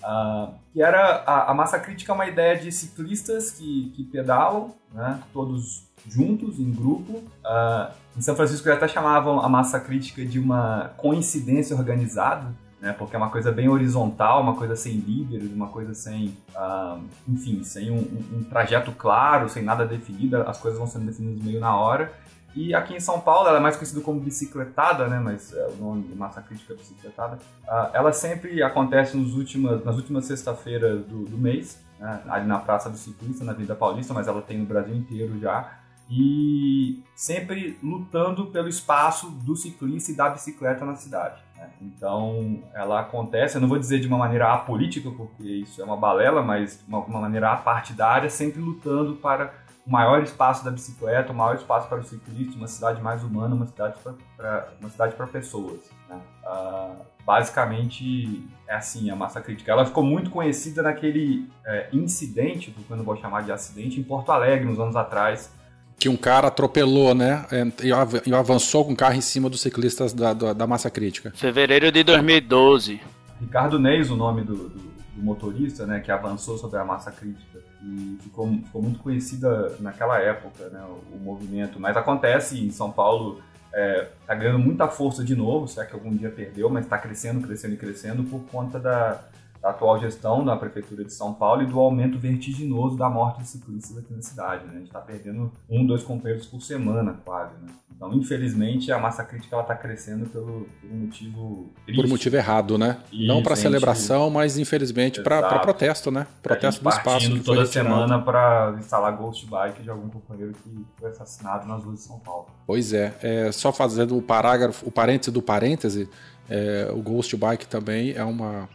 Uh, 0.06 0.54
que 0.72 0.84
era 0.84 1.24
a, 1.26 1.50
a, 1.50 1.54
massa 1.56 1.80
crítica 1.80 2.12
é 2.12 2.16
uma 2.16 2.28
ideia 2.28 2.56
de 2.56 2.72
ciclistas 2.72 3.50
que, 3.50 3.92
que 3.96 4.04
pedalam, 4.04 4.76
né, 4.94 5.20
todos 5.34 5.88
juntos, 6.08 6.60
em 6.60 6.72
grupo. 6.72 7.24
Uh, 7.44 7.92
em 8.16 8.22
São 8.22 8.36
Francisco 8.36 8.70
até 8.70 8.88
chamavam 8.88 9.40
a 9.42 9.50
massa 9.50 9.80
crítica 9.80 10.24
de 10.24 10.38
uma 10.38 10.92
coincidência 10.98 11.76
organizada, 11.76 12.54
né? 12.80 12.94
Porque 12.94 13.16
é 13.16 13.18
uma 13.18 13.32
coisa 13.32 13.52
bem 13.52 13.68
horizontal, 13.68 14.44
uma 14.44 14.56
coisa 14.56 14.76
sem 14.76 14.94
líderes, 14.94 15.52
uma 15.52 15.70
coisa 15.70 15.96
sem, 15.96 16.38
uh, 16.56 17.02
enfim, 17.28 17.64
sem 17.64 17.90
um, 17.90 17.98
um, 18.32 18.44
trajeto 18.44 18.92
claro, 18.92 19.50
sem 19.50 19.64
nada 19.64 19.88
definido, 19.88 20.38
as 20.38 20.60
coisas 20.60 20.78
vão 20.78 20.88
sendo 20.88 21.08
definidas 21.08 21.44
meio 21.44 21.60
na 21.60 21.76
hora. 21.76 22.14
E 22.56 22.74
aqui 22.74 22.96
em 22.96 23.00
São 23.00 23.20
Paulo, 23.20 23.50
ela 23.50 23.58
é 23.58 23.62
mais 23.62 23.76
conhecida 23.76 24.02
como 24.02 24.20
bicicletada, 24.20 25.08
né? 25.08 25.20
Mas 25.20 25.54
é 25.54 25.68
o 25.68 25.76
nome 25.76 26.04
de 26.04 26.16
massa 26.16 26.42
crítica 26.42 26.74
é 26.74 26.76
bicicletada. 26.78 27.36
Uh, 27.64 27.90
ela 27.94 28.14
sempre 28.14 28.64
acontece 28.64 29.18
nos 29.18 29.36
últimas, 29.36 29.84
nas 29.84 29.96
últimas 29.98 30.26
sexta-feiras 30.26 31.06
do, 31.06 31.26
do 31.26 31.38
mês, 31.38 31.78
né? 32.00 32.22
ali 32.30 32.48
na 32.48 32.60
Praça 32.60 32.90
do 32.90 32.98
Ciclista, 32.98 33.44
na 33.44 33.54
Vida 33.54 33.76
Paulista, 33.76 34.14
mas 34.14 34.28
ela 34.28 34.42
tem 34.42 34.58
no 34.58 34.66
Brasil 34.66 34.96
inteiro 34.96 35.38
já 35.40 35.80
e 36.10 37.04
sempre 37.16 37.78
lutando 37.82 38.48
pelo 38.48 38.68
espaço 38.68 39.30
do 39.30 39.56
ciclista 39.56 40.12
e 40.12 40.16
da 40.16 40.30
bicicleta 40.30 40.86
na 40.86 40.96
cidade. 40.96 41.42
Né? 41.56 41.70
Então, 41.82 42.64
ela 42.74 43.00
acontece, 43.00 43.58
eu 43.58 43.62
não 43.62 43.68
vou 43.68 43.80
dizer 43.80 44.00
de 44.00 44.08
uma 44.08 44.18
maneira 44.18 44.54
apolítica, 44.54 45.10
porque 45.10 45.44
isso 45.44 45.82
é 45.82 45.86
uma 45.86 45.98
balela, 45.98 46.44
mas 46.44 46.78
de 46.78 46.88
uma, 46.88 47.00
uma 47.00 47.22
maneira 47.22 47.52
apartidária, 47.52 48.30
sempre 48.30 48.62
lutando 48.62 49.16
para 49.16 49.52
o 49.86 49.92
maior 49.92 50.24
espaço 50.24 50.66
da 50.66 50.72
bicicleta, 50.72 51.32
o 51.32 51.36
maior 51.36 51.56
espaço 51.56 51.88
para 51.88 52.00
o 52.00 52.04
ciclista, 52.04 52.58
uma 52.58 52.68
cidade 52.68 53.02
mais 53.02 53.24
humana, 53.24 53.54
uma 53.54 53.68
cidade 53.68 53.96
para 54.36 54.68
uma 54.80 54.90
cidade 54.90 55.16
para 55.16 55.28
pessoas. 55.28 55.92
Né? 56.10 56.20
Uh, 56.44 56.96
basicamente 57.26 58.48
é 58.68 58.76
assim 58.76 59.10
a 59.10 59.16
massa 59.16 59.42
crítica. 59.42 59.72
Ela 59.72 59.86
ficou 59.86 60.04
muito 60.04 60.30
conhecida 60.30 60.82
naquele 60.82 61.48
é, 61.66 61.90
incidente, 61.92 62.72
que 62.72 62.92
eu 62.92 62.98
não 62.98 63.04
vou 63.04 63.16
chamar 63.18 63.44
de 63.44 63.52
acidente, 63.52 64.00
em 64.00 64.04
Porto 64.04 64.32
Alegre, 64.32 64.66
nos 64.66 64.80
anos 64.80 64.96
atrás, 64.96 65.52
Que 65.98 66.10
um 66.10 66.18
cara 66.18 66.48
atropelou, 66.48 67.16
né? 67.16 67.46
E 67.82 68.34
avançou 68.34 68.86
com 68.86 68.94
o 68.94 68.96
carro 68.96 69.16
em 69.16 69.22
cima 69.22 69.50
dos 69.50 69.62
ciclistas 69.62 70.14
da, 70.14 70.34
da, 70.34 70.54
da 70.54 70.68
massa 70.68 70.90
crítica. 70.90 71.32
Fevereiro 71.34 71.92
de 71.92 72.04
2012. 72.04 73.02
Ricardo 73.40 73.80
Neis, 73.80 74.12
o 74.12 74.16
nome 74.16 74.44
do, 74.44 74.56
do, 74.56 74.70
do, 74.70 75.24
motorista, 75.24 75.86
né? 75.86 76.00
Que 76.00 76.12
avançou 76.12 76.58
sobre 76.58 76.78
a 76.80 76.86
massa 76.86 77.12
crítica. 77.12 77.60
E 77.86 78.18
ficou, 78.22 78.48
ficou 78.48 78.82
muito 78.82 79.00
conhecida 79.00 79.76
naquela 79.80 80.18
época, 80.20 80.70
né? 80.70 80.84
O, 80.84 81.16
o 81.16 81.20
movimento. 81.20 81.80
Mas 81.80 81.96
acontece 81.96 82.66
em 82.66 82.72
São 82.72 82.92
Paulo 82.92 83.42
está 83.76 84.34
é, 84.34 84.36
ganhando 84.36 84.60
muita 84.60 84.88
força 84.88 85.24
de 85.24 85.36
novo, 85.36 85.68
será 85.68 85.86
que 85.86 85.94
algum 85.94 86.16
dia 86.16 86.30
perdeu, 86.30 86.70
mas 86.70 86.86
está 86.86 86.98
crescendo, 86.98 87.46
crescendo 87.46 87.74
e 87.74 87.78
crescendo 87.78 88.24
por 88.24 88.40
conta 88.46 88.80
da, 88.80 89.22
da, 89.66 89.72
atual 89.72 90.00
gestão 90.00 90.46
da 90.46 90.56
Prefeitura 90.56 91.04
de 91.04 91.12
São 91.12 91.34
Paulo 91.34 91.64
e 91.64 91.66
do 91.66 91.80
aumento 91.80 92.20
vertiginoso 92.20 92.96
da 92.96 93.10
morte 93.10 93.42
de 93.42 93.48
ciclistas 93.48 93.98
aqui 93.98 94.14
na 94.14 94.22
cidade. 94.22 94.66
Né? 94.66 94.74
A 94.74 94.78
gente 94.78 94.88
está 94.88 95.00
perdendo 95.00 95.52
um, 95.68 95.86
dois 95.86 96.04
companheiros 96.04 96.46
por 96.46 96.62
semana, 96.62 97.20
quase. 97.26 97.54
Né? 97.56 97.70
Então, 97.96 98.14
infelizmente, 98.14 98.92
a 98.92 99.00
massa 99.00 99.24
crítica 99.24 99.60
está 99.60 99.76
crescendo 99.76 100.30
pelo, 100.30 100.68
motivo 100.84 101.72
triste. 101.86 102.02
Por 102.02 102.08
motivo 102.08 102.36
errado, 102.36 102.78
né? 102.78 102.98
Isso, 103.12 103.26
Não 103.26 103.42
para 103.42 103.56
celebração, 103.56 104.30
mas 104.30 104.58
infelizmente 104.58 105.22
para 105.22 105.60
protesto, 105.60 106.12
né? 106.12 106.28
Protesto 106.44 106.84
do 106.84 106.90
espaço. 106.90 107.32
Que 107.32 107.40
toda 107.40 107.66
semana 107.66 108.22
para 108.22 108.76
instalar 108.78 109.16
Ghost 109.16 109.48
Bike 109.48 109.82
de 109.82 109.90
algum 109.90 110.10
companheiro 110.10 110.54
que 110.54 110.86
foi 111.00 111.10
assassinado 111.10 111.68
nas 111.68 111.84
ruas 111.84 111.96
de 111.96 112.02
São 112.02 112.20
Paulo. 112.20 112.48
Pois 112.68 112.94
é. 112.94 113.14
é 113.22 113.52
só 113.52 113.72
fazendo 113.72 114.18
o 114.18 114.22
parágrafo, 114.22 114.86
o 114.86 114.92
parêntese 114.92 115.32
do 115.32 115.42
parêntese, 115.42 116.10
é, 116.50 116.90
o 116.92 117.02
Ghost 117.02 117.36
Bike 117.36 117.66
também 117.66 118.12
é 118.12 118.24
uma 118.24 118.68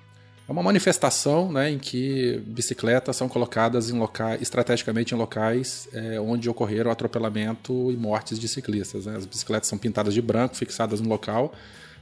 é 0.51 0.53
uma 0.53 0.65
manifestação 0.65 1.53
né, 1.53 1.71
em 1.71 1.79
que 1.79 2.43
bicicletas 2.45 3.15
são 3.15 3.29
colocadas 3.29 3.89
em 3.89 3.97
locais, 3.97 4.43
estrategicamente 4.43 5.15
em 5.15 5.17
locais 5.17 5.89
é, 5.93 6.19
onde 6.19 6.51
ocorreram 6.51 6.91
atropelamento 6.91 7.93
e 7.93 7.97
mortes 7.97 8.37
de 8.37 8.49
ciclistas. 8.49 9.07
Né? 9.07 9.17
As 9.17 9.25
bicicletas 9.25 9.69
são 9.69 9.79
pintadas 9.79 10.13
de 10.13 10.21
branco, 10.21 10.57
fixadas 10.57 11.01
no 11.01 11.09
local, 11.09 11.55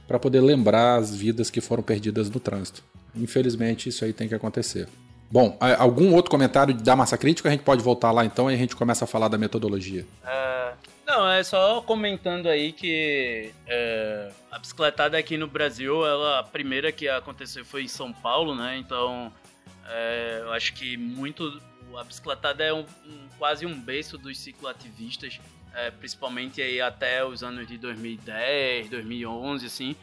para 0.07 0.17
poder 0.17 0.41
lembrar 0.41 0.95
as 0.95 1.15
vidas 1.15 1.51
que 1.51 1.61
foram 1.61 1.83
perdidas 1.83 2.27
no 2.27 2.39
trânsito. 2.39 2.83
Infelizmente, 3.15 3.87
isso 3.87 4.03
aí 4.03 4.13
tem 4.13 4.27
que 4.27 4.33
acontecer. 4.33 4.87
Bom, 5.29 5.55
algum 5.77 6.15
outro 6.15 6.31
comentário 6.31 6.73
da 6.73 6.95
massa 6.95 7.19
crítica? 7.19 7.49
A 7.49 7.51
gente 7.51 7.63
pode 7.63 7.83
voltar 7.83 8.11
lá 8.11 8.25
então 8.25 8.49
e 8.49 8.55
a 8.55 8.57
gente 8.57 8.75
começa 8.75 9.05
a 9.05 9.07
falar 9.07 9.27
da 9.27 9.37
metodologia. 9.37 10.07
Uh, 10.23 10.75
não, 11.09 11.27
é 11.27 11.43
só 11.43 11.81
comentando 11.81 12.47
aí 12.47 12.71
que 12.71 13.51
é, 13.65 14.31
a 14.51 14.59
bicicletada 14.59 15.17
aqui 15.17 15.37
no 15.37 15.47
Brasil, 15.47 16.05
ela, 16.05 16.39
a 16.39 16.43
primeira 16.43 16.91
que 16.91 17.09
aconteceu 17.09 17.65
foi 17.65 17.83
em 17.83 17.87
São 17.87 18.13
Paulo, 18.13 18.53
né? 18.53 18.77
Então, 18.77 19.33
é, 19.87 20.39
eu 20.41 20.53
acho 20.53 20.73
que 20.73 20.95
muito. 20.97 21.59
A 21.97 22.03
bicicletada 22.03 22.63
é 22.63 22.71
um, 22.71 22.85
um, 23.05 23.27
quase 23.39 23.65
um 23.65 23.79
berço 23.79 24.19
dos 24.19 24.37
cicloativistas, 24.37 25.39
é, 25.73 25.89
principalmente 25.89 26.61
aí 26.61 26.79
até 26.79 27.25
os 27.25 27.41
anos 27.41 27.67
de 27.67 27.79
2010, 27.79 28.89
2011, 28.89 29.65
assim, 29.65 29.95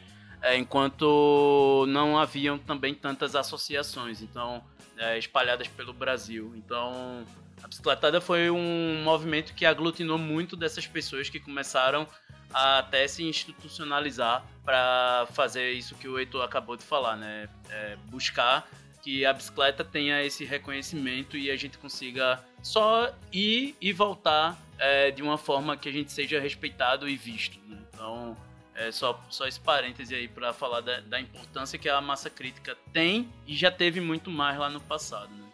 é, 0.42 0.56
enquanto 0.56 1.86
não 1.88 2.18
haviam 2.18 2.58
também 2.58 2.92
tantas 2.92 3.36
associações, 3.36 4.20
então, 4.22 4.60
é, 4.98 5.16
espalhadas 5.16 5.68
pelo 5.68 5.92
Brasil. 5.92 6.52
Então, 6.56 7.24
a 7.62 7.68
bicicletada 7.68 8.20
foi 8.20 8.50
um 8.50 9.02
movimento 9.02 9.54
que 9.54 9.64
aglutinou 9.64 10.18
muito 10.18 10.56
dessas 10.56 10.86
pessoas 10.86 11.28
que 11.28 11.40
começaram 11.40 12.06
a 12.52 12.78
até 12.78 13.06
se 13.08 13.24
institucionalizar 13.24 14.44
para 14.64 15.26
fazer 15.32 15.72
isso 15.72 15.94
que 15.94 16.08
o 16.08 16.18
Heitor 16.18 16.42
acabou 16.42 16.76
de 16.76 16.84
falar, 16.84 17.16
né? 17.16 17.48
É 17.68 17.96
buscar 18.06 18.68
que 19.02 19.24
a 19.24 19.32
bicicleta 19.32 19.84
tenha 19.84 20.22
esse 20.24 20.44
reconhecimento 20.44 21.36
e 21.36 21.50
a 21.50 21.56
gente 21.56 21.78
consiga 21.78 22.42
só 22.62 23.14
ir 23.32 23.76
e 23.80 23.92
voltar 23.92 24.58
é, 24.78 25.10
de 25.12 25.22
uma 25.22 25.38
forma 25.38 25.76
que 25.76 25.88
a 25.88 25.92
gente 25.92 26.12
seja 26.12 26.40
respeitado 26.40 27.08
e 27.08 27.16
visto. 27.16 27.58
Né? 27.68 27.78
Então, 27.92 28.36
é 28.74 28.90
só, 28.90 29.18
só 29.30 29.46
esse 29.46 29.60
parêntese 29.60 30.14
aí 30.14 30.26
para 30.26 30.52
falar 30.52 30.80
da, 30.80 31.00
da, 31.00 31.20
importância 31.20 31.78
que 31.78 31.88
a 31.88 32.00
massa 32.00 32.28
crítica 32.28 32.76
tem 32.92 33.32
e 33.46 33.54
já 33.56 33.70
teve 33.70 34.00
muito 34.00 34.30
mais 34.30 34.58
lá 34.58 34.68
no 34.68 34.80
passado. 34.80 35.32
Né? 35.32 35.45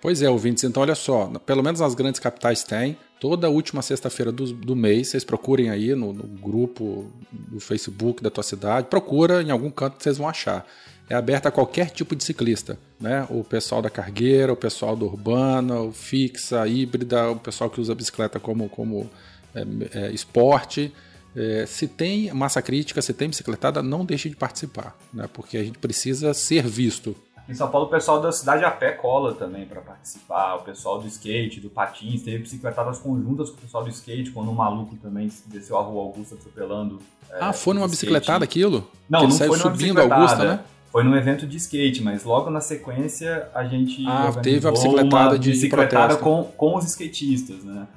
Pois 0.00 0.22
é, 0.22 0.30
ouvintes, 0.30 0.64
então 0.64 0.82
olha 0.82 0.94
só, 0.94 1.26
pelo 1.44 1.62
menos 1.62 1.80
nas 1.80 1.94
grandes 1.94 2.18
capitais 2.18 2.64
tem. 2.64 2.96
Toda 3.20 3.50
última 3.50 3.82
sexta-feira 3.82 4.32
do, 4.32 4.46
do 4.54 4.74
mês, 4.74 5.08
vocês 5.08 5.24
procurem 5.24 5.68
aí 5.68 5.94
no, 5.94 6.10
no, 6.10 6.22
grupo 6.22 7.12
do 7.30 7.60
Facebook 7.60 8.22
da 8.22 8.30
tua 8.30 8.42
cidade, 8.42 8.86
procura 8.86 9.42
em 9.42 9.50
algum 9.50 9.70
canto 9.70 9.98
que 9.98 10.02
vocês 10.02 10.16
vão 10.16 10.26
achar. 10.26 10.66
É 11.06 11.14
aberta 11.14 11.50
a 11.50 11.52
qualquer 11.52 11.90
tipo 11.90 12.16
de 12.16 12.24
ciclista, 12.24 12.78
né? 12.98 13.26
O 13.28 13.44
pessoal 13.44 13.82
da 13.82 13.90
cargueira, 13.90 14.52
o 14.52 14.56
pessoal 14.56 14.96
do 14.96 15.04
urbana, 15.04 15.80
o 15.80 15.92
fixa, 15.92 16.66
híbrida, 16.66 17.32
o 17.32 17.36
pessoal 17.36 17.68
que 17.68 17.80
usa 17.80 17.94
bicicleta 17.94 18.40
como, 18.40 18.70
como 18.70 19.10
é, 19.54 19.64
é, 19.92 20.12
esporte. 20.12 20.90
É, 21.34 21.64
se 21.66 21.86
tem 21.86 22.32
massa 22.32 22.62
crítica, 22.62 23.02
se 23.02 23.12
tem 23.12 23.28
bicicletada, 23.28 23.82
não 23.82 24.04
deixe 24.04 24.28
de 24.28 24.36
participar, 24.36 24.96
né? 25.12 25.28
porque 25.32 25.58
a 25.58 25.62
gente 25.62 25.78
precisa 25.78 26.32
ser 26.32 26.66
visto. 26.66 27.14
Em 27.50 27.54
São 27.54 27.68
Paulo, 27.68 27.88
o 27.88 27.90
pessoal 27.90 28.20
da 28.20 28.30
cidade 28.30 28.64
a 28.64 28.70
pé 28.70 28.92
cola 28.92 29.34
também 29.34 29.66
para 29.66 29.80
participar. 29.80 30.54
O 30.54 30.60
pessoal 30.60 31.00
do 31.00 31.08
skate, 31.08 31.58
do 31.58 31.68
patins, 31.68 32.22
teve 32.22 32.38
bicicletadas 32.38 33.00
conjuntas 33.00 33.50
com 33.50 33.56
o 33.56 33.60
pessoal 33.60 33.82
do 33.82 33.90
skate, 33.90 34.30
quando 34.30 34.52
um 34.52 34.54
maluco 34.54 34.94
também 34.94 35.28
desceu 35.46 35.76
a 35.76 35.82
rua 35.82 36.00
Augusta 36.00 36.36
atropelando. 36.36 37.00
É, 37.28 37.38
ah, 37.40 37.52
foi 37.52 37.74
numa 37.74 37.88
bicicletada 37.88 38.44
aquilo? 38.44 38.88
Não, 39.08 39.22
não 39.22 39.30
foi 39.32 39.48
numa 39.48 39.58
subindo 39.58 40.00
Augusta, 40.00 40.44
né? 40.44 40.60
Foi 40.92 41.02
num 41.02 41.16
evento 41.16 41.44
de 41.44 41.56
skate, 41.56 42.02
mas 42.02 42.22
logo 42.22 42.50
na 42.50 42.60
sequência 42.60 43.48
a 43.52 43.64
gente 43.64 44.04
ah, 44.06 44.30
teve 44.40 44.68
a 44.68 44.70
bicicletada 44.70 45.36
de 45.36 45.50
bicicletada 45.50 46.16
com, 46.18 46.44
com 46.56 46.76
os 46.76 46.84
skatistas, 46.84 47.64
né? 47.64 47.88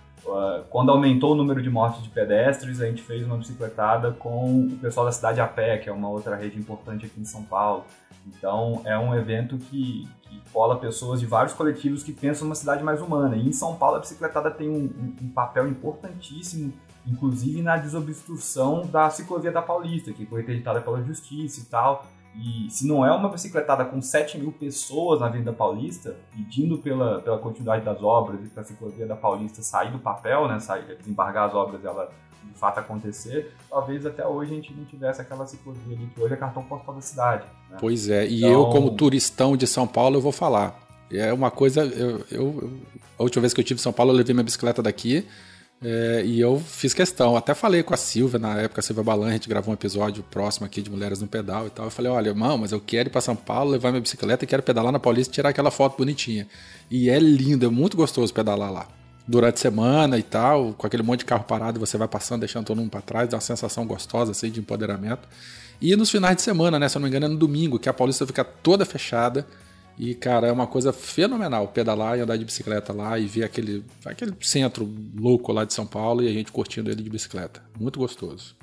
Quando 0.69 0.89
aumentou 0.89 1.33
o 1.33 1.35
número 1.35 1.61
de 1.61 1.69
mortes 1.69 2.01
de 2.01 2.09
pedestres, 2.09 2.79
a 2.79 2.85
gente 2.85 3.01
fez 3.01 3.25
uma 3.25 3.37
bicicletada 3.37 4.11
com 4.11 4.67
o 4.67 4.77
pessoal 4.81 5.05
da 5.05 5.11
cidade 5.11 5.41
a 5.41 5.45
pé, 5.45 5.77
que 5.77 5.89
é 5.89 5.91
uma 5.91 6.09
outra 6.09 6.35
rede 6.35 6.57
importante 6.57 7.05
aqui 7.05 7.19
em 7.19 7.25
São 7.25 7.43
Paulo. 7.43 7.85
Então 8.27 8.81
é 8.85 8.97
um 8.97 9.13
evento 9.15 9.57
que, 9.57 10.07
que 10.21 10.41
cola 10.51 10.77
pessoas 10.79 11.19
de 11.19 11.25
vários 11.25 11.53
coletivos 11.53 12.03
que 12.03 12.11
pensam 12.11 12.47
uma 12.47 12.55
cidade 12.55 12.83
mais 12.83 13.01
humana. 13.01 13.35
E 13.35 13.47
em 13.47 13.53
São 13.53 13.75
Paulo 13.75 13.97
a 13.97 13.99
bicicletada 13.99 14.49
tem 14.49 14.69
um, 14.69 14.85
um, 14.85 15.15
um 15.25 15.29
papel 15.29 15.67
importantíssimo, 15.67 16.73
inclusive 17.05 17.61
na 17.61 17.77
desobstrução 17.77 18.85
da 18.85 19.09
ciclovia 19.09 19.51
da 19.51 19.61
Paulista, 19.61 20.13
que 20.13 20.25
foi 20.25 20.41
interditada 20.41 20.81
pela 20.81 21.03
justiça 21.03 21.59
e 21.59 21.65
tal. 21.65 22.05
E 22.35 22.67
se 22.69 22.87
não 22.87 23.05
é 23.05 23.11
uma 23.11 23.29
bicicletada 23.29 23.85
com 23.85 24.01
7 24.01 24.39
mil 24.39 24.51
pessoas 24.51 25.19
na 25.19 25.27
Avenida 25.27 25.53
Paulista, 25.53 26.17
pedindo 26.31 26.79
pela, 26.79 27.21
pela 27.21 27.37
continuidade 27.37 27.85
das 27.85 28.01
obras 28.01 28.43
e 28.43 28.49
para 28.49 28.61
a 28.61 28.65
ciclovia 28.65 29.05
da 29.05 29.15
Paulista 29.15 29.61
sair 29.61 29.91
do 29.91 29.99
papel, 29.99 30.47
né, 30.47 30.59
sair, 30.59 30.97
desembargar 30.97 31.49
as 31.49 31.53
obras 31.53 31.85
ela 31.85 32.11
de 32.45 32.59
fato 32.59 32.79
acontecer, 32.79 33.53
talvez 33.69 34.05
até 34.05 34.25
hoje 34.25 34.51
a 34.51 34.55
gente 34.55 34.73
não 34.73 34.85
tivesse 34.85 35.21
aquela 35.21 35.45
ciclovia 35.45 35.95
ali 35.95 36.07
que 36.07 36.21
hoje 36.21 36.33
é 36.33 36.37
cartão 36.37 36.63
postal 36.63 36.95
da 36.95 37.01
cidade. 37.01 37.45
Né? 37.69 37.77
Pois 37.79 38.09
é, 38.09 38.27
e 38.27 38.39
então... 38.39 38.51
eu 38.51 38.65
como 38.67 38.91
turistão 38.91 39.57
de 39.57 39.67
São 39.67 39.87
Paulo 39.87 40.17
eu 40.17 40.21
vou 40.21 40.31
falar. 40.31 40.79
É 41.11 41.31
uma 41.31 41.51
coisa, 41.51 41.83
eu, 41.83 42.25
eu, 42.31 42.73
a 43.19 43.23
última 43.23 43.41
vez 43.41 43.53
que 43.53 43.59
eu 43.59 43.63
tive 43.63 43.79
em 43.79 43.83
São 43.83 43.93
Paulo 43.93 44.11
eu 44.11 44.15
levei 44.15 44.33
minha 44.33 44.43
bicicleta 44.43 44.81
daqui 44.81 45.27
é, 45.83 46.23
e 46.25 46.39
eu 46.39 46.59
fiz 46.59 46.93
questão, 46.93 47.35
até 47.35 47.53
falei 47.53 47.83
com 47.83 47.93
a 47.93 47.97
Silvia 47.97 48.39
na 48.39 48.57
época, 48.57 48.79
a 48.79 48.83
Silvia 48.83 49.03
Balan, 49.03 49.27
a 49.27 49.31
gente 49.33 49.49
gravou 49.49 49.71
um 49.71 49.73
episódio 49.73 50.23
próximo 50.23 50.65
aqui 50.65 50.81
de 50.81 50.89
Mulheres 50.89 51.19
no 51.19 51.27
Pedal 51.27 51.67
e 51.67 51.69
tal. 51.69 51.85
Eu 51.85 51.91
falei: 51.91 52.09
olha, 52.09 52.29
irmão, 52.29 52.57
mas 52.57 52.71
eu 52.71 52.79
quero 52.79 53.09
ir 53.09 53.11
para 53.11 53.19
São 53.19 53.35
Paulo, 53.35 53.71
levar 53.71 53.91
minha 53.91 53.99
bicicleta 54.01 54.45
e 54.45 54.47
quero 54.47 54.63
pedalar 54.63 54.93
na 54.93 54.99
Paulista 54.99 55.31
e 55.31 55.35
tirar 55.35 55.49
aquela 55.49 55.69
foto 55.69 55.97
bonitinha. 55.97 56.47
E 56.89 57.09
é 57.09 57.19
lindo, 57.19 57.65
é 57.65 57.69
muito 57.69 57.97
gostoso 57.97 58.33
pedalar 58.33 58.71
lá. 58.71 58.87
Durante 59.25 59.55
a 59.55 59.57
semana 59.57 60.17
e 60.17 60.23
tal, 60.23 60.73
com 60.73 60.85
aquele 60.85 61.01
monte 61.01 61.19
de 61.19 61.25
carro 61.25 61.45
parado, 61.45 61.79
você 61.79 61.97
vai 61.97 62.07
passando, 62.07 62.41
deixando 62.41 62.65
todo 62.65 62.77
mundo 62.77 62.89
para 62.89 63.01
trás, 63.01 63.29
dá 63.29 63.37
uma 63.37 63.41
sensação 63.41 63.85
gostosa 63.85 64.31
assim, 64.31 64.51
de 64.51 64.59
empoderamento. 64.59 65.27
E 65.81 65.95
nos 65.95 66.09
finais 66.09 66.35
de 66.35 66.41
semana, 66.41 66.77
né? 66.77 66.89
Se 66.89 66.97
eu 66.97 66.99
não 66.99 67.05
me 67.05 67.09
engano, 67.09 67.25
é 67.25 67.29
no 67.29 67.37
domingo, 67.37 67.79
que 67.79 67.87
a 67.87 67.93
Paulista 67.93 68.27
fica 68.27 68.43
toda 68.43 68.85
fechada. 68.85 69.47
E, 69.97 70.15
cara, 70.15 70.47
é 70.47 70.51
uma 70.51 70.65
coisa 70.65 70.91
fenomenal 70.91 71.67
pedalar 71.67 72.17
e 72.17 72.21
andar 72.21 72.35
de 72.35 72.43
bicicleta 72.43 72.91
lá 72.91 73.19
e 73.19 73.27
ver 73.27 73.43
aquele, 73.43 73.85
aquele 74.05 74.33
centro 74.41 74.91
louco 75.15 75.51
lá 75.51 75.65
de 75.65 75.73
São 75.73 75.85
Paulo 75.85 76.23
e 76.23 76.27
a 76.27 76.33
gente 76.33 76.51
curtindo 76.51 76.89
ele 76.89 77.03
de 77.03 77.09
bicicleta. 77.09 77.61
Muito 77.79 77.99
gostoso. 77.99 78.55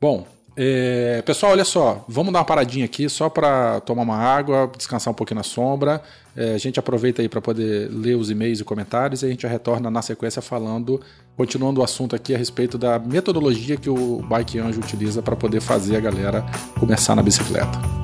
Bom, 0.00 0.26
é, 0.56 1.22
pessoal, 1.22 1.52
olha 1.52 1.64
só, 1.64 2.04
vamos 2.08 2.32
dar 2.32 2.40
uma 2.40 2.44
paradinha 2.44 2.84
aqui 2.84 3.08
só 3.08 3.28
para 3.28 3.80
tomar 3.80 4.02
uma 4.02 4.16
água, 4.16 4.70
descansar 4.76 5.10
um 5.10 5.14
pouquinho 5.14 5.38
na 5.38 5.42
sombra. 5.42 6.02
É, 6.36 6.54
a 6.54 6.58
gente 6.58 6.78
aproveita 6.78 7.22
aí 7.22 7.28
para 7.28 7.40
poder 7.40 7.88
ler 7.90 8.14
os 8.14 8.30
e-mails 8.30 8.60
e 8.60 8.64
comentários 8.64 9.22
e 9.22 9.26
a 9.26 9.28
gente 9.28 9.42
já 9.42 9.48
retorna 9.48 9.90
na 9.90 10.02
sequência 10.02 10.40
falando, 10.40 11.00
continuando 11.36 11.80
o 11.80 11.84
assunto 11.84 12.14
aqui 12.14 12.34
a 12.34 12.38
respeito 12.38 12.78
da 12.78 12.98
metodologia 12.98 13.76
que 13.76 13.90
o 13.90 14.22
Bike 14.28 14.58
Anjo 14.58 14.80
utiliza 14.80 15.22
para 15.22 15.36
poder 15.36 15.60
fazer 15.60 15.96
a 15.96 16.00
galera 16.00 16.44
começar 16.78 17.14
na 17.14 17.22
bicicleta. 17.22 17.99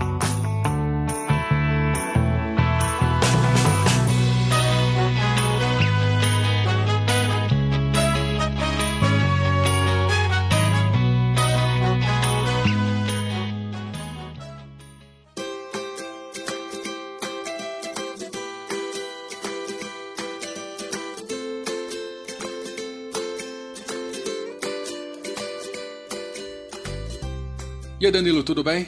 E 28.06 28.08
aí, 28.08 28.12
Danilo, 28.12 28.44
tudo 28.44 28.62
bem? 28.62 28.86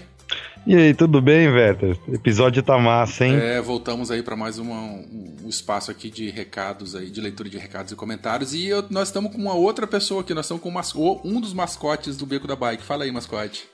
E 0.64 0.76
aí, 0.76 0.94
tudo 0.94 1.20
bem, 1.20 1.48
Werther? 1.48 1.98
O 2.07 2.14
episódio 2.14 2.62
tá 2.62 2.78
massa, 2.78 3.26
hein? 3.26 3.35
É, 3.35 3.61
voltamos 3.61 4.12
aí 4.12 4.22
para 4.22 4.37
mais 4.37 4.61
uma, 4.61 4.76
um, 4.76 5.38
um, 5.42 5.48
espaço 5.48 5.90
aqui 5.90 6.09
de 6.09 6.31
recados 6.31 6.94
aí, 6.94 7.11
de 7.11 7.20
leitura 7.20 7.48
de 7.48 7.59
recados 7.59 7.90
e 7.90 7.96
comentários. 7.96 8.54
E 8.54 8.66
eu, 8.66 8.85
nós 8.90 9.09
estamos 9.09 9.33
com 9.33 9.38
uma 9.38 9.54
outra 9.54 9.88
pessoa 9.88 10.20
aqui, 10.20 10.33
nós 10.33 10.44
estamos 10.44 10.62
com 10.62 11.20
um 11.24 11.40
dos 11.40 11.52
mascotes 11.52 12.16
do 12.16 12.24
Beco 12.24 12.46
da 12.46 12.54
Bike. 12.54 12.85
Fala 12.85 13.02
aí, 13.02 13.11
mascote. 13.11 13.68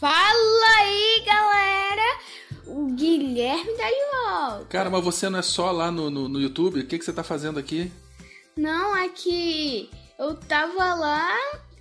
Fala 0.00 0.78
aí, 0.78 1.22
galera! 1.26 2.18
O 2.66 2.86
Guilherme 2.86 3.72
tá 3.72 3.88
de 3.90 4.24
volta. 4.24 4.64
Cara, 4.70 4.88
mas 4.88 5.04
você 5.04 5.28
não 5.28 5.40
é 5.40 5.42
só 5.42 5.70
lá 5.72 5.90
no, 5.90 6.08
no, 6.08 6.26
no 6.26 6.40
YouTube? 6.40 6.80
O 6.80 6.86
que, 6.86 6.98
que 6.98 7.04
você 7.04 7.12
tá 7.12 7.22
fazendo 7.22 7.58
aqui? 7.58 7.92
Não, 8.56 8.96
é 8.96 9.10
que 9.10 9.90
eu 10.18 10.34
tava 10.36 10.94
lá 10.94 11.36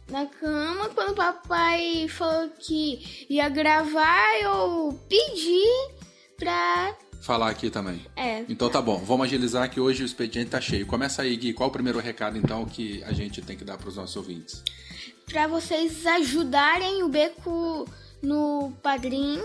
na 0.10 0.26
cama 0.26 0.90
quando 0.90 1.12
o 1.12 1.16
papai 1.16 2.08
falou 2.08 2.50
que 2.60 3.26
ia 3.30 3.50
gravar, 3.50 4.42
eu 4.42 5.00
pedi 5.10 5.64
pra 6.38 6.96
falar 7.22 7.50
aqui 7.50 7.72
também. 7.72 8.06
É. 8.16 8.46
Então 8.48 8.70
tá 8.70 8.80
bom, 8.80 9.00
vamos 9.00 9.26
agilizar 9.26 9.70
que 9.70 9.80
hoje 9.80 10.04
o 10.04 10.06
expediente 10.06 10.52
tá 10.52 10.62
cheio. 10.62 10.86
Começa 10.86 11.24
aí, 11.24 11.36
Gui, 11.36 11.54
qual 11.54 11.70
o 11.70 11.72
primeiro 11.72 12.00
recado 12.00 12.38
então 12.38 12.66
que 12.66 13.04
a 13.04 13.14
gente 13.14 13.42
tem 13.42 13.58
que 13.58 13.66
dar 13.66 13.78
para 13.78 13.90
os 13.90 13.96
nossos 13.96 14.16
ouvintes? 14.16 14.64
Para 15.26 15.48
vocês 15.48 16.06
ajudarem 16.06 17.02
o 17.02 17.10
Beco 17.10 17.90
no 18.22 18.72
Padrim 18.84 19.40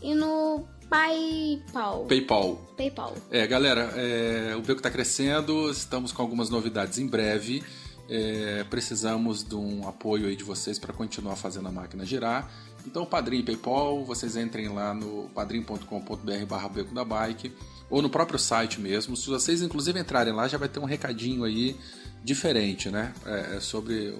e 0.00 0.14
no 0.14 0.66
PayPal. 0.88 2.06
PayPal. 2.06 2.56
PayPal. 2.76 3.14
É, 3.30 3.46
galera, 3.46 3.92
é, 3.96 4.56
o 4.56 4.60
Beco 4.60 4.78
está 4.78 4.90
crescendo, 4.90 5.70
estamos 5.70 6.12
com 6.12 6.22
algumas 6.22 6.48
novidades 6.48 6.98
em 6.98 7.06
breve. 7.06 7.62
É, 8.08 8.64
precisamos 8.64 9.42
de 9.42 9.54
um 9.54 9.86
apoio 9.88 10.26
aí 10.26 10.36
de 10.36 10.44
vocês 10.44 10.78
para 10.78 10.92
continuar 10.92 11.36
fazendo 11.36 11.68
a 11.68 11.72
máquina 11.72 12.04
girar. 12.04 12.50
Então, 12.86 13.04
Padrim 13.04 13.42
PayPal, 13.42 14.04
vocês 14.04 14.36
entrem 14.36 14.68
lá 14.68 14.94
no 14.94 15.28
padrim.com.br 15.34 16.46
barra 16.48 16.68
Beco 16.68 16.94
da 16.94 17.04
Bike 17.04 17.52
ou 17.90 18.00
no 18.00 18.08
próprio 18.08 18.38
site 18.38 18.80
mesmo. 18.80 19.16
Se 19.16 19.28
vocês 19.28 19.60
inclusive 19.60 19.98
entrarem 19.98 20.32
lá, 20.32 20.46
já 20.46 20.56
vai 20.56 20.68
ter 20.68 20.78
um 20.78 20.84
recadinho 20.84 21.42
aí 21.42 21.76
diferente, 22.22 22.88
né? 22.88 23.12
É, 23.24 23.60
sobre 23.60 24.14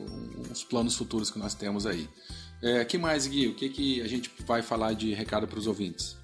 os 0.51 0.65
planos 0.65 0.97
futuros 0.97 1.31
que 1.31 1.39
nós 1.39 1.55
temos 1.55 1.87
aí. 1.87 2.09
É, 2.61 2.85
que 2.85 2.99
mais, 2.99 3.27
Gui? 3.27 3.47
O 3.49 3.55
que, 3.55 3.69
que 3.69 4.01
a 4.01 4.09
gente 4.09 4.31
vai 4.45 4.63
falar 4.63 4.95
de 4.95 5.15
recado 5.15 5.47
para 5.47 5.59
os 5.59 5.67
ouvintes? 5.67 6.17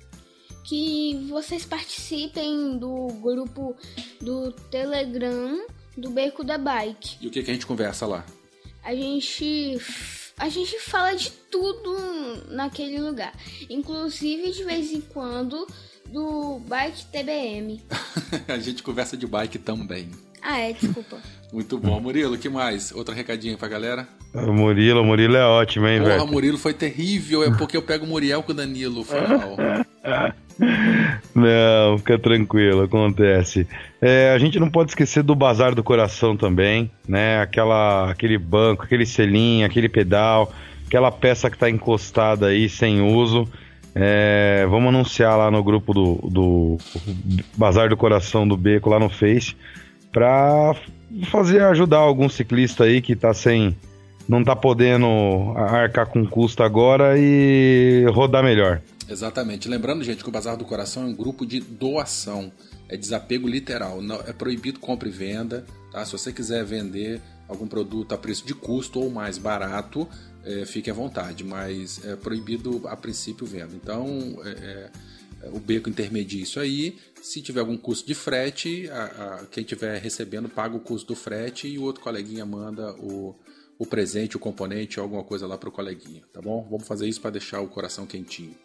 Que 0.65 1.27
vocês 1.29 1.65
participem 1.65 2.79
do 2.79 3.09
grupo 3.21 3.77
do 4.21 4.53
Telegram 4.71 5.65
do 5.97 6.11
Beco 6.11 6.45
da 6.45 6.59
Bike. 6.59 7.17
E 7.21 7.27
o 7.27 7.31
que, 7.31 7.43
que 7.43 7.51
a 7.51 7.55
gente 7.55 7.67
conversa 7.67 8.07
lá? 8.07 8.25
A 8.83 8.95
gente 8.95 9.81
a 10.37 10.49
gente 10.49 10.79
fala 10.81 11.15
de 11.15 11.31
tudo 11.31 11.97
naquele 12.49 12.99
lugar, 12.99 13.33
inclusive 13.71 14.51
de 14.51 14.65
vez 14.65 14.91
em 14.93 15.01
quando 15.01 15.67
do 16.09 16.59
Bike 16.61 17.07
TBM. 17.07 17.83
a 18.49 18.59
gente 18.59 18.83
conversa 18.83 19.17
de 19.17 19.27
bike 19.27 19.59
também. 19.59 20.11
Ah, 20.43 20.59
é, 20.59 20.73
desculpa. 20.73 21.19
Muito 21.53 21.79
bom. 21.79 22.01
Murilo, 22.01 22.37
que 22.37 22.49
mais? 22.49 22.93
Outro 22.93 23.15
recadinho 23.15 23.57
pra 23.57 23.69
galera? 23.69 24.09
O 24.35 24.53
Murilo, 24.53 25.03
o 25.03 25.05
Murilo 25.05 25.37
é 25.37 25.45
ótimo, 25.45 25.87
hein, 25.87 26.03
velho? 26.03 26.19
Porra, 26.19 26.31
Murilo 26.31 26.59
foi 26.59 26.73
terrível. 26.73 27.45
É 27.45 27.51
porque 27.57 27.77
eu 27.77 27.83
pego 27.83 28.05
o 28.05 28.09
Muriel 28.09 28.43
com 28.43 28.53
o 28.53 28.55
Danilo. 28.55 29.05
Foi 29.05 29.21
mal. 29.21 29.57
Não, 31.35 31.99
fica 31.99 32.19
tranquilo, 32.19 32.83
acontece. 32.83 33.67
É, 34.01 34.33
a 34.33 34.39
gente 34.39 34.61
não 34.61 34.71
pode 34.71 34.91
esquecer 34.91 35.23
do 35.23 35.35
Bazar 35.35 35.75
do 35.75 35.83
Coração 35.83 36.37
também, 36.37 36.91
né? 37.09 37.41
Aquela, 37.41 38.11
aquele 38.11 38.37
banco, 38.37 38.85
aquele 38.85 39.07
selinho, 39.07 39.67
aquele 39.67 39.89
pedal, 39.89 40.53
aquela 40.87 41.11
peça 41.11 41.49
que 41.49 41.57
está 41.57 41.71
encostada 41.71 42.49
aí 42.49 42.69
sem 42.69 43.01
uso. 43.01 43.49
É, 43.95 44.67
vamos 44.69 44.89
anunciar 44.89 45.37
lá 45.37 45.51
no 45.51 45.65
grupo 45.65 45.93
do, 45.93 46.15
do 46.31 46.79
Bazar 47.57 47.89
do 47.89 47.97
Coração 47.97 48.47
do 48.47 48.57
Beco 48.57 48.91
lá 48.91 48.99
no 48.99 49.09
Face 49.09 49.57
para 50.13 50.75
fazer 51.31 51.63
ajudar 51.63 51.99
algum 51.99 52.29
ciclista 52.29 52.85
aí 52.85 53.01
que 53.01 53.17
tá 53.17 53.33
sem 53.35 53.77
não 54.29 54.45
tá 54.45 54.55
podendo 54.55 55.53
arcar 55.57 56.07
com 56.07 56.25
custo 56.27 56.63
agora 56.63 57.19
e 57.19 58.07
rodar 58.13 58.43
melhor. 58.43 58.81
Exatamente. 59.09 59.69
Lembrando, 59.69 60.05
gente, 60.05 60.23
que 60.23 60.29
o 60.29 60.33
Bazar 60.33 60.57
do 60.57 60.65
Coração 60.65 61.03
é 61.03 61.07
um 61.07 61.15
grupo 61.15 61.45
de 61.45 61.61
doação. 61.61 62.53
É 62.89 62.97
desapego 62.97 63.49
literal. 63.49 64.01
Não, 64.01 64.21
é 64.21 64.33
proibido 64.33 64.79
compra 64.79 65.09
e 65.09 65.13
venda. 65.13 65.67
Tá? 65.91 66.05
Se 66.05 66.13
você 66.13 66.33
quiser 66.33 66.65
vender 66.65 67.21
algum 67.49 67.67
produto 67.67 68.15
a 68.15 68.19
preço 68.19 68.47
de 68.47 68.55
custo 68.55 69.01
ou 69.01 69.11
mais 69.11 69.39
barato, 69.39 70.09
é, 70.45 70.65
fique 70.65 70.91
à 70.91 70.95
vontade. 70.95 71.45
Mas 71.45 72.05
é 72.05 72.17
proibido 72.17 72.83
a 72.87 72.97
princípio 72.97 73.47
venda. 73.47 73.73
Então, 73.75 74.07
é, 74.45 74.51
é, 75.43 75.49
o 75.53 75.59
beco 75.59 75.91
intermedia 75.91 76.43
isso 76.43 76.61
aí. 76.61 76.97
Se 77.23 77.41
tiver 77.41 77.61
algum 77.61 77.77
custo 77.77 78.05
de 78.05 78.15
frete, 78.15 78.91
a, 78.91 79.05
a, 79.05 79.47
quem 79.47 79.63
estiver 79.63 79.97
recebendo 80.03 80.49
paga 80.49 80.77
o 80.77 80.81
custo 80.81 81.15
do 81.15 81.15
frete 81.15 81.69
e 81.69 81.79
o 81.79 81.83
outro 81.83 82.03
coleguinha 82.03 82.45
manda 82.45 82.93
o, 82.95 83.33
o 83.79 83.87
presente, 83.87 84.37
o 84.37 84.41
componente, 84.41 84.99
alguma 84.99 85.23
coisa 85.23 85.47
lá 85.47 85.57
para 85.57 85.69
o 85.69 85.73
coleguinha, 85.73 86.25
tá 86.33 86.43
bom? 86.43 86.67
Vamos 86.69 86.85
fazer 86.85 87.09
isso 87.09 87.21
para 87.21 87.31
deixar 87.31 87.61
o 87.61 87.69
coração 87.69 88.07
quentinho. 88.07 88.57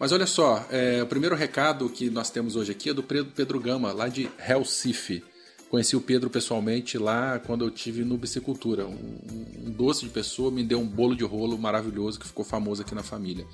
Mas 0.00 0.10
olha 0.10 0.26
só, 0.26 0.66
é, 0.68 1.00
o 1.00 1.06
primeiro 1.06 1.36
recado 1.36 1.88
que 1.88 2.10
nós 2.10 2.28
temos 2.28 2.56
hoje 2.56 2.72
aqui 2.72 2.90
é 2.90 2.92
do 2.92 3.04
Pedro 3.04 3.60
Gama, 3.60 3.92
lá 3.92 4.08
de 4.08 4.28
Recife. 4.36 5.22
Conheci 5.70 5.94
o 5.94 6.00
Pedro 6.00 6.28
pessoalmente 6.28 6.98
lá 6.98 7.38
quando 7.38 7.64
eu 7.64 7.70
tive 7.70 8.04
no 8.04 8.18
Bicicultura. 8.18 8.84
Um, 8.84 9.20
um, 9.64 9.70
doce 9.70 10.04
de 10.04 10.10
pessoa 10.10 10.50
me 10.50 10.64
deu 10.64 10.80
um 10.80 10.86
bolo 10.86 11.14
de 11.14 11.22
rolo 11.22 11.56
maravilhoso 11.56 12.18
que 12.18 12.26
ficou 12.26 12.44
famoso 12.44 12.82
aqui 12.82 12.96
na 12.96 13.04
família. 13.04 13.46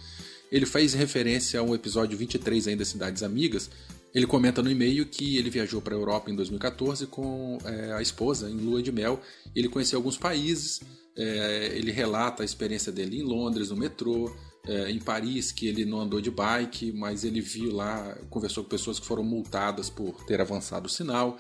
Ele 0.51 0.67
fez 0.67 0.95
referência 0.95 1.61
a 1.61 1.63
um 1.63 1.75
episódio 1.75 2.17
23 2.17 2.69
ainda 2.69 2.85
Cidades 2.85 3.23
Amigas. 3.23 3.71
Ele 4.15 4.27
comenta 4.27 4.63
no 4.63 4.71
e-mail 4.71 5.07
que 5.07 5.39
ele 5.39 5.49
viajou 5.49 5.81
para 5.81 5.95
a 5.95 5.99
Europa 5.99 6.31
em 6.31 6.37
2014 6.37 7.07
com 7.07 7.59
é, 7.65 7.93
a 7.93 8.03
esposa 8.03 8.51
em 8.51 8.57
lua 8.57 8.83
de 8.83 8.93
mel. 8.93 9.21
Ele 9.55 9.69
conheceu 9.69 9.99
alguns 9.99 10.19
países. 10.19 10.81
É, 11.17 11.73
ele 11.75 11.91
relata 11.91 12.43
a 12.43 12.45
experiência 12.45 12.93
dele 12.93 13.21
em 13.21 13.23
Londres, 13.23 13.71
no 13.71 13.77
metrô, 13.77 14.35
é, 14.67 14.91
em 14.91 14.99
Paris 14.99 15.51
que 15.51 15.67
ele 15.67 15.85
não 15.85 16.01
andou 16.01 16.21
de 16.21 16.31
bike, 16.31 16.93
mas 16.93 17.25
ele 17.25 17.41
viu 17.41 17.75
lá, 17.75 18.17
conversou 18.31 18.63
com 18.63 18.71
pessoas 18.71 18.99
que 18.99 19.07
foram 19.07 19.23
multadas 19.23 19.91
por 19.91 20.25
ter 20.25 20.41
avançado 20.41 20.87
o 20.87 20.91
sinal. 20.91 21.39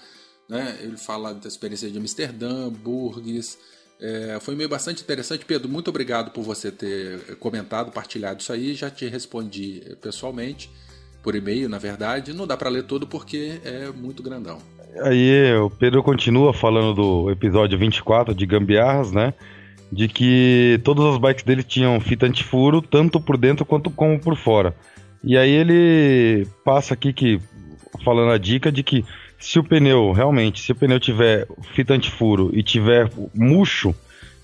Né? 0.48 0.78
Ele 0.82 0.96
fala 0.96 1.32
da 1.32 1.48
experiência 1.48 1.90
de 1.90 1.98
Amsterdã, 1.98 2.70
Burgues. 2.70 3.58
É, 4.00 4.38
foi 4.40 4.56
meio 4.56 4.68
bastante 4.68 5.02
interessante. 5.02 5.44
Pedro, 5.44 5.68
muito 5.68 5.88
obrigado 5.88 6.32
por 6.32 6.42
você 6.42 6.72
ter 6.72 7.36
comentado, 7.36 7.92
partilhado 7.92 8.40
isso 8.40 8.52
aí. 8.52 8.74
Já 8.74 8.90
te 8.90 9.06
respondi 9.06 9.96
pessoalmente, 10.00 10.70
por 11.22 11.34
e-mail, 11.34 11.68
na 11.68 11.78
verdade. 11.78 12.32
Não 12.32 12.46
dá 12.46 12.56
para 12.56 12.68
ler 12.68 12.84
todo 12.84 13.06
porque 13.06 13.60
é 13.64 13.90
muito 13.90 14.22
grandão. 14.22 14.58
Aí 15.02 15.54
o 15.54 15.70
Pedro 15.70 16.02
continua 16.02 16.52
falando 16.52 16.94
do 16.94 17.30
episódio 17.30 17.78
24 17.78 18.34
de 18.34 18.44
Gambiarras, 18.44 19.12
né? 19.12 19.32
de 19.92 20.08
que 20.08 20.80
todas 20.82 21.04
as 21.04 21.18
bikes 21.18 21.44
dele 21.44 21.62
tinham 21.62 22.00
fita 22.00 22.24
antifuro, 22.24 22.80
tanto 22.80 23.20
por 23.20 23.36
dentro 23.36 23.66
quanto 23.66 23.90
como 23.90 24.18
por 24.18 24.34
fora. 24.34 24.74
E 25.22 25.36
aí 25.36 25.50
ele 25.50 26.46
passa 26.64 26.94
aqui 26.94 27.12
que 27.12 27.38
falando 28.02 28.32
a 28.32 28.38
dica 28.38 28.72
de 28.72 28.82
que 28.82 29.04
se 29.38 29.58
o 29.58 29.64
pneu 29.64 30.10
realmente, 30.12 30.62
se 30.62 30.72
o 30.72 30.74
pneu 30.74 30.98
tiver 30.98 31.46
fita 31.74 31.92
antifuro 31.92 32.50
e 32.54 32.62
tiver 32.62 33.10
murcho 33.34 33.94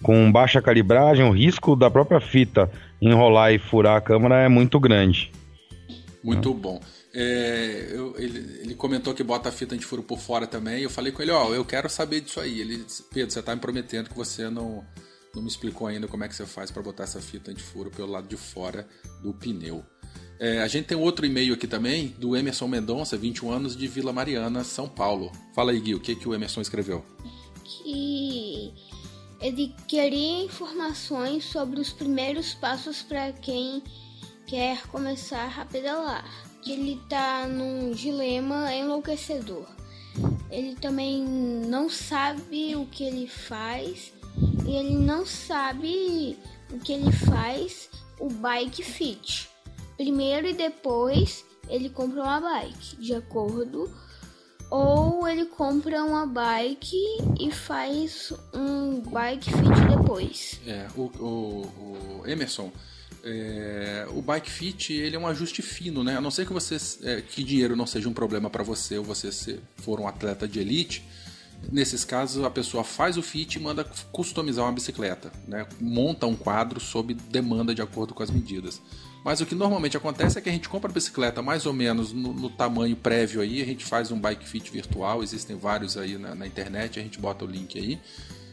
com 0.02 0.30
baixa 0.30 0.60
calibragem, 0.60 1.24
o 1.24 1.32
risco 1.32 1.74
da 1.74 1.90
própria 1.90 2.20
fita 2.20 2.70
enrolar 3.00 3.52
e 3.52 3.58
furar 3.58 3.96
a 3.96 4.00
câmera 4.02 4.36
é 4.40 4.48
muito 4.48 4.78
grande. 4.78 5.32
Muito 6.28 6.54
bom. 6.54 6.80
É, 7.12 7.88
eu, 7.90 8.14
ele, 8.18 8.60
ele, 8.60 8.74
comentou 8.74 9.14
que 9.14 9.22
bota 9.22 9.48
a 9.48 9.52
fita 9.52 9.74
antifuro 9.74 10.02
por 10.02 10.18
fora 10.18 10.46
também. 10.46 10.82
Eu 10.82 10.90
falei 10.90 11.12
com 11.12 11.22
ele, 11.22 11.30
ó, 11.30 11.54
eu 11.54 11.64
quero 11.64 11.88
saber 11.88 12.20
disso 12.20 12.40
aí. 12.40 12.60
Ele 12.60 12.76
disse, 12.78 13.02
Pedro, 13.04 13.32
você 13.32 13.40
está 13.40 13.54
me 13.54 13.60
prometendo 13.60 14.10
que 14.10 14.16
você 14.16 14.48
não 14.50 14.84
não 15.34 15.42
me 15.42 15.48
explicou 15.48 15.86
ainda 15.86 16.08
como 16.08 16.24
é 16.24 16.28
que 16.28 16.34
você 16.34 16.46
faz 16.46 16.70
para 16.70 16.82
botar 16.82 17.04
essa 17.04 17.20
fita 17.20 17.50
antifuro 17.50 17.90
pelo 17.90 18.10
lado 18.10 18.26
de 18.26 18.36
fora 18.36 18.88
do 19.22 19.32
pneu. 19.32 19.84
É, 20.40 20.62
a 20.62 20.68
gente 20.68 20.86
tem 20.86 20.96
outro 20.96 21.26
e-mail 21.26 21.54
aqui 21.54 21.66
também, 21.66 22.08
do 22.18 22.36
Emerson 22.36 22.68
Mendonça, 22.68 23.16
21 23.16 23.50
anos, 23.50 23.76
de 23.76 23.86
Vila 23.88 24.12
Mariana, 24.12 24.64
São 24.64 24.88
Paulo. 24.88 25.32
Fala 25.54 25.72
aí, 25.72 25.80
Gui, 25.80 25.94
o 25.94 26.00
que, 26.00 26.14
que 26.14 26.28
o 26.28 26.34
Emerson 26.34 26.60
escreveu? 26.60 27.04
Que 27.64 28.72
ele 29.40 29.74
queria 29.86 30.44
informações 30.44 31.44
sobre 31.44 31.80
os 31.80 31.92
primeiros 31.92 32.54
passos 32.54 33.02
para 33.02 33.32
quem 33.32 33.82
quer 34.48 34.86
começar 34.88 35.60
a 35.60 35.64
pedalar. 35.66 36.24
Ele 36.66 36.98
está 37.02 37.46
num 37.46 37.92
dilema 37.92 38.74
enlouquecedor. 38.74 39.66
Ele 40.50 40.74
também 40.74 41.22
não 41.22 41.88
sabe 41.88 42.74
o 42.74 42.86
que 42.86 43.04
ele 43.04 43.28
faz 43.28 44.12
e 44.66 44.74
ele 44.74 44.96
não 44.96 45.24
sabe 45.24 46.36
o 46.72 46.78
que 46.78 46.92
ele 46.92 47.12
faz 47.12 47.90
o 48.18 48.28
bike 48.28 48.82
fit. 48.82 49.48
Primeiro 49.96 50.48
e 50.48 50.54
depois 50.54 51.44
ele 51.68 51.90
compra 51.90 52.22
uma 52.22 52.40
bike, 52.40 52.96
de 52.96 53.14
acordo. 53.14 53.92
Ou 54.70 55.26
ele 55.26 55.46
compra 55.46 56.04
uma 56.04 56.26
bike 56.26 56.96
e 57.40 57.50
faz 57.50 58.32
um 58.52 59.00
bike 59.00 59.50
fit 59.50 59.96
depois. 59.96 60.60
É, 60.66 60.86
o, 60.94 61.02
o, 61.02 62.20
o 62.20 62.26
Emerson, 62.26 62.70
é, 63.24 64.06
o 64.10 64.22
bike 64.22 64.50
fit 64.50 64.92
ele 64.92 65.16
é 65.16 65.18
um 65.18 65.26
ajuste 65.26 65.62
fino, 65.62 66.02
né? 66.04 66.16
A 66.16 66.20
não 66.20 66.30
ser 66.30 66.46
que 66.46 66.52
você 66.52 66.76
é, 67.02 67.20
que 67.20 67.42
dinheiro 67.42 67.76
não 67.76 67.86
seja 67.86 68.08
um 68.08 68.12
problema 68.12 68.48
para 68.48 68.62
você 68.62 68.98
ou 68.98 69.04
você 69.04 69.32
se, 69.32 69.60
for 69.76 70.00
um 70.00 70.06
atleta 70.06 70.46
de 70.46 70.58
elite, 70.60 71.04
nesses 71.70 72.04
casos 72.04 72.44
a 72.44 72.50
pessoa 72.50 72.84
faz 72.84 73.16
o 73.16 73.22
fit 73.22 73.56
e 73.56 73.60
manda 73.60 73.84
customizar 74.12 74.64
uma 74.64 74.72
bicicleta, 74.72 75.32
né? 75.46 75.66
Monta 75.80 76.26
um 76.26 76.36
quadro 76.36 76.80
sob 76.80 77.14
demanda 77.14 77.74
de 77.74 77.82
acordo 77.82 78.14
com 78.14 78.22
as 78.22 78.30
medidas. 78.30 78.80
Mas 79.24 79.40
o 79.40 79.46
que 79.46 79.54
normalmente 79.54 79.96
acontece 79.96 80.38
é 80.38 80.40
que 80.40 80.48
a 80.48 80.52
gente 80.52 80.68
compra 80.68 80.90
a 80.90 80.94
bicicleta 80.94 81.42
mais 81.42 81.66
ou 81.66 81.72
menos 81.72 82.12
no, 82.12 82.32
no 82.32 82.48
tamanho 82.48 82.96
prévio 82.96 83.40
aí, 83.40 83.60
a 83.60 83.64
gente 83.64 83.84
faz 83.84 84.10
um 84.10 84.18
bike 84.18 84.48
fit 84.48 84.70
virtual, 84.70 85.22
existem 85.22 85.56
vários 85.56 85.96
aí 85.96 86.16
na, 86.16 86.34
na 86.34 86.46
internet, 86.46 86.98
a 86.98 87.02
gente 87.02 87.18
bota 87.18 87.44
o 87.44 87.48
link 87.48 87.78
aí. 87.78 88.00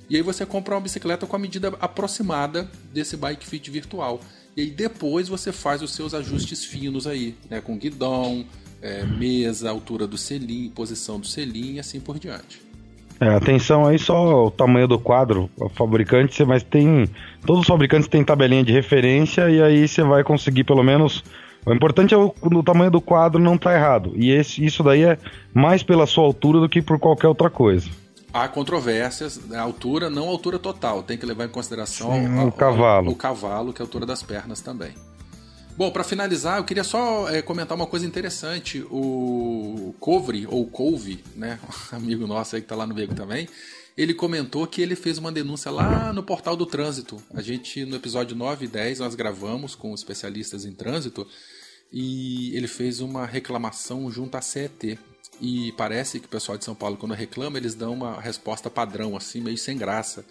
E 0.10 0.16
aí 0.16 0.22
você 0.22 0.46
compra 0.46 0.76
uma 0.76 0.82
bicicleta 0.82 1.26
com 1.26 1.36
a 1.36 1.40
medida 1.40 1.74
aproximada 1.80 2.70
desse 2.94 3.18
bike 3.18 3.46
fit 3.46 3.72
virtual. 3.72 4.20
E 4.56 4.62
aí 4.62 4.70
depois 4.70 5.28
você 5.28 5.52
faz 5.52 5.82
os 5.82 5.94
seus 5.94 6.14
ajustes 6.14 6.64
finos 6.64 7.06
aí, 7.06 7.36
né? 7.50 7.60
Com 7.60 7.78
guidão, 7.78 8.46
é, 8.82 9.04
mesa, 9.04 9.70
altura 9.70 10.08
do 10.08 10.18
selim, 10.18 10.70
posição 10.70 11.20
do 11.20 11.28
selim 11.28 11.74
e 11.74 11.80
assim 11.80 12.00
por 12.00 12.18
diante. 12.18 12.62
É, 13.20 13.28
atenção 13.30 13.86
aí 13.86 13.98
só 13.98 14.46
o 14.46 14.52
tamanho 14.52 14.88
do 14.88 15.00
quadro, 15.00 15.50
o 15.58 15.70
fabricante, 15.70 16.44
mas 16.46 16.64
tem. 16.64 17.10
Todos 17.46 17.62
os 17.62 17.68
fabricantes 17.68 18.08
têm 18.08 18.24
tabelinha 18.24 18.64
de 18.64 18.72
referência 18.72 19.50
e 19.50 19.62
aí 19.62 19.88
você 19.88 20.04
vai 20.04 20.24
conseguir 20.24 20.64
pelo 20.64 20.84
menos. 20.84 21.24
O 21.66 21.74
importante 21.74 22.14
é 22.14 22.18
o, 22.18 22.34
o 22.42 22.64
tamanho 22.64 22.92
do 22.92 23.02
quadro 23.02 23.42
não 23.42 23.58
tá 23.58 23.74
errado. 23.74 24.14
E 24.16 24.32
esse, 24.32 24.64
isso 24.64 24.84
daí 24.84 25.04
é 25.04 25.18
mais 25.54 25.82
pela 25.82 26.06
sua 26.06 26.24
altura 26.24 26.60
do 26.60 26.70
que 26.70 26.82
por 26.82 27.00
qualquer 27.00 27.28
outra 27.28 27.50
coisa 27.50 27.90
há 28.36 28.50
controvérsias, 28.50 29.40
a 29.54 29.62
altura 29.62 30.10
não 30.10 30.26
a 30.28 30.32
altura 30.32 30.60
total, 30.60 31.02
tem 31.02 31.18
que 31.18 31.26
levar 31.26 31.46
em 31.46 31.50
consideração 31.50 32.12
Sim, 32.12 32.28
o, 32.28 32.48
o 32.48 32.52
cavalo. 32.52 33.12
O 33.12 33.16
cavalo, 33.16 33.72
que 33.72 33.82
é 33.82 33.84
a 33.84 33.86
altura 33.86 34.06
das 34.06 34.22
pernas 34.22 34.60
também. 34.60 34.94
Bom, 35.78 35.90
para 35.90 36.04
finalizar, 36.04 36.58
eu 36.58 36.66
queria 36.66 36.84
só 36.84 37.30
é, 37.30 37.42
comentar 37.42 37.78
uma 37.78 37.88
coisa 37.88 38.06
interessante. 38.06 38.86
O 38.92 39.96
Covre, 40.02 40.46
ou 40.48 40.66
Couve, 40.68 41.24
né, 41.34 41.60
amigo 41.94 42.28
nosso 42.28 42.58
aí 42.58 42.62
que 42.62 42.68
tá 42.68 42.76
lá 42.76 42.86
no 42.86 42.94
Bego 42.94 43.16
também, 43.16 43.48
ele 43.98 44.14
comentou 44.14 44.68
que 44.68 44.82
ele 44.82 44.98
fez 44.98 45.18
uma 45.18 45.32
denúncia 45.32 45.72
lá 45.72 46.12
no 46.12 46.22
portal 46.22 46.58
do 46.58 46.66
trânsito. 46.66 47.22
A 47.34 47.42
gente, 47.42 47.86
no 47.86 47.96
episódio 47.96 48.36
9 48.36 48.66
e 48.66 48.68
10, 48.68 49.00
nós 49.00 49.16
gravamos 49.16 49.76
com 49.76 49.94
especialistas 49.94 50.66
em 50.66 50.74
trânsito 50.74 51.26
e 51.92 52.54
ele 52.56 52.68
fez 52.68 53.00
uma 53.00 53.26
reclamação 53.26 54.12
junto 54.12 54.36
à 54.36 54.42
CET. 54.42 55.00
E 55.40 55.72
parece 55.74 56.20
que 56.20 56.26
o 56.26 56.30
pessoal 56.30 56.58
de 56.58 56.64
São 56.64 56.76
Paulo, 56.76 56.98
quando 56.98 57.14
reclama, 57.14 57.58
eles 57.58 57.76
dão 57.76 57.94
uma 57.94 58.20
resposta 58.20 58.70
padrão, 58.70 59.16
assim, 59.16 59.42
meio 59.42 59.58
sem 59.58 59.78
graça. 59.78 60.26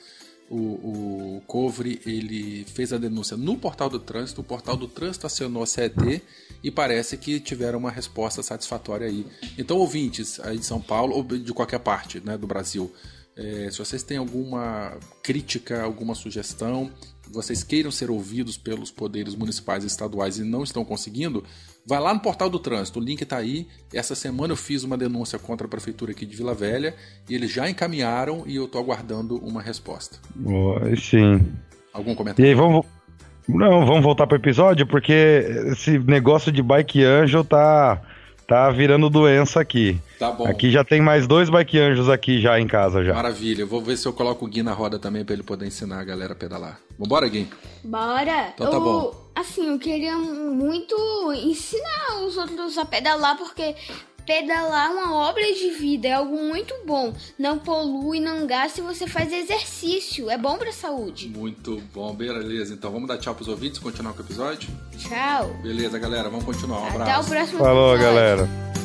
O, 0.51 0.57
o 0.57 1.43
Covre 1.47 2.01
ele 2.05 2.65
fez 2.65 2.93
a 2.93 2.99
denúncia 2.99 3.35
no 3.37 3.57
portal 3.57 3.89
do 3.89 3.99
trânsito, 3.99 4.43
o 4.43 4.45
portal 4.45 4.77
do 4.77 4.87
trânsito 4.87 5.27
acionou 5.27 5.63
a 5.63 5.67
CET 5.67 6.23
e 6.63 6.71
parece 6.71 7.17
que 7.17 7.41
tiveram 7.41 7.79
uma 7.79 7.91
resposta 7.91 8.43
satisfatória 8.43 9.07
aí. 9.07 9.27
Então, 9.57 9.79
ouvintes 9.79 10.39
aí 10.41 10.59
de 10.59 10.67
São 10.67 10.81
Paulo, 10.81 11.17
ou 11.17 11.23
de 11.23 11.53
qualquer 11.55 11.81
parte 11.81 12.21
né, 12.21 12.37
do 12.37 12.47
Brasil, 12.47 12.93
é, 13.37 13.69
se 13.71 13.79
vocês 13.79 14.03
têm 14.03 14.19
alguma 14.19 14.97
crítica, 15.23 15.83
alguma 15.83 16.15
sugestão, 16.15 16.93
vocês 17.29 17.65
queiram 17.65 17.91
ser 17.91 18.11
ouvidos 18.11 18.57
pelos 18.57 18.91
poderes 18.91 19.35
municipais 19.35 19.83
e 19.83 19.87
estaduais 19.87 20.39
e 20.39 20.45
não 20.45 20.63
estão 20.63 20.85
conseguindo, 20.85 21.43
Vai 21.87 22.01
lá 22.01 22.15
no 22.15 22.21
portal 22.21 22.49
do 22.49 22.59
trânsito, 22.59 22.99
o 22.99 23.03
link 23.03 23.21
está 23.23 23.37
aí. 23.37 23.67
Essa 23.93 24.15
semana 24.15 24.53
eu 24.53 24.57
fiz 24.57 24.85
uma 24.85 24.97
denúncia 24.97 25.39
contra 25.39 25.67
a 25.67 25.71
prefeitura 25.71 26.13
aqui 26.13 26.25
de 26.25 26.35
Vila 26.35 26.55
Velha 26.55 26.95
e 27.29 27.35
eles 27.35 27.53
já 27.53 27.69
encaminharam 27.69 28.45
e 28.47 28.57
eu 28.57 28.65
estou 28.65 28.81
aguardando 28.81 29.37
uma 29.37 29.61
resposta. 29.61 30.19
Sim. 30.97 31.53
Algum 31.93 32.15
comentário? 32.15 32.47
E 32.47 32.49
aí, 32.49 32.55
vamos. 32.55 32.87
Não, 33.47 33.85
vamos 33.85 34.03
voltar 34.03 34.27
pro 34.27 34.39
episódio, 34.39 34.87
porque 34.87 35.13
esse 35.73 35.99
negócio 35.99 36.51
de 36.51 36.63
bike 36.63 37.05
anjo 37.05 37.45
tá 37.45 38.01
tá 38.47 38.71
virando 38.71 39.11
doença 39.11 39.61
aqui. 39.61 40.01
Tá 40.19 40.31
bom. 40.31 40.47
Aqui 40.47 40.71
já 40.71 40.85
tem 40.85 41.01
mais 41.01 41.27
dois 41.27 41.51
bike 41.51 41.79
anjos 41.79 42.09
aqui 42.09 42.41
já 42.41 42.59
em 42.61 42.67
casa 42.67 43.05
já. 43.05 43.15
Maravilha. 43.15 43.63
Eu 43.63 43.67
vou 43.67 43.81
ver 43.81 43.97
se 43.97 44.07
eu 44.07 44.13
coloco 44.13 44.45
o 44.45 44.49
Gui 44.49 44.63
na 44.63 44.73
roda 44.73 44.99
também 44.99 45.25
para 45.25 45.35
ele 45.35 45.43
poder 45.43 45.67
ensinar 45.67 46.01
a 46.01 46.05
galera 46.05 46.33
a 46.33 46.37
pedalar. 46.37 46.79
Vambora, 46.99 47.29
Gui? 47.29 47.49
Bora. 47.83 48.53
Então 48.55 48.71
tá 48.71 48.77
eu, 48.77 48.81
bom. 48.81 49.25
Assim, 49.35 49.69
eu 49.69 49.79
queria 49.79 50.17
muito 50.17 50.95
ensinar 51.35 52.25
os 52.25 52.37
outros 52.37 52.79
a 52.79 52.85
pedalar 52.85 53.37
porque 53.37 53.75
Pedalar 54.27 54.91
é 54.91 54.95
uma 54.95 55.15
obra 55.29 55.43
de 55.53 55.71
vida, 55.71 56.09
é 56.09 56.13
algo 56.13 56.37
muito 56.37 56.75
bom. 56.87 57.13
Não 57.39 57.59
polui, 57.59 58.21
não 58.21 58.47
gasta 58.47 58.81
e 58.81 58.83
você 58.85 59.07
faz 59.07 59.33
exercício. 59.33 60.31
É 60.31 60.39
bom 60.39 60.57
pra 60.57 60.73
saúde. 60.73 61.29
Muito 61.29 61.83
bom, 61.93 62.15
beleza. 62.15 62.73
Então 62.75 62.91
vamos 62.91 63.09
dar 63.09 63.19
tchau 63.19 63.35
pros 63.35 63.49
ouvintes 63.49 63.79
e 63.79 63.83
continuar 63.83 64.13
com 64.15 64.23
o 64.23 64.25
episódio? 64.25 64.69
Tchau. 64.97 65.55
Beleza, 65.63 65.99
galera. 65.99 66.29
Vamos 66.31 66.45
continuar. 66.45 66.81
Um 66.81 66.87
Até 66.87 67.13
abraço. 67.13 67.27
o 67.29 67.31
próximo 67.31 67.59
Falou, 67.59 67.95
episódio. 67.95 68.15
galera. 68.15 68.84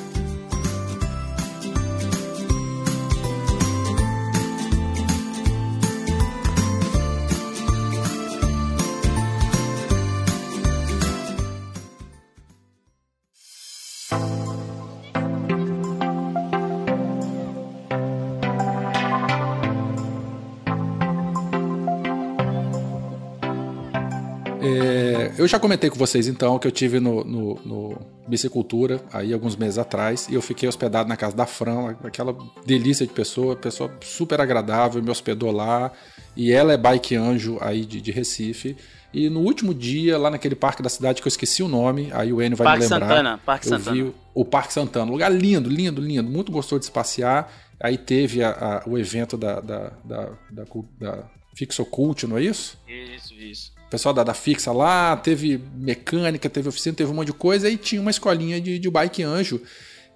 Eu 25.40 25.48
já 25.48 25.60
comentei 25.60 25.90
com 25.90 25.96
vocês 25.98 26.28
então 26.28 26.60
que 26.60 26.68
eu 26.68 26.72
tive 26.72 27.00
no, 27.00 27.24
no, 27.24 27.56
no 27.66 28.02
Bicicultura 28.28 29.02
aí 29.12 29.34
alguns 29.34 29.56
meses 29.56 29.78
atrás 29.78 30.28
e 30.30 30.34
eu 30.36 30.42
fiquei 30.42 30.68
hospedado 30.70 31.08
na 31.10 31.16
casa 31.18 31.36
da 31.36 31.46
Fran, 31.46 31.96
aquela 32.04 32.36
delícia 32.66 33.06
de 33.08 33.14
pessoa, 33.14 33.56
pessoa 33.56 33.92
super 34.02 34.40
agradável, 34.42 35.02
me 35.02 35.10
hospedou 35.10 35.52
lá 35.52 35.92
e 36.36 36.52
ela 36.52 36.74
é 36.74 36.78
bike 36.78 37.16
anjo 37.16 37.58
aí 37.62 37.86
de, 37.86 38.00
de 38.02 38.12
Recife. 38.12 38.78
E 39.12 39.28
no 39.28 39.40
último 39.40 39.74
dia, 39.74 40.18
lá 40.20 40.30
naquele 40.30 40.54
parque 40.56 40.84
da 40.84 40.90
cidade 40.90 41.20
que 41.22 41.28
eu 41.28 41.30
esqueci 41.30 41.64
o 41.64 41.68
nome, 41.68 42.10
aí 42.14 42.32
o 42.32 42.40
Enio 42.42 42.56
vai 42.56 42.66
Parque 42.66 42.84
me 42.86 42.90
lembrar. 42.90 43.08
Santana, 43.08 43.38
Parque 43.44 43.66
eu 43.66 43.70
Santana. 43.80 43.96
vi 43.96 44.14
o, 44.36 44.46
Parque 44.46 44.72
Santana, 44.74 45.12
lugar 45.12 45.32
lindo, 45.32 45.68
lindo, 45.68 46.00
lindo, 46.00 46.30
muito 46.30 46.52
gostoso 46.52 46.80
de 46.82 46.86
se 46.86 46.92
passear. 46.92 47.52
Aí 47.82 47.98
teve 47.98 48.44
a- 48.44 48.52
a- 48.52 48.84
o 48.88 48.98
evento 49.00 49.36
da, 49.36 49.60
da, 49.62 49.92
da, 50.06 50.30
da, 50.52 50.66
da 51.00 51.24
Fixocult, 51.56 52.28
não 52.28 52.38
é 52.38 52.44
isso? 52.44 52.78
Isso, 52.88 53.34
isso. 53.34 53.79
Pessoal 53.90 54.14
da, 54.14 54.24
da 54.24 54.34
Fixa 54.34 54.72
lá, 54.72 55.18
teve 55.18 55.60
mecânica, 55.76 56.50
teve 56.50 56.70
oficina, 56.70 56.96
teve 56.96 57.12
um 57.12 57.16
monte 57.16 57.28
de 57.28 57.34
coisa, 57.34 57.70
e 57.70 57.76
tinha 57.76 58.00
uma 58.00 58.12
escolinha 58.12 58.62
de, 58.62 58.78
de 58.78 58.90
bike 58.90 59.24
anjo. 59.24 59.62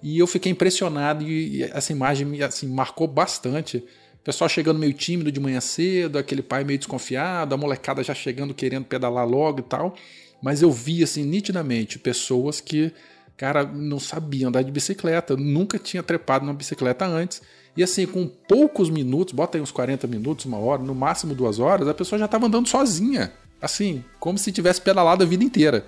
E 0.02 0.18
eu 0.18 0.26
fiquei 0.26 0.52
impressionado 0.52 1.24
e, 1.24 1.56
e 1.56 1.62
essa 1.64 1.90
imagem 1.90 2.26
me 2.26 2.42
assim, 2.42 2.68
marcou 2.68 3.08
bastante. 3.08 3.82
Pessoal 4.22 4.48
chegando 4.48 4.78
meio 4.78 4.92
tímido 4.92 5.32
de 5.32 5.40
manhã 5.40 5.60
cedo, 5.60 6.18
aquele 6.18 6.42
pai 6.42 6.62
meio 6.62 6.78
desconfiado, 6.78 7.54
a 7.54 7.58
molecada 7.58 8.02
já 8.02 8.14
chegando 8.14 8.54
querendo 8.54 8.84
pedalar 8.84 9.26
logo 9.26 9.60
e 9.60 9.62
tal. 9.62 9.96
Mas 10.42 10.62
eu 10.62 10.70
vi 10.70 11.02
assim 11.02 11.24
nitidamente 11.24 11.98
pessoas 11.98 12.60
que, 12.60 12.92
cara, 13.36 13.64
não 13.64 13.98
sabiam 13.98 14.50
andar 14.50 14.62
de 14.62 14.70
bicicleta, 14.70 15.36
nunca 15.36 15.78
tinha 15.78 16.02
trepado 16.02 16.44
numa 16.44 16.54
bicicleta 16.54 17.06
antes. 17.06 17.42
E 17.76 17.82
assim, 17.82 18.06
com 18.06 18.26
poucos 18.26 18.88
minutos, 18.88 19.34
bota 19.34 19.58
aí 19.58 19.62
uns 19.62 19.72
40 19.72 20.06
minutos, 20.06 20.44
uma 20.44 20.58
hora, 20.58 20.82
no 20.82 20.94
máximo 20.94 21.34
duas 21.34 21.58
horas, 21.58 21.88
a 21.88 21.94
pessoa 21.94 22.18
já 22.18 22.26
estava 22.26 22.46
andando 22.46 22.68
sozinha. 22.68 23.32
Assim, 23.64 24.04
como 24.20 24.36
se 24.36 24.52
tivesse 24.52 24.80
pedalado 24.80 25.24
a 25.24 25.26
vida 25.26 25.42
inteira. 25.42 25.86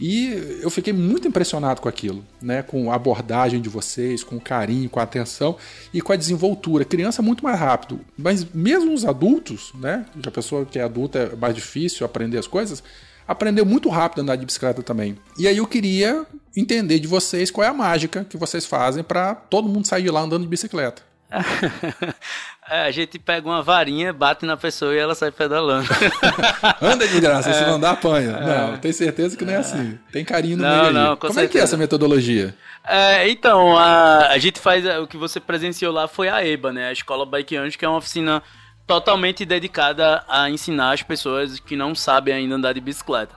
E 0.00 0.60
eu 0.62 0.70
fiquei 0.70 0.92
muito 0.92 1.26
impressionado 1.26 1.80
com 1.80 1.88
aquilo, 1.88 2.24
né? 2.40 2.62
Com 2.62 2.92
a 2.92 2.94
abordagem 2.94 3.60
de 3.60 3.68
vocês, 3.68 4.22
com 4.22 4.36
o 4.36 4.40
carinho, 4.40 4.88
com 4.88 5.00
a 5.00 5.02
atenção 5.02 5.56
e 5.92 6.00
com 6.00 6.12
a 6.12 6.16
desenvoltura. 6.16 6.84
Criança 6.84 7.20
é 7.20 7.24
muito 7.24 7.42
mais 7.42 7.58
rápido, 7.58 8.00
mas 8.16 8.46
mesmo 8.54 8.94
os 8.94 9.04
adultos, 9.04 9.72
né? 9.74 10.06
A 10.24 10.30
pessoa 10.30 10.64
que 10.64 10.78
é 10.78 10.82
adulta 10.82 11.18
é 11.18 11.36
mais 11.36 11.54
difícil 11.54 12.06
aprender 12.06 12.38
as 12.38 12.46
coisas, 12.46 12.82
aprendeu 13.26 13.66
muito 13.66 13.88
rápido 13.88 14.20
a 14.20 14.22
andar 14.22 14.36
de 14.36 14.46
bicicleta 14.46 14.82
também. 14.84 15.18
E 15.36 15.48
aí 15.48 15.56
eu 15.56 15.66
queria 15.66 16.24
entender 16.56 17.00
de 17.00 17.08
vocês 17.08 17.50
qual 17.50 17.64
é 17.64 17.68
a 17.68 17.74
mágica 17.74 18.24
que 18.24 18.36
vocês 18.36 18.64
fazem 18.64 19.02
para 19.02 19.34
todo 19.34 19.68
mundo 19.68 19.88
sair 19.88 20.04
de 20.04 20.10
lá 20.10 20.20
andando 20.20 20.42
de 20.42 20.48
bicicleta. 20.48 21.02
É, 22.70 22.82
a 22.82 22.90
gente 22.90 23.18
pega 23.18 23.48
uma 23.48 23.62
varinha, 23.62 24.12
bate 24.12 24.44
na 24.44 24.56
pessoa 24.56 24.94
e 24.94 24.98
ela 24.98 25.14
sai 25.14 25.30
pedalando. 25.30 25.88
Anda 26.82 27.08
de 27.08 27.18
graça, 27.18 27.52
se 27.52 27.62
não 27.62 27.74
andar, 27.74 27.92
apanha. 27.92 28.38
Não, 28.40 28.76
tenho 28.78 28.92
certeza 28.92 29.36
que 29.36 29.44
não 29.44 29.54
é 29.54 29.56
assim. 29.56 29.98
Tem 30.12 30.22
carinho 30.24 30.58
no 30.58 30.64
Não, 30.64 30.70
meio 30.70 30.86
aí. 30.88 30.92
não, 30.92 31.16
com 31.16 31.28
Como 31.28 31.32
é 31.32 31.34
que 31.34 31.38
é 31.40 31.42
certeza. 31.44 31.64
essa 31.64 31.76
metodologia? 31.78 32.54
É, 32.86 33.28
então, 33.30 33.76
a, 33.78 34.28
a 34.28 34.38
gente 34.38 34.60
faz. 34.60 34.84
O 35.00 35.06
que 35.06 35.16
você 35.16 35.40
presenciou 35.40 35.92
lá 35.92 36.06
foi 36.06 36.28
a 36.28 36.46
EBA, 36.46 36.72
né? 36.72 36.88
A 36.88 36.92
Escola 36.92 37.24
Bike 37.24 37.56
Anjo, 37.56 37.78
que 37.78 37.84
é 37.84 37.88
uma 37.88 37.98
oficina 37.98 38.42
totalmente 38.86 39.44
dedicada 39.44 40.24
a 40.28 40.48
ensinar 40.50 40.92
as 40.92 41.02
pessoas 41.02 41.58
que 41.60 41.76
não 41.76 41.94
sabem 41.94 42.34
ainda 42.34 42.54
andar 42.54 42.72
de 42.74 42.80
bicicleta. 42.80 43.34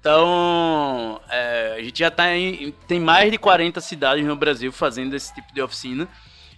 Então, 0.00 1.20
é, 1.30 1.76
a 1.78 1.82
gente 1.82 1.98
já 1.98 2.10
tá 2.10 2.34
em, 2.34 2.72
tem 2.86 3.00
mais 3.00 3.30
de 3.30 3.38
40 3.38 3.80
cidades 3.80 4.24
no 4.24 4.36
Brasil 4.36 4.72
fazendo 4.72 5.14
esse 5.14 5.34
tipo 5.34 5.52
de 5.52 5.60
oficina. 5.60 6.08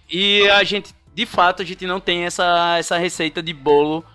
E 0.09 0.47
a 0.49 0.63
gente, 0.63 0.93
de 1.13 1.25
fato, 1.25 1.61
a 1.61 1.65
gente 1.65 1.85
não 1.85 1.99
tem 1.99 2.23
essa, 2.23 2.77
essa 2.77 2.97
receita 2.97 3.41
de 3.41 3.53
bolo 3.53 4.05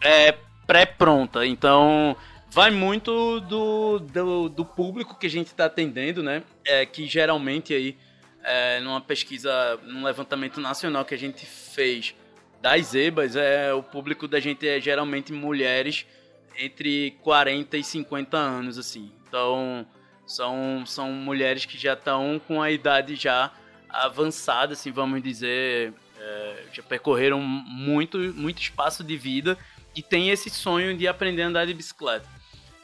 é, 0.00 0.36
pré-pronta. 0.66 1.46
Então, 1.46 2.16
vai 2.50 2.70
muito 2.70 3.40
do, 3.40 3.98
do, 3.98 4.48
do 4.48 4.64
público 4.64 5.18
que 5.18 5.26
a 5.26 5.30
gente 5.30 5.48
está 5.48 5.64
atendendo, 5.64 6.22
né? 6.22 6.42
É, 6.64 6.86
que 6.86 7.06
geralmente 7.06 7.74
aí, 7.74 7.96
é, 8.42 8.80
numa 8.80 9.00
pesquisa, 9.00 9.78
num 9.82 10.04
levantamento 10.04 10.60
nacional 10.60 11.04
que 11.04 11.14
a 11.14 11.18
gente 11.18 11.44
fez 11.44 12.14
das 12.62 12.94
EBAs, 12.94 13.36
é, 13.36 13.74
o 13.74 13.82
público 13.82 14.28
da 14.28 14.38
gente 14.40 14.66
é 14.66 14.80
geralmente 14.80 15.32
mulheres 15.32 16.06
entre 16.58 17.10
40 17.22 17.76
e 17.76 17.84
50 17.84 18.36
anos, 18.36 18.78
assim. 18.78 19.10
Então, 19.26 19.84
são, 20.26 20.84
são 20.86 21.12
mulheres 21.12 21.64
que 21.64 21.76
já 21.76 21.94
estão 21.94 22.40
com 22.46 22.62
a 22.62 22.70
idade 22.70 23.16
já 23.16 23.52
avançada, 23.88 24.72
assim, 24.72 24.90
vamos 24.90 25.22
dizer, 25.22 25.92
é, 26.24 26.64
já 26.72 26.82
percorreram 26.82 27.40
muito, 27.40 28.18
muito 28.18 28.62
espaço 28.62 29.04
de 29.04 29.16
vida 29.16 29.58
e 29.94 30.02
tem 30.02 30.30
esse 30.30 30.48
sonho 30.50 30.96
de 30.96 31.06
aprender 31.06 31.42
a 31.42 31.48
andar 31.48 31.66
de 31.66 31.74
bicicleta. 31.74 32.26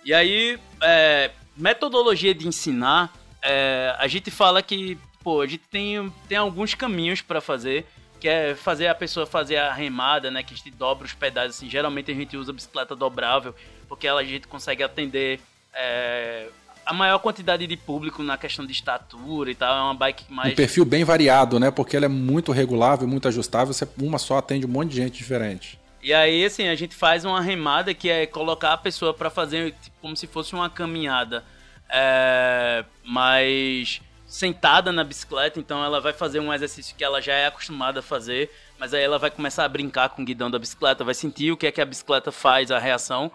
E 0.05 0.13
aí, 0.13 0.59
é, 0.83 1.31
metodologia 1.57 2.35
de 2.35 2.47
ensinar, 2.47 3.13
é, 3.43 3.95
a 3.99 4.07
gente 4.07 4.31
fala 4.31 4.63
que, 4.63 4.99
pô, 5.23 5.41
a 5.41 5.47
gente 5.47 5.65
tem, 5.71 6.13
tem 6.29 6.39
alguns 6.39 6.75
caminhos 6.75 7.21
para 7.21 7.41
fazer, 7.41 7.87
que 8.21 8.29
é 8.29 8.55
fazer 8.55 8.87
a 8.87 8.95
pessoa 8.95 9.27
fazer 9.27 9.57
a 9.57 9.73
remada, 9.73 10.31
né, 10.31 10.43
que 10.43 10.53
a 10.53 10.57
gente 10.57 10.71
dobra 10.71 11.07
os 11.07 11.15
pedais, 11.15 11.57
assim, 11.57 11.69
geralmente 11.69 12.11
a 12.11 12.15
gente 12.15 12.37
usa 12.37 12.53
bicicleta 12.53 12.95
dobrável, 12.95 13.55
porque 13.89 14.07
ela, 14.07 14.21
a 14.21 14.25
gente 14.25 14.47
consegue 14.47 14.83
atender 14.83 15.41
é, 15.73 16.49
a 16.91 16.93
maior 16.93 17.21
quantidade 17.21 17.69
de 17.69 17.77
público 17.77 18.21
na 18.21 18.37
questão 18.37 18.67
de 18.67 18.73
estatura 18.73 19.49
e 19.49 19.55
tal. 19.55 19.79
É 19.79 19.81
uma 19.81 19.95
bike 19.95 20.25
mais. 20.29 20.55
Um 20.55 20.57
perfil 20.57 20.85
bem 20.85 21.05
variado, 21.05 21.61
né? 21.61 21.71
Porque 21.71 21.97
ela 21.97 22.07
é 22.07 22.09
muito 22.09 22.51
regulável, 22.51 23.07
muito 23.07 23.29
ajustável. 23.29 23.73
Você, 23.73 23.87
uma 23.97 24.19
só 24.19 24.39
atende 24.39 24.67
um 24.67 24.69
monte 24.69 24.91
de 24.91 24.97
gente 24.97 25.17
diferente. 25.17 25.79
E 26.03 26.13
aí, 26.13 26.45
assim, 26.45 26.67
a 26.67 26.75
gente 26.75 26.97
faz 26.97 27.25
uma 27.25 27.41
remada 27.41 27.95
que 27.95 28.11
é 28.11 28.27
colocar 28.27 28.73
a 28.73 28.77
pessoa 28.77 29.15
para 29.15 29.31
fazer 29.31 29.73
tipo, 29.81 29.97
como 30.03 30.17
se 30.17 30.27
fosse 30.27 30.53
uma 30.53 30.69
caminhada 30.69 31.45
é, 31.89 32.85
mais 33.05 34.01
sentada 34.27 34.91
na 34.91 35.05
bicicleta. 35.05 35.61
Então, 35.61 35.85
ela 35.85 36.01
vai 36.01 36.13
fazer 36.13 36.41
um 36.41 36.53
exercício 36.53 36.97
que 36.97 37.05
ela 37.05 37.23
já 37.23 37.35
é 37.35 37.47
acostumada 37.47 38.01
a 38.01 38.03
fazer, 38.03 38.51
mas 38.81 38.93
aí 38.93 39.05
ela 39.05 39.17
vai 39.17 39.31
começar 39.31 39.65
a 39.65 39.69
brincar 39.69 40.09
com 40.09 40.23
o 40.23 40.25
guidão 40.25 40.51
da 40.51 40.59
bicicleta, 40.59 41.05
vai 41.05 41.15
sentir 41.15 41.53
o 41.53 41.57
que 41.57 41.69
é 41.69 41.71
que 41.71 41.81
a 41.81 41.87
bicicleta 41.87 42.33
faz, 42.33 42.73
a 42.73 42.81
reação. 42.81 43.31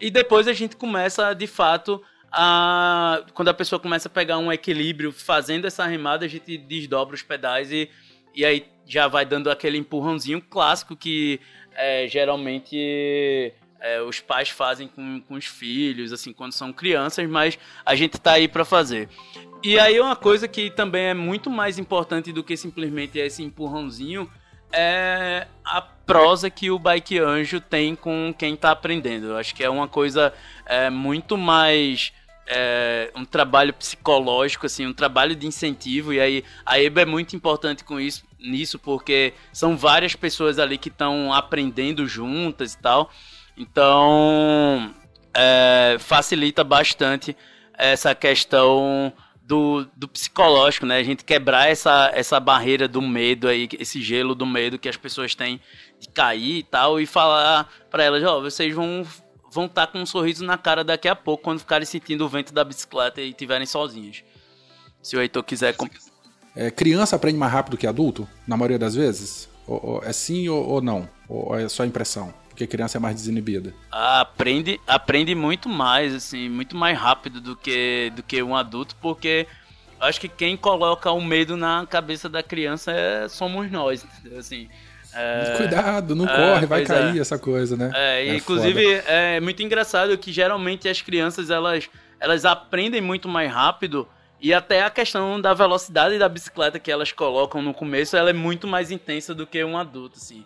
E 0.00 0.10
depois 0.10 0.48
a 0.48 0.52
gente 0.52 0.74
começa, 0.74 1.32
de 1.34 1.46
fato, 1.46 2.02
a, 2.32 3.22
quando 3.34 3.48
a 3.48 3.54
pessoa 3.54 3.80
começa 3.80 4.08
a 4.08 4.10
pegar 4.10 4.38
um 4.38 4.52
equilíbrio 4.52 5.12
fazendo 5.12 5.66
essa 5.66 5.86
remada, 5.86 6.24
a 6.24 6.28
gente 6.28 6.56
desdobra 6.58 7.14
os 7.14 7.22
pedais 7.22 7.70
e, 7.70 7.90
e 8.34 8.44
aí 8.44 8.66
já 8.86 9.08
vai 9.08 9.24
dando 9.24 9.50
aquele 9.50 9.78
empurrãozinho 9.78 10.40
clássico 10.40 10.94
que 10.94 11.40
é, 11.74 12.06
geralmente 12.08 13.52
é, 13.80 14.00
os 14.02 14.20
pais 14.20 14.48
fazem 14.48 14.88
com, 14.88 15.20
com 15.20 15.34
os 15.34 15.44
filhos, 15.44 16.12
assim, 16.12 16.32
quando 16.32 16.52
são 16.52 16.72
crianças, 16.72 17.28
mas 17.28 17.58
a 17.84 17.94
gente 17.94 18.18
tá 18.18 18.32
aí 18.32 18.48
para 18.48 18.64
fazer. 18.64 19.08
E 19.62 19.78
aí 19.78 19.98
uma 20.00 20.16
coisa 20.16 20.46
que 20.46 20.70
também 20.70 21.06
é 21.06 21.14
muito 21.14 21.50
mais 21.50 21.78
importante 21.78 22.32
do 22.32 22.44
que 22.44 22.56
simplesmente 22.56 23.18
esse 23.18 23.42
empurrãozinho 23.42 24.30
é 24.72 25.46
a 25.64 25.80
prosa 25.80 26.48
que 26.48 26.70
o 26.70 26.78
Bike 26.78 27.18
Anjo 27.18 27.60
tem 27.60 27.94
com 27.94 28.34
quem 28.36 28.56
tá 28.56 28.70
aprendendo. 28.70 29.28
Eu 29.28 29.36
acho 29.36 29.54
que 29.54 29.64
é 29.64 29.70
uma 29.70 29.88
coisa 29.88 30.32
é, 30.64 30.88
muito 30.88 31.36
mais 31.36 32.12
é, 32.46 33.10
um 33.14 33.24
trabalho 33.24 33.74
psicológico, 33.74 34.66
assim, 34.66 34.86
um 34.86 34.92
trabalho 34.92 35.34
de 35.34 35.46
incentivo. 35.46 36.12
E 36.12 36.20
aí 36.20 36.44
a 36.64 36.78
EBA 36.80 37.02
é 37.02 37.06
muito 37.06 37.34
importante 37.34 37.82
com 37.82 37.98
isso, 37.98 38.24
nisso, 38.38 38.78
porque 38.78 39.34
são 39.52 39.76
várias 39.76 40.14
pessoas 40.14 40.58
ali 40.58 40.78
que 40.78 40.88
estão 40.88 41.32
aprendendo 41.32 42.06
juntas 42.06 42.74
e 42.74 42.78
tal. 42.78 43.10
Então 43.56 44.94
é, 45.34 45.96
facilita 45.98 46.62
bastante 46.62 47.36
essa 47.76 48.14
questão 48.14 49.12
do, 49.46 49.86
do 49.96 50.08
psicológico, 50.08 50.84
né? 50.84 50.98
A 50.98 51.04
gente 51.04 51.24
quebrar 51.24 51.68
essa, 51.70 52.10
essa 52.12 52.40
barreira 52.40 52.88
do 52.88 53.00
medo 53.00 53.46
aí, 53.46 53.68
esse 53.78 54.02
gelo 54.02 54.34
do 54.34 54.44
medo 54.44 54.78
que 54.78 54.88
as 54.88 54.96
pessoas 54.96 55.36
têm 55.36 55.60
de 56.00 56.08
cair 56.08 56.58
e 56.58 56.62
tal, 56.64 57.00
e 57.00 57.06
falar 57.06 57.70
para 57.88 58.02
elas, 58.02 58.24
ó, 58.24 58.38
oh, 58.38 58.42
vocês 58.42 58.74
vão 58.74 59.06
vão 59.48 59.66
estar 59.66 59.86
tá 59.86 59.92
com 59.92 60.00
um 60.00 60.04
sorriso 60.04 60.44
na 60.44 60.58
cara 60.58 60.82
daqui 60.82 61.08
a 61.08 61.14
pouco 61.14 61.44
quando 61.44 61.60
ficarem 61.60 61.86
sentindo 61.86 62.26
o 62.26 62.28
vento 62.28 62.52
da 62.52 62.64
bicicleta 62.64 63.22
e 63.22 63.30
estiverem 63.30 63.66
sozinhos. 63.66 64.24
Se 65.00 65.16
o 65.16 65.20
Heitor 65.20 65.44
quiser. 65.44 65.74
É, 66.54 66.70
criança 66.70 67.14
aprende 67.14 67.38
mais 67.38 67.52
rápido 67.52 67.76
que 67.76 67.86
adulto, 67.86 68.28
na 68.46 68.56
maioria 68.56 68.78
das 68.78 68.96
vezes? 68.96 69.48
Ou, 69.66 69.80
ou, 69.82 70.02
é 70.02 70.12
sim 70.12 70.48
ou, 70.48 70.66
ou 70.68 70.82
não? 70.82 71.08
Ou 71.28 71.56
é 71.56 71.68
só 71.68 71.84
impressão? 71.84 72.34
Porque 72.56 72.66
criança 72.66 72.96
é 72.96 73.00
mais 73.00 73.14
desinibida. 73.16 73.74
Aprende, 73.92 74.80
aprende 74.86 75.34
muito 75.34 75.68
mais, 75.68 76.14
assim, 76.14 76.48
muito 76.48 76.74
mais 76.74 76.98
rápido 76.98 77.38
do 77.38 77.54
que, 77.54 78.10
do 78.16 78.22
que 78.22 78.42
um 78.42 78.56
adulto, 78.56 78.96
porque 78.96 79.46
acho 80.00 80.18
que 80.18 80.26
quem 80.26 80.56
coloca 80.56 81.10
o 81.10 81.20
medo 81.20 81.54
na 81.54 81.84
cabeça 81.84 82.30
da 82.30 82.42
criança 82.42 82.90
é, 82.92 83.28
somos 83.28 83.70
nós, 83.70 84.02
entendeu? 84.02 84.38
Assim, 84.38 84.70
é... 85.12 85.54
Cuidado, 85.58 86.14
não 86.14 86.24
é, 86.26 86.54
corre, 86.54 86.66
vai 86.66 86.82
cair 86.86 87.18
é. 87.18 87.20
essa 87.20 87.38
coisa, 87.38 87.76
né? 87.76 87.90
É, 87.94 88.26
é 88.26 88.36
inclusive 88.36 88.82
foda. 88.82 89.04
é 89.06 89.38
muito 89.38 89.62
engraçado 89.62 90.16
que 90.16 90.32
geralmente 90.32 90.88
as 90.88 91.02
crianças 91.02 91.50
elas, 91.50 91.90
elas 92.18 92.46
aprendem 92.46 93.02
muito 93.02 93.28
mais 93.28 93.52
rápido 93.52 94.08
e 94.40 94.54
até 94.54 94.82
a 94.82 94.88
questão 94.88 95.38
da 95.38 95.52
velocidade 95.52 96.18
da 96.18 96.26
bicicleta 96.26 96.78
que 96.78 96.90
elas 96.90 97.12
colocam 97.12 97.60
no 97.60 97.74
começo 97.74 98.16
ela 98.16 98.30
é 98.30 98.32
muito 98.32 98.66
mais 98.66 98.90
intensa 98.90 99.34
do 99.34 99.46
que 99.46 99.62
um 99.62 99.76
adulto, 99.76 100.16
assim. 100.16 100.42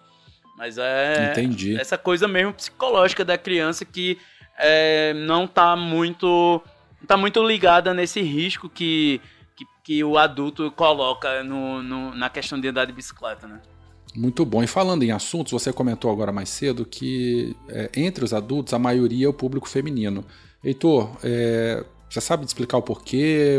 Mas 0.60 0.76
é 0.76 1.30
Entendi. 1.32 1.80
essa 1.80 1.96
coisa 1.96 2.28
mesmo 2.28 2.52
psicológica 2.52 3.24
da 3.24 3.38
criança 3.38 3.82
que 3.82 4.18
é, 4.58 5.14
não 5.14 5.46
tá 5.46 5.74
muito 5.74 6.60
tá 7.06 7.16
muito 7.16 7.42
ligada 7.42 7.94
nesse 7.94 8.20
risco 8.20 8.68
que, 8.68 9.22
que, 9.56 9.64
que 9.82 10.04
o 10.04 10.18
adulto 10.18 10.70
coloca 10.72 11.42
no, 11.42 11.82
no, 11.82 12.14
na 12.14 12.28
questão 12.28 12.60
de 12.60 12.68
andar 12.68 12.84
de 12.84 12.92
bicicleta, 12.92 13.48
né? 13.48 13.58
Muito 14.14 14.44
bom. 14.44 14.62
E 14.62 14.66
falando 14.66 15.02
em 15.02 15.12
assuntos, 15.12 15.50
você 15.50 15.72
comentou 15.72 16.12
agora 16.12 16.30
mais 16.30 16.50
cedo 16.50 16.84
que 16.84 17.56
é, 17.70 17.90
entre 17.94 18.22
os 18.22 18.34
adultos 18.34 18.74
a 18.74 18.78
maioria 18.78 19.24
é 19.24 19.28
o 19.30 19.32
público 19.32 19.66
feminino. 19.66 20.26
Heitor, 20.62 21.10
é, 21.24 21.82
você 22.06 22.20
sabe 22.20 22.44
explicar 22.44 22.76
o 22.76 22.82
porquê? 22.82 23.56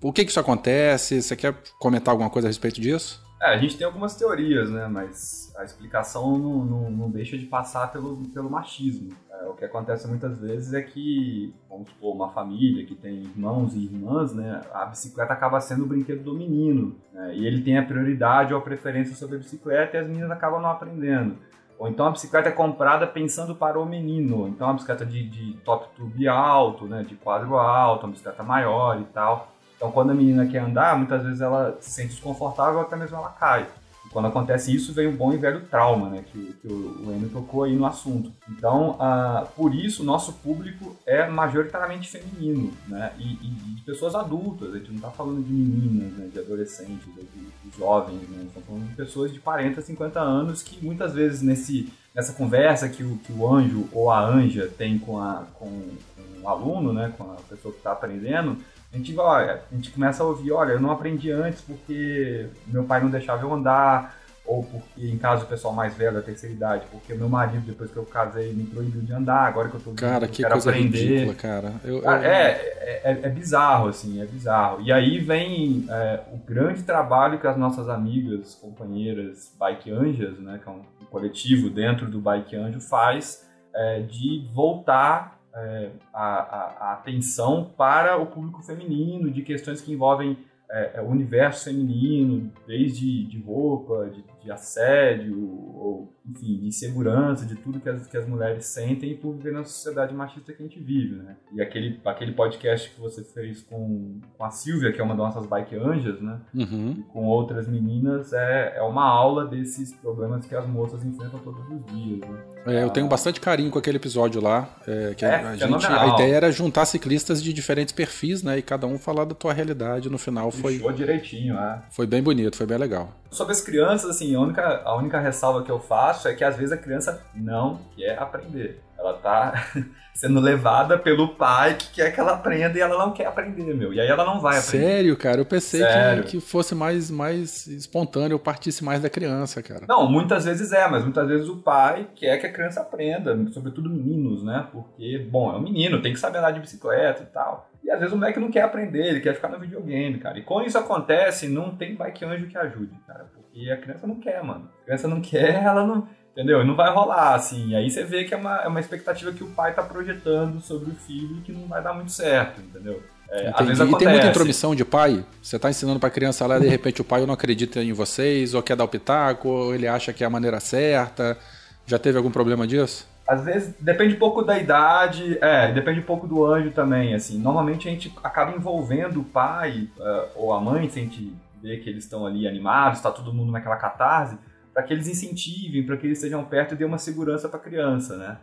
O 0.00 0.10
que, 0.14 0.24
que 0.24 0.30
isso 0.30 0.40
acontece? 0.40 1.20
Você 1.20 1.36
quer 1.36 1.54
comentar 1.78 2.12
alguma 2.12 2.30
coisa 2.30 2.48
a 2.48 2.50
respeito 2.50 2.80
disso? 2.80 3.25
É, 3.40 3.52
a 3.52 3.58
gente 3.58 3.76
tem 3.76 3.86
algumas 3.86 4.16
teorias, 4.16 4.70
né? 4.70 4.88
Mas 4.88 5.54
a 5.56 5.64
explicação 5.64 6.38
não, 6.38 6.64
não, 6.64 6.90
não 6.90 7.10
deixa 7.10 7.36
de 7.36 7.44
passar 7.44 7.92
pelo, 7.92 8.16
pelo 8.28 8.50
machismo. 8.50 9.14
É, 9.30 9.44
o 9.46 9.54
que 9.54 9.64
acontece 9.64 10.08
muitas 10.08 10.40
vezes 10.40 10.72
é 10.72 10.80
que, 10.80 11.54
vamos 11.68 11.90
supor, 11.90 12.14
uma 12.14 12.30
família 12.30 12.86
que 12.86 12.94
tem 12.94 13.22
irmãos 13.22 13.74
e 13.74 13.84
irmãs, 13.84 14.34
né? 14.34 14.62
A 14.72 14.86
bicicleta 14.86 15.34
acaba 15.34 15.60
sendo 15.60 15.84
o 15.84 15.86
brinquedo 15.86 16.22
do 16.22 16.34
menino. 16.34 16.96
Né, 17.12 17.34
e 17.36 17.46
ele 17.46 17.62
tem 17.62 17.76
a 17.78 17.84
prioridade 17.84 18.54
ou 18.54 18.60
a 18.60 18.62
preferência 18.62 19.14
sobre 19.14 19.36
a 19.36 19.38
bicicleta 19.38 19.96
e 19.96 20.00
as 20.00 20.06
meninas 20.06 20.30
acabam 20.30 20.60
não 20.60 20.70
aprendendo. 20.70 21.36
Ou 21.78 21.88
então 21.88 22.06
a 22.06 22.10
bicicleta 22.10 22.48
é 22.48 22.52
comprada 22.52 23.06
pensando 23.06 23.54
para 23.54 23.78
o 23.78 23.84
menino. 23.84 24.48
Então 24.48 24.70
a 24.70 24.72
bicicleta 24.72 25.04
de, 25.04 25.28
de 25.28 25.52
top 25.58 25.94
tube 25.94 26.26
alto, 26.26 26.86
né? 26.86 27.02
De 27.02 27.14
quadro 27.16 27.58
alto, 27.58 28.06
uma 28.06 28.12
bicicleta 28.12 28.42
maior 28.42 28.98
e 28.98 29.04
tal. 29.04 29.52
Então, 29.76 29.92
quando 29.92 30.10
a 30.10 30.14
menina 30.14 30.46
quer 30.46 30.58
andar, 30.58 30.96
muitas 30.96 31.22
vezes 31.22 31.40
ela 31.40 31.76
se 31.80 31.90
sente 31.90 32.08
desconfortável, 32.08 32.80
até 32.80 32.96
mesmo 32.96 33.16
ela 33.16 33.28
cai. 33.28 33.66
E 34.06 34.08
quando 34.08 34.28
acontece 34.28 34.74
isso, 34.74 34.92
vem 34.94 35.06
um 35.06 35.16
bom 35.16 35.32
e 35.32 35.36
velho 35.36 35.66
trauma, 35.66 36.08
né? 36.08 36.24
Que, 36.26 36.54
que 36.62 36.68
o 36.68 37.12
Enio 37.12 37.28
tocou 37.28 37.64
aí 37.64 37.76
no 37.76 37.84
assunto. 37.84 38.32
Então, 38.48 38.96
ah, 38.98 39.46
por 39.54 39.74
isso, 39.74 40.02
o 40.02 40.06
nosso 40.06 40.32
público 40.34 40.96
é 41.04 41.28
majoritariamente 41.28 42.08
feminino, 42.08 42.72
né? 42.88 43.12
E, 43.18 43.32
e, 43.34 43.50
de 43.74 43.82
pessoas 43.82 44.14
adultas. 44.14 44.74
A 44.74 44.78
gente 44.78 44.88
não 44.88 44.96
está 44.96 45.10
falando 45.10 45.44
de 45.44 45.52
meninas, 45.52 46.12
né? 46.12 46.28
de 46.32 46.38
adolescentes, 46.38 47.06
de, 47.14 47.22
de 47.22 47.76
jovens, 47.76 48.28
né? 48.30 48.44
Estamos 48.46 48.66
falando 48.66 48.88
de 48.88 48.94
pessoas 48.94 49.32
de 49.32 49.40
40, 49.40 49.82
50 49.82 50.20
anos 50.20 50.62
que 50.62 50.82
muitas 50.82 51.12
vezes 51.12 51.42
nesse, 51.42 51.92
nessa 52.14 52.32
conversa 52.32 52.88
que 52.88 53.02
o, 53.02 53.18
que 53.18 53.32
o 53.32 53.52
anjo 53.52 53.88
ou 53.92 54.10
a 54.10 54.24
anja 54.24 54.68
tem 54.68 54.98
com, 54.98 55.20
a, 55.20 55.44
com, 55.52 55.66
com 55.66 56.42
o 56.42 56.48
aluno, 56.48 56.92
né? 56.92 57.12
Com 57.18 57.24
a 57.24 57.36
pessoa 57.48 57.72
que 57.72 57.80
está 57.80 57.92
aprendendo 57.92 58.56
a 58.96 58.98
gente, 58.98 59.18
olha, 59.18 59.60
a 59.70 59.74
gente 59.74 59.90
começa 59.90 60.22
a 60.22 60.26
ouvir, 60.26 60.52
olha, 60.52 60.72
eu 60.72 60.80
não 60.80 60.90
aprendi 60.90 61.30
antes 61.30 61.60
porque 61.60 62.48
meu 62.66 62.84
pai 62.84 63.00
não 63.00 63.10
deixava 63.10 63.42
eu 63.42 63.52
andar, 63.52 64.16
ou 64.46 64.62
porque, 64.62 65.06
em 65.06 65.18
caso 65.18 65.44
do 65.44 65.48
pessoal 65.48 65.74
mais 65.74 65.94
velho, 65.94 66.14
da 66.14 66.22
terceira 66.22 66.54
idade, 66.54 66.86
porque 66.90 67.12
meu 67.14 67.28
marido, 67.28 67.66
depois 67.66 67.90
que 67.90 67.96
eu 67.96 68.04
casei, 68.04 68.52
me 68.54 68.64
proibiu 68.64 69.02
de 69.02 69.12
andar, 69.12 69.40
agora 69.40 69.68
que 69.68 69.74
eu 69.74 69.80
tô 69.80 69.92
Cara, 69.92 70.26
que 70.26 70.42
coisa 70.42 70.70
aprender. 70.70 70.98
ridícula, 70.98 71.34
cara. 71.34 71.72
Eu, 71.84 71.98
eu... 71.98 72.10
É, 72.10 72.52
é, 72.52 73.00
é, 73.04 73.20
é, 73.24 73.28
bizarro, 73.28 73.88
assim, 73.88 74.22
é 74.22 74.24
bizarro. 74.24 74.80
E 74.80 74.90
aí 74.90 75.18
vem 75.18 75.84
é, 75.90 76.20
o 76.32 76.38
grande 76.38 76.84
trabalho 76.84 77.38
que 77.38 77.46
as 77.46 77.56
nossas 77.56 77.88
amigas, 77.88 78.54
companheiras 78.54 79.52
Bike 79.58 79.90
Anjas, 79.90 80.38
né, 80.38 80.58
que 80.62 80.68
é 80.68 80.72
um, 80.72 80.82
um 81.02 81.06
coletivo 81.10 81.68
dentro 81.68 82.06
do 82.06 82.20
Bike 82.20 82.56
Anjo, 82.56 82.80
faz 82.80 83.46
é, 83.74 84.00
de 84.00 84.48
voltar 84.54 85.35
é, 85.56 85.90
a, 86.12 86.24
a, 86.24 86.76
a, 86.80 86.92
atenção 86.92 87.72
para 87.76 88.18
o 88.18 88.26
público 88.26 88.62
feminino, 88.62 89.30
de 89.30 89.42
questões 89.42 89.80
que 89.80 89.92
envolvem 89.92 90.36
é, 90.70 90.92
é, 90.96 91.00
o 91.00 91.06
universo 91.06 91.64
feminino, 91.64 92.52
desde 92.66 93.24
de 93.24 93.40
roupa, 93.40 94.10
de, 94.10 94.22
de 94.46 94.52
assédio, 94.52 95.36
ou 95.74 96.14
enfim, 96.28 96.58
de 96.58 96.66
insegurança, 96.66 97.44
de 97.44 97.56
tudo 97.56 97.80
que 97.80 97.88
as, 97.88 98.06
que 98.06 98.16
as 98.16 98.26
mulheres 98.26 98.64
sentem 98.66 99.14
por 99.16 99.34
viver 99.34 99.52
na 99.52 99.64
sociedade 99.64 100.14
machista 100.14 100.52
que 100.52 100.62
a 100.62 100.66
gente 100.66 100.80
vive, 100.80 101.16
né? 101.16 101.36
E 101.52 101.60
aquele, 101.60 102.00
aquele 102.04 102.32
podcast 102.32 102.90
que 102.90 103.00
você 103.00 103.22
fez 103.22 103.62
com, 103.62 104.20
com 104.36 104.44
a 104.44 104.50
Silvia, 104.50 104.92
que 104.92 105.00
é 105.00 105.04
uma 105.04 105.14
das 105.14 105.34
nossas 105.34 105.46
bike 105.46 105.76
anjas, 105.76 106.20
né? 106.20 106.40
Uhum. 106.54 106.96
E 106.98 107.02
com 107.12 107.24
outras 107.24 107.68
meninas, 107.68 108.32
é, 108.32 108.74
é 108.76 108.82
uma 108.82 109.04
aula 109.04 109.46
desses 109.46 109.92
problemas 109.94 110.46
que 110.46 110.54
as 110.54 110.66
moças 110.66 111.04
enfrentam 111.04 111.38
todos 111.40 111.60
os 111.68 111.84
dias, 111.92 112.20
né? 112.20 112.38
É, 112.66 112.82
eu 112.82 112.90
tenho 112.90 113.06
bastante 113.06 113.40
carinho 113.40 113.70
com 113.70 113.78
aquele 113.78 113.96
episódio 113.96 114.40
lá. 114.40 114.68
É, 114.86 115.14
que 115.14 115.24
É, 115.24 115.36
a, 115.36 115.52
gente, 115.52 115.60
fenomenal. 115.60 116.00
a 116.00 116.14
ideia 116.14 116.34
era 116.34 116.50
juntar 116.50 116.84
ciclistas 116.84 117.40
de 117.40 117.52
diferentes 117.52 117.92
perfis, 117.92 118.42
né? 118.42 118.58
E 118.58 118.62
cada 118.62 118.86
um 118.88 118.98
falar 118.98 119.24
da 119.24 119.34
tua 119.34 119.52
realidade. 119.52 120.10
No 120.10 120.18
final 120.18 120.50
foi, 120.50 120.74
Puxou 120.74 120.92
direitinho, 120.92 121.56
é. 121.56 121.82
foi 121.90 122.06
bem 122.06 122.22
bonito, 122.22 122.56
foi 122.56 122.66
bem 122.66 122.78
legal. 122.78 123.12
Sobre 123.30 123.52
as 123.52 123.60
crianças, 123.60 124.10
assim, 124.10 124.35
a 124.36 124.40
única, 124.40 124.82
a 124.84 124.96
única 124.96 125.20
ressalva 125.20 125.62
que 125.62 125.70
eu 125.70 125.78
faço 125.78 126.28
é 126.28 126.34
que 126.34 126.44
às 126.44 126.56
vezes 126.56 126.72
a 126.72 126.76
criança 126.76 127.22
não 127.34 127.80
quer 127.96 128.18
aprender. 128.18 128.82
Ela 128.98 129.14
tá 129.14 129.52
sendo 130.14 130.40
levada 130.40 130.98
pelo 130.98 131.34
pai 131.34 131.74
que 131.74 131.90
quer 131.90 132.10
que 132.12 132.18
ela 132.18 132.32
aprenda 132.32 132.78
e 132.78 132.80
ela 132.80 132.96
não 132.98 133.12
quer 133.12 133.26
aprender, 133.26 133.74
meu. 133.74 133.92
E 133.92 134.00
aí 134.00 134.08
ela 134.08 134.24
não 134.24 134.40
vai 134.40 134.58
aprender. 134.58 134.86
Sério, 134.86 135.16
cara, 135.16 135.40
eu 135.40 135.44
pensei 135.44 135.82
que, 135.82 136.30
que 136.30 136.40
fosse 136.40 136.74
mais, 136.74 137.10
mais 137.10 137.66
espontâneo, 137.66 138.38
partisse 138.38 138.82
mais 138.82 139.02
da 139.02 139.10
criança, 139.10 139.62
cara. 139.62 139.84
Não, 139.86 140.10
muitas 140.10 140.44
vezes 140.46 140.72
é, 140.72 140.88
mas 140.88 141.02
muitas 141.02 141.28
vezes 141.28 141.48
o 141.48 141.56
pai 141.58 142.08
quer 142.14 142.38
que 142.38 142.46
a 142.46 142.52
criança 142.52 142.80
aprenda, 142.80 143.36
sobretudo 143.52 143.90
meninos, 143.90 144.42
né? 144.42 144.66
Porque, 144.72 145.18
bom, 145.30 145.52
é 145.52 145.56
um 145.56 145.62
menino, 145.62 146.00
tem 146.00 146.12
que 146.12 146.18
saber 146.18 146.38
andar 146.38 146.52
de 146.52 146.60
bicicleta 146.60 147.22
e 147.22 147.26
tal. 147.26 147.70
E 147.86 147.90
às 147.90 148.00
vezes 148.00 148.12
o 148.12 148.16
moleque 148.16 148.40
não 148.40 148.50
quer 148.50 148.62
aprender, 148.62 149.06
ele 149.06 149.20
quer 149.20 149.32
ficar 149.32 149.48
no 149.48 149.60
videogame, 149.60 150.18
cara. 150.18 150.36
E 150.36 150.42
quando 150.42 150.66
isso 150.66 150.76
acontece, 150.76 151.46
não 151.46 151.70
tem 151.76 151.94
bike 151.94 152.24
anjo 152.24 152.48
que 152.48 152.58
ajude, 152.58 152.90
cara. 153.06 153.26
Porque 153.32 153.70
a 153.70 153.76
criança 153.76 154.08
não 154.08 154.16
quer, 154.16 154.42
mano. 154.42 154.68
A 154.82 154.84
criança 154.86 155.06
não 155.06 155.20
quer, 155.20 155.54
ela 155.62 155.86
não. 155.86 156.08
Entendeu? 156.32 156.60
E 156.62 156.66
não 156.66 156.74
vai 156.74 156.92
rolar, 156.92 157.34
assim. 157.34 157.68
E 157.68 157.76
aí 157.76 157.88
você 157.88 158.02
vê 158.02 158.24
que 158.24 158.34
é 158.34 158.36
uma, 158.36 158.56
é 158.56 158.66
uma 158.66 158.80
expectativa 158.80 159.30
que 159.30 159.44
o 159.44 159.46
pai 159.52 159.72
tá 159.72 159.84
projetando 159.84 160.60
sobre 160.60 160.90
o 160.90 160.94
filho 160.94 161.40
que 161.42 161.52
não 161.52 161.68
vai 161.68 161.80
dar 161.80 161.94
muito 161.94 162.10
certo, 162.10 162.60
entendeu? 162.60 163.00
É, 163.30 163.52
às 163.54 163.66
vezes 163.66 163.78
E 163.78 163.78
tem 163.78 163.86
muita 163.86 164.04
acontece. 164.08 164.28
intromissão 164.30 164.74
de 164.74 164.84
pai? 164.84 165.24
Você 165.40 165.56
tá 165.58 165.70
ensinando 165.70 166.00
pra 166.00 166.10
criança 166.10 166.44
lá 166.46 166.58
e 166.58 166.62
de 166.62 166.68
repente 166.68 167.00
o 167.00 167.04
pai 167.04 167.24
não 167.24 167.32
acredita 167.32 167.80
em 167.82 167.92
vocês, 167.92 168.52
ou 168.52 168.62
quer 168.62 168.76
dar 168.76 168.84
o 168.84 168.88
pitaco, 168.88 169.48
ou 169.48 169.74
ele 169.74 169.86
acha 169.86 170.12
que 170.12 170.24
é 170.24 170.26
a 170.26 170.30
maneira 170.30 170.58
certa. 170.60 171.38
Já 171.86 171.98
teve 172.00 172.18
algum 172.18 172.30
problema 172.32 172.66
disso? 172.66 173.08
Às 173.26 173.44
vezes 173.44 173.74
depende 173.80 174.14
um 174.14 174.18
pouco 174.18 174.42
da 174.42 174.56
idade, 174.56 175.36
é, 175.40 175.72
depende 175.72 175.98
um 175.98 176.04
pouco 176.04 176.28
do 176.28 176.44
anjo 176.46 176.70
também, 176.70 177.12
assim. 177.12 177.38
Normalmente 177.38 177.88
a 177.88 177.90
gente 177.90 178.12
acaba 178.22 178.52
envolvendo 178.52 179.20
o 179.20 179.24
pai 179.24 179.88
eh, 179.98 180.28
ou 180.36 180.52
a 180.52 180.60
mãe, 180.60 180.88
se 180.88 181.00
a 181.00 181.02
gente 181.02 181.34
vê 181.60 181.78
que 181.78 181.90
eles 181.90 182.04
estão 182.04 182.24
ali 182.24 182.46
animados, 182.46 183.00
tá 183.00 183.10
todo 183.10 183.34
mundo 183.34 183.50
naquela 183.50 183.76
catarse, 183.76 184.38
para 184.72 184.82
que 184.84 184.92
eles 184.92 185.08
incentivem, 185.08 185.84
para 185.84 185.96
que 185.96 186.06
eles 186.06 186.18
estejam 186.18 186.44
perto 186.44 186.74
e 186.74 186.76
dê 186.76 186.84
uma 186.84 186.98
segurança 186.98 187.48
para 187.48 187.58
a 187.58 187.62
criança, 187.62 188.16
né? 188.16 188.36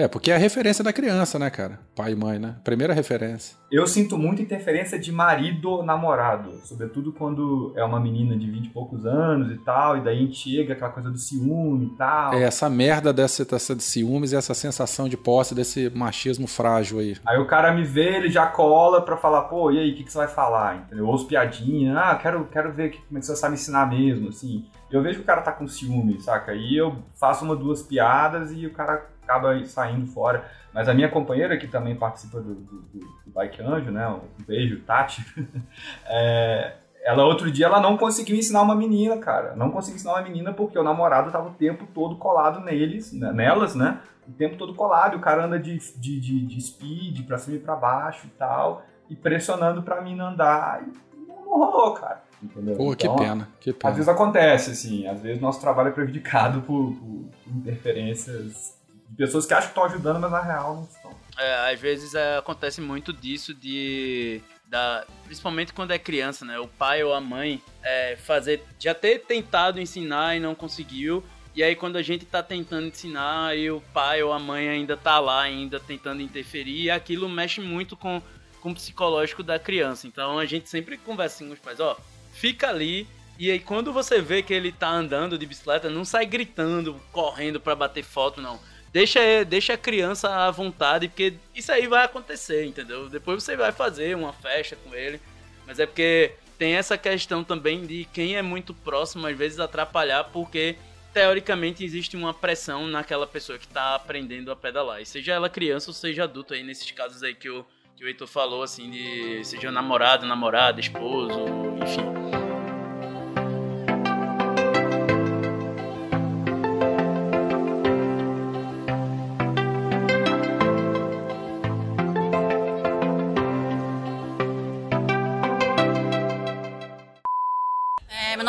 É, 0.00 0.08
porque 0.08 0.30
é 0.30 0.34
a 0.34 0.38
referência 0.38 0.82
da 0.82 0.94
criança, 0.94 1.38
né, 1.38 1.50
cara? 1.50 1.78
Pai 1.94 2.12
e 2.12 2.16
mãe, 2.16 2.38
né? 2.38 2.56
Primeira 2.64 2.94
referência. 2.94 3.54
Eu 3.70 3.86
sinto 3.86 4.16
muita 4.16 4.40
interferência 4.40 4.98
de 4.98 5.12
marido 5.12 5.68
ou 5.68 5.82
namorado, 5.84 6.52
sobretudo 6.64 7.12
quando 7.12 7.74
é 7.76 7.84
uma 7.84 8.00
menina 8.00 8.34
de 8.34 8.50
20 8.50 8.64
e 8.64 8.70
poucos 8.70 9.04
anos 9.04 9.52
e 9.52 9.58
tal, 9.58 9.98
e 9.98 10.00
daí 10.00 10.16
a 10.16 10.20
gente 10.22 10.36
chega 10.36 10.72
aquela 10.72 10.90
coisa 10.90 11.10
do 11.10 11.18
ciúme 11.18 11.84
e 11.84 11.96
tal. 11.98 12.32
É 12.32 12.44
essa 12.44 12.70
merda 12.70 13.12
dessa, 13.12 13.44
dessa 13.44 13.76
de 13.76 13.82
ciúmes 13.82 14.32
e 14.32 14.36
essa 14.36 14.54
sensação 14.54 15.06
de 15.06 15.18
posse 15.18 15.54
desse 15.54 15.90
machismo 15.90 16.46
frágil 16.46 16.98
aí. 16.98 17.18
Aí 17.26 17.38
o 17.38 17.46
cara 17.46 17.70
me 17.70 17.84
vê, 17.84 18.16
ele 18.16 18.30
já 18.30 18.46
cola 18.46 19.02
pra 19.02 19.18
falar, 19.18 19.42
pô, 19.42 19.70
e 19.70 19.78
aí, 19.78 19.92
o 19.92 19.96
que, 19.96 20.04
que 20.04 20.12
você 20.12 20.18
vai 20.18 20.28
falar? 20.28 20.76
Entendeu? 20.76 21.06
Ou 21.06 21.14
os 21.14 21.24
piadinhas, 21.24 21.94
ah, 21.94 22.18
quero, 22.20 22.46
quero 22.46 22.72
ver 22.72 22.90
que, 22.90 23.02
como 23.02 23.18
é 23.18 23.20
que 23.20 23.26
você 23.26 23.36
sabe 23.36 23.52
ensinar 23.52 23.84
mesmo, 23.86 24.30
assim. 24.30 24.64
Eu 24.90 25.02
vejo 25.02 25.18
que 25.18 25.22
o 25.22 25.26
cara 25.26 25.42
tá 25.42 25.52
com 25.52 25.68
ciúme, 25.68 26.20
saca? 26.20 26.52
Aí 26.52 26.74
eu 26.74 26.96
faço 27.14 27.44
uma, 27.44 27.54
duas 27.54 27.82
piadas 27.82 28.50
e 28.50 28.66
o 28.66 28.72
cara 28.72 29.06
acaba 29.22 29.64
saindo 29.66 30.06
fora. 30.06 30.44
Mas 30.72 30.88
a 30.88 30.94
minha 30.94 31.08
companheira, 31.08 31.56
que 31.56 31.66
também 31.66 31.96
participa 31.96 32.40
do, 32.40 32.54
do, 32.54 32.82
do- 32.82 33.20
Bike 33.26 33.62
Anjo, 33.62 33.90
né? 33.90 34.06
Um 34.08 34.20
beijo, 34.46 34.80
Tati. 34.80 35.24
É, 36.06 36.74
ela, 37.04 37.24
outro 37.24 37.50
dia, 37.50 37.66
ela 37.66 37.80
não 37.80 37.96
conseguiu 37.96 38.36
ensinar 38.36 38.62
uma 38.62 38.74
menina, 38.74 39.16
cara. 39.18 39.54
Não 39.56 39.70
conseguiu 39.70 39.96
ensinar 39.96 40.14
uma 40.14 40.22
menina 40.22 40.52
porque 40.52 40.78
o 40.78 40.82
namorado 40.82 41.30
tava 41.30 41.48
o 41.48 41.52
tempo 41.54 41.86
todo 41.94 42.16
colado 42.16 42.60
neles, 42.60 43.12
né, 43.12 43.32
nelas, 43.32 43.74
né? 43.74 44.00
O 44.28 44.32
tempo 44.32 44.56
todo 44.56 44.74
colado. 44.74 45.14
E 45.14 45.16
o 45.16 45.20
cara 45.20 45.44
anda 45.44 45.58
de, 45.58 45.78
de, 45.96 46.20
de, 46.20 46.40
de 46.46 46.60
speed 46.60 47.26
pra 47.26 47.38
cima 47.38 47.56
e 47.56 47.60
pra 47.60 47.74
baixo 47.76 48.26
e 48.26 48.30
tal. 48.30 48.82
E 49.08 49.16
pressionando 49.16 49.82
pra 49.82 50.00
mina 50.00 50.28
andar. 50.28 50.82
E 50.82 51.26
não, 51.28 51.36
não 51.44 51.58
rolou, 51.58 51.94
cara. 51.94 52.22
Entendeu? 52.42 52.76
Pô, 52.76 52.94
que 52.96 53.06
Então, 53.06 53.16
pena, 53.16 53.48
que 53.60 53.70
Às 53.70 53.76
pena. 53.76 53.92
vezes 53.94 54.08
acontece, 54.08 54.70
assim. 54.72 55.06
Às 55.06 55.20
vezes 55.20 55.40
nosso 55.40 55.60
trabalho 55.60 55.88
é 55.88 55.92
prejudicado 55.92 56.60
por, 56.62 56.92
por 56.94 57.28
interferências 57.46 58.78
de 59.10 59.16
pessoas 59.16 59.44
que 59.44 59.52
acham 59.52 59.66
que 59.66 59.70
estão 59.72 59.84
ajudando, 59.84 60.20
mas 60.20 60.30
na 60.30 60.40
real 60.40 60.76
não 60.76 60.84
estão. 60.84 61.14
É, 61.36 61.72
às 61.72 61.80
vezes 61.80 62.14
é, 62.14 62.38
acontece 62.38 62.80
muito 62.80 63.12
disso 63.12 63.52
de. 63.52 64.40
Da, 64.66 65.04
principalmente 65.24 65.72
quando 65.72 65.90
é 65.90 65.98
criança, 65.98 66.44
né? 66.44 66.58
O 66.60 66.68
pai 66.68 67.02
ou 67.02 67.12
a 67.12 67.20
mãe 67.20 67.60
é, 67.82 68.16
fazer. 68.16 68.62
Já 68.78 68.94
ter 68.94 69.20
tentado 69.20 69.80
ensinar 69.80 70.36
e 70.36 70.40
não 70.40 70.54
conseguiu. 70.54 71.24
E 71.54 71.62
aí 71.62 71.74
quando 71.74 71.96
a 71.96 72.02
gente 72.02 72.24
tá 72.24 72.40
tentando 72.40 72.86
ensinar 72.86 73.56
e 73.58 73.68
o 73.70 73.80
pai 73.92 74.22
ou 74.22 74.32
a 74.32 74.38
mãe 74.38 74.68
ainda 74.68 74.96
tá 74.96 75.18
lá, 75.18 75.42
ainda 75.42 75.80
tentando 75.80 76.22
interferir, 76.22 76.82
e 76.82 76.90
aquilo 76.90 77.28
mexe 77.28 77.60
muito 77.60 77.96
com, 77.96 78.22
com 78.60 78.70
o 78.70 78.74
psicológico 78.74 79.42
da 79.42 79.58
criança. 79.58 80.06
Então 80.06 80.38
a 80.38 80.46
gente 80.46 80.68
sempre 80.68 80.96
conversa 80.96 81.44
com 81.44 81.50
os 81.50 81.58
pais, 81.58 81.80
ó, 81.80 81.96
fica 82.32 82.68
ali. 82.68 83.08
E 83.36 83.50
aí 83.50 83.58
quando 83.58 83.92
você 83.92 84.20
vê 84.20 84.42
que 84.42 84.54
ele 84.54 84.70
tá 84.70 84.88
andando 84.88 85.36
de 85.36 85.44
bicicleta, 85.44 85.90
não 85.90 86.04
sai 86.04 86.24
gritando, 86.24 87.00
correndo 87.10 87.58
pra 87.58 87.74
bater 87.74 88.04
foto, 88.04 88.40
não 88.40 88.60
deixa, 88.92 89.20
deixa 89.44 89.74
a 89.74 89.78
criança 89.78 90.28
à 90.28 90.50
vontade, 90.50 91.08
porque 91.08 91.34
isso 91.54 91.72
aí 91.72 91.86
vai 91.86 92.04
acontecer, 92.04 92.64
entendeu? 92.64 93.08
Depois 93.08 93.42
você 93.42 93.56
vai 93.56 93.72
fazer 93.72 94.16
uma 94.16 94.32
festa 94.32 94.76
com 94.76 94.94
ele, 94.94 95.20
mas 95.66 95.78
é 95.78 95.86
porque 95.86 96.32
tem 96.58 96.74
essa 96.74 96.98
questão 96.98 97.42
também 97.42 97.86
de 97.86 98.06
quem 98.12 98.36
é 98.36 98.42
muito 98.42 98.74
próximo, 98.74 99.26
às 99.26 99.36
vezes 99.36 99.58
atrapalhar, 99.58 100.24
porque 100.24 100.76
teoricamente 101.12 101.84
existe 101.84 102.16
uma 102.16 102.32
pressão 102.32 102.86
naquela 102.86 103.26
pessoa 103.26 103.58
que 103.58 103.66
tá 103.66 103.94
aprendendo 103.94 104.50
a 104.52 104.56
pedalar, 104.56 105.00
e 105.00 105.06
seja 105.06 105.32
ela 105.32 105.48
criança 105.48 105.90
ou 105.90 105.94
seja 105.94 106.24
adulto 106.24 106.54
aí, 106.54 106.62
nesses 106.62 106.90
casos 106.90 107.22
aí 107.22 107.34
que 107.34 107.48
o, 107.48 107.64
que 107.96 108.04
o 108.04 108.08
Heitor 108.08 108.28
falou, 108.28 108.62
assim, 108.62 108.90
de 108.90 109.44
seja 109.44 109.70
namorado, 109.70 110.26
namorada, 110.26 110.80
esposo, 110.80 111.40
enfim. 111.82 112.19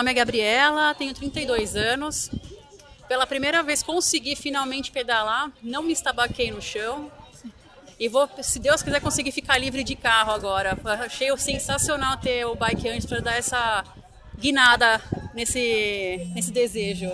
Nome 0.01 0.09
é 0.09 0.13
Gabriela, 0.15 0.95
tenho 0.95 1.13
32 1.13 1.75
anos. 1.75 2.31
Pela 3.07 3.27
primeira 3.27 3.61
vez 3.61 3.83
consegui 3.83 4.35
finalmente 4.35 4.91
pedalar, 4.91 5.51
não 5.61 5.83
me 5.83 5.93
estabaquei 5.93 6.49
no 6.49 6.59
chão. 6.59 7.11
E 7.99 8.09
vou, 8.09 8.27
se 8.41 8.57
Deus 8.57 8.81
quiser, 8.81 8.99
conseguir 8.99 9.31
ficar 9.31 9.59
livre 9.59 9.83
de 9.83 9.95
carro 9.95 10.31
agora. 10.31 10.75
Achei 11.05 11.35
sensacional 11.37 12.17
ter 12.17 12.45
o 12.45 12.55
Bike 12.55 12.89
antes 12.89 13.05
para 13.05 13.19
dar 13.19 13.35
essa 13.35 13.83
guinada 14.39 14.99
nesse, 15.35 16.27
nesse 16.33 16.51
desejo. 16.51 17.11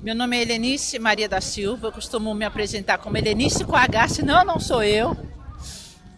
Meu 0.00 0.14
nome 0.14 0.36
é 0.36 0.42
Helenice 0.42 0.96
Maria 1.00 1.28
da 1.28 1.40
Silva, 1.40 1.88
eu 1.88 1.92
costumo 1.92 2.32
me 2.34 2.44
apresentar 2.44 2.98
como 2.98 3.16
Helenice 3.16 3.64
com 3.64 3.74
H, 3.74 4.08
senão 4.08 4.44
não 4.44 4.60
sou 4.60 4.84
eu. 4.84 5.16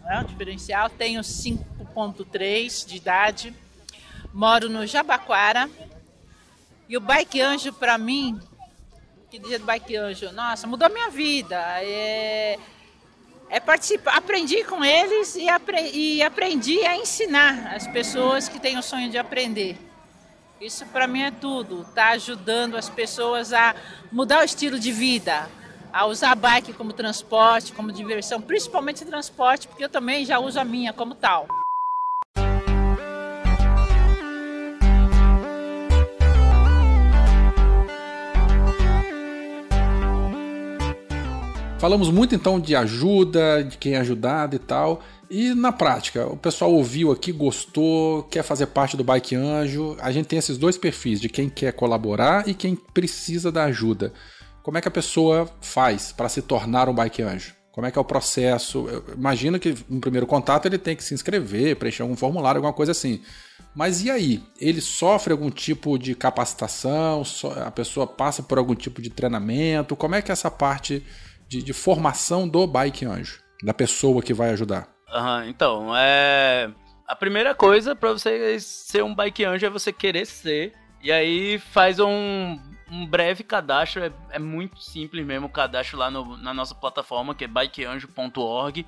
É 0.07 0.19
um 0.19 0.23
diferencial, 0.25 0.87
tenho 0.87 1.21
5.3 1.21 2.85
de 2.85 2.97
idade, 2.97 3.55
moro 4.33 4.69
no 4.69 4.85
Jabaquara. 4.85 5.69
E 6.87 6.97
o 6.97 6.99
Bike 6.99 7.39
Anjo 7.39 7.71
para 7.73 7.97
mim, 7.97 8.39
que 9.29 9.37
dia 9.37 9.59
do 9.59 9.65
Bike 9.65 9.95
Anjo, 9.95 10.31
nossa, 10.31 10.65
mudou 10.65 10.87
a 10.87 10.89
minha 10.89 11.09
vida. 11.09 11.57
É, 11.83 12.57
é 13.49 13.59
participar, 13.59 14.17
aprendi 14.17 14.63
com 14.63 14.83
eles 14.83 15.35
e, 15.35 15.47
apre, 15.47 15.91
e 15.91 16.23
aprendi 16.23 16.85
a 16.85 16.95
ensinar 16.95 17.75
as 17.75 17.87
pessoas 17.87 18.47
que 18.47 18.59
têm 18.59 18.77
o 18.77 18.83
sonho 18.83 19.09
de 19.09 19.17
aprender. 19.17 19.77
Isso 20.59 20.85
para 20.87 21.07
mim 21.07 21.21
é 21.21 21.31
tudo, 21.31 21.85
tá 21.95 22.09
ajudando 22.09 22.75
as 22.75 22.89
pessoas 22.89 23.53
a 23.53 23.75
mudar 24.11 24.41
o 24.41 24.43
estilo 24.43 24.77
de 24.77 24.91
vida, 24.91 25.49
a 25.93 26.05
usar 26.05 26.31
a 26.31 26.35
bike 26.35 26.73
como 26.73 26.91
transporte, 26.91 27.71
como 27.71 27.91
diversão, 27.91 28.41
principalmente 28.41 29.05
transporte, 29.05 29.67
porque 29.67 29.83
eu 29.83 29.89
também 29.89 30.25
já 30.25 30.37
uso 30.37 30.59
a 30.59 30.65
minha 30.65 30.91
como 30.91 31.15
tal. 31.15 31.47
Falamos 41.79 42.09
muito 42.09 42.35
então 42.35 42.59
de 42.59 42.75
ajuda, 42.75 43.63
de 43.63 43.77
quem 43.77 43.93
é 43.93 43.99
ajudado 43.99 44.53
e 44.53 44.59
tal. 44.59 45.01
E 45.29 45.53
na 45.53 45.71
prática, 45.71 46.27
o 46.27 46.35
pessoal 46.35 46.73
ouviu 46.73 47.09
aqui, 47.09 47.31
gostou, 47.31 48.23
quer 48.23 48.43
fazer 48.43 48.67
parte 48.67 48.97
do 48.97 49.03
Bike 49.03 49.33
Anjo. 49.33 49.95
A 50.01 50.11
gente 50.11 50.25
tem 50.25 50.37
esses 50.37 50.57
dois 50.57 50.77
perfis, 50.77 51.21
de 51.21 51.29
quem 51.29 51.47
quer 51.47 51.71
colaborar 51.71 52.49
e 52.49 52.53
quem 52.53 52.75
precisa 52.75 53.49
da 53.49 53.63
ajuda. 53.63 54.11
Como 54.61 54.77
é 54.77 54.81
que 54.81 54.89
a 54.89 54.91
pessoa 54.91 55.49
faz 55.61 56.11
para 56.11 56.27
se 56.27 56.41
tornar 56.41 56.89
um 56.89 56.93
Bike 56.93 57.21
Anjo? 57.21 57.55
Como 57.71 57.87
é 57.87 57.91
que 57.91 57.97
é 57.97 58.01
o 58.01 58.05
processo? 58.05 58.89
Eu 58.89 59.13
imagino 59.15 59.57
que 59.57 59.73
no 59.87 60.01
primeiro 60.01 60.27
contato 60.27 60.65
ele 60.65 60.77
tem 60.77 60.97
que 60.97 61.03
se 61.03 61.13
inscrever, 61.13 61.77
preencher 61.77 62.01
algum 62.01 62.17
formulário, 62.17 62.57
alguma 62.57 62.73
coisa 62.73 62.91
assim. 62.91 63.21
Mas 63.73 64.03
e 64.03 64.11
aí? 64.11 64.43
Ele 64.59 64.81
sofre 64.81 65.31
algum 65.31 65.49
tipo 65.49 65.97
de 65.97 66.13
capacitação? 66.13 67.23
A 67.65 67.71
pessoa 67.71 68.05
passa 68.05 68.43
por 68.43 68.57
algum 68.57 68.75
tipo 68.75 69.01
de 69.01 69.09
treinamento? 69.09 69.95
Como 69.95 70.15
é 70.15 70.21
que 70.21 70.29
é 70.29 70.33
essa 70.33 70.51
parte 70.51 71.01
de, 71.49 71.63
de 71.63 71.73
formação 71.73 72.47
do 72.47 72.65
Bike 72.67 73.05
Anjo? 73.05 73.41
Da 73.63 73.73
pessoa 73.73 74.21
que 74.21 74.33
vai 74.33 74.51
ajudar? 74.51 74.87
Uhum, 75.13 75.49
então, 75.49 75.95
é. 75.95 76.69
A 77.07 77.15
primeira 77.15 77.55
coisa 77.55 77.95
para 77.95 78.11
você 78.13 78.59
ser 78.59 79.03
um 79.03 79.15
bike 79.15 79.43
anjo 79.43 79.65
é 79.65 79.69
você 79.69 79.91
querer 79.91 80.25
ser. 80.27 80.73
E 81.01 81.11
aí 81.11 81.57
faz 81.57 81.99
um, 81.99 82.59
um 82.91 83.05
breve 83.07 83.43
cadastro, 83.43 84.03
é, 84.03 84.11
é, 84.29 84.37
muito 84.37 84.79
simples 84.79 85.25
mesmo 85.25 85.47
o 85.47 85.49
cadastro 85.49 85.97
lá 85.97 86.11
no, 86.11 86.37
na 86.37 86.53
nossa 86.53 86.75
plataforma, 86.75 87.33
que 87.33 87.45
é 87.45 87.47
bikeanjo.org. 87.47 88.85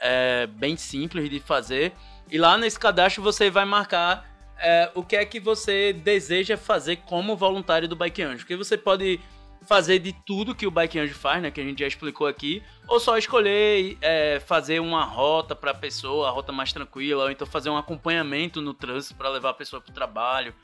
É 0.00 0.46
bem 0.46 0.76
simples 0.76 1.28
de 1.28 1.38
fazer. 1.38 1.92
E 2.30 2.38
lá 2.38 2.56
nesse 2.56 2.78
cadastro 2.78 3.22
você 3.22 3.50
vai 3.50 3.66
marcar 3.66 4.24
é, 4.58 4.90
o 4.94 5.02
que 5.02 5.16
é 5.16 5.24
que 5.26 5.38
você 5.38 5.92
deseja 5.92 6.56
fazer 6.56 6.96
como 6.96 7.36
voluntário 7.36 7.86
do 7.86 7.94
Bike 7.94 8.22
Anjo. 8.22 8.38
Porque 8.38 8.56
você 8.56 8.78
pode 8.78 9.20
fazer 9.66 9.98
de 9.98 10.12
tudo 10.12 10.54
que 10.54 10.66
o 10.66 10.70
Bike 10.70 10.98
Anjo 10.98 11.14
faz, 11.14 11.42
né? 11.42 11.50
Que 11.50 11.60
a 11.60 11.64
gente 11.64 11.80
já 11.80 11.86
explicou 11.86 12.26
aqui. 12.26 12.62
Ou 12.88 12.98
só 12.98 13.16
escolher 13.16 13.96
é, 14.00 14.40
fazer 14.40 14.80
uma 14.80 15.04
rota 15.04 15.54
para 15.54 15.70
a 15.70 15.74
pessoa, 15.74 16.28
a 16.28 16.30
rota 16.30 16.52
mais 16.52 16.72
tranquila. 16.72 17.24
Ou 17.24 17.30
então 17.30 17.46
fazer 17.46 17.70
um 17.70 17.76
acompanhamento 17.76 18.60
no 18.60 18.74
trânsito 18.74 19.14
para 19.14 19.28
levar 19.28 19.50
a 19.50 19.54
pessoa 19.54 19.80
para 19.80 19.90
o 19.90 19.94
trabalho. 19.94 20.54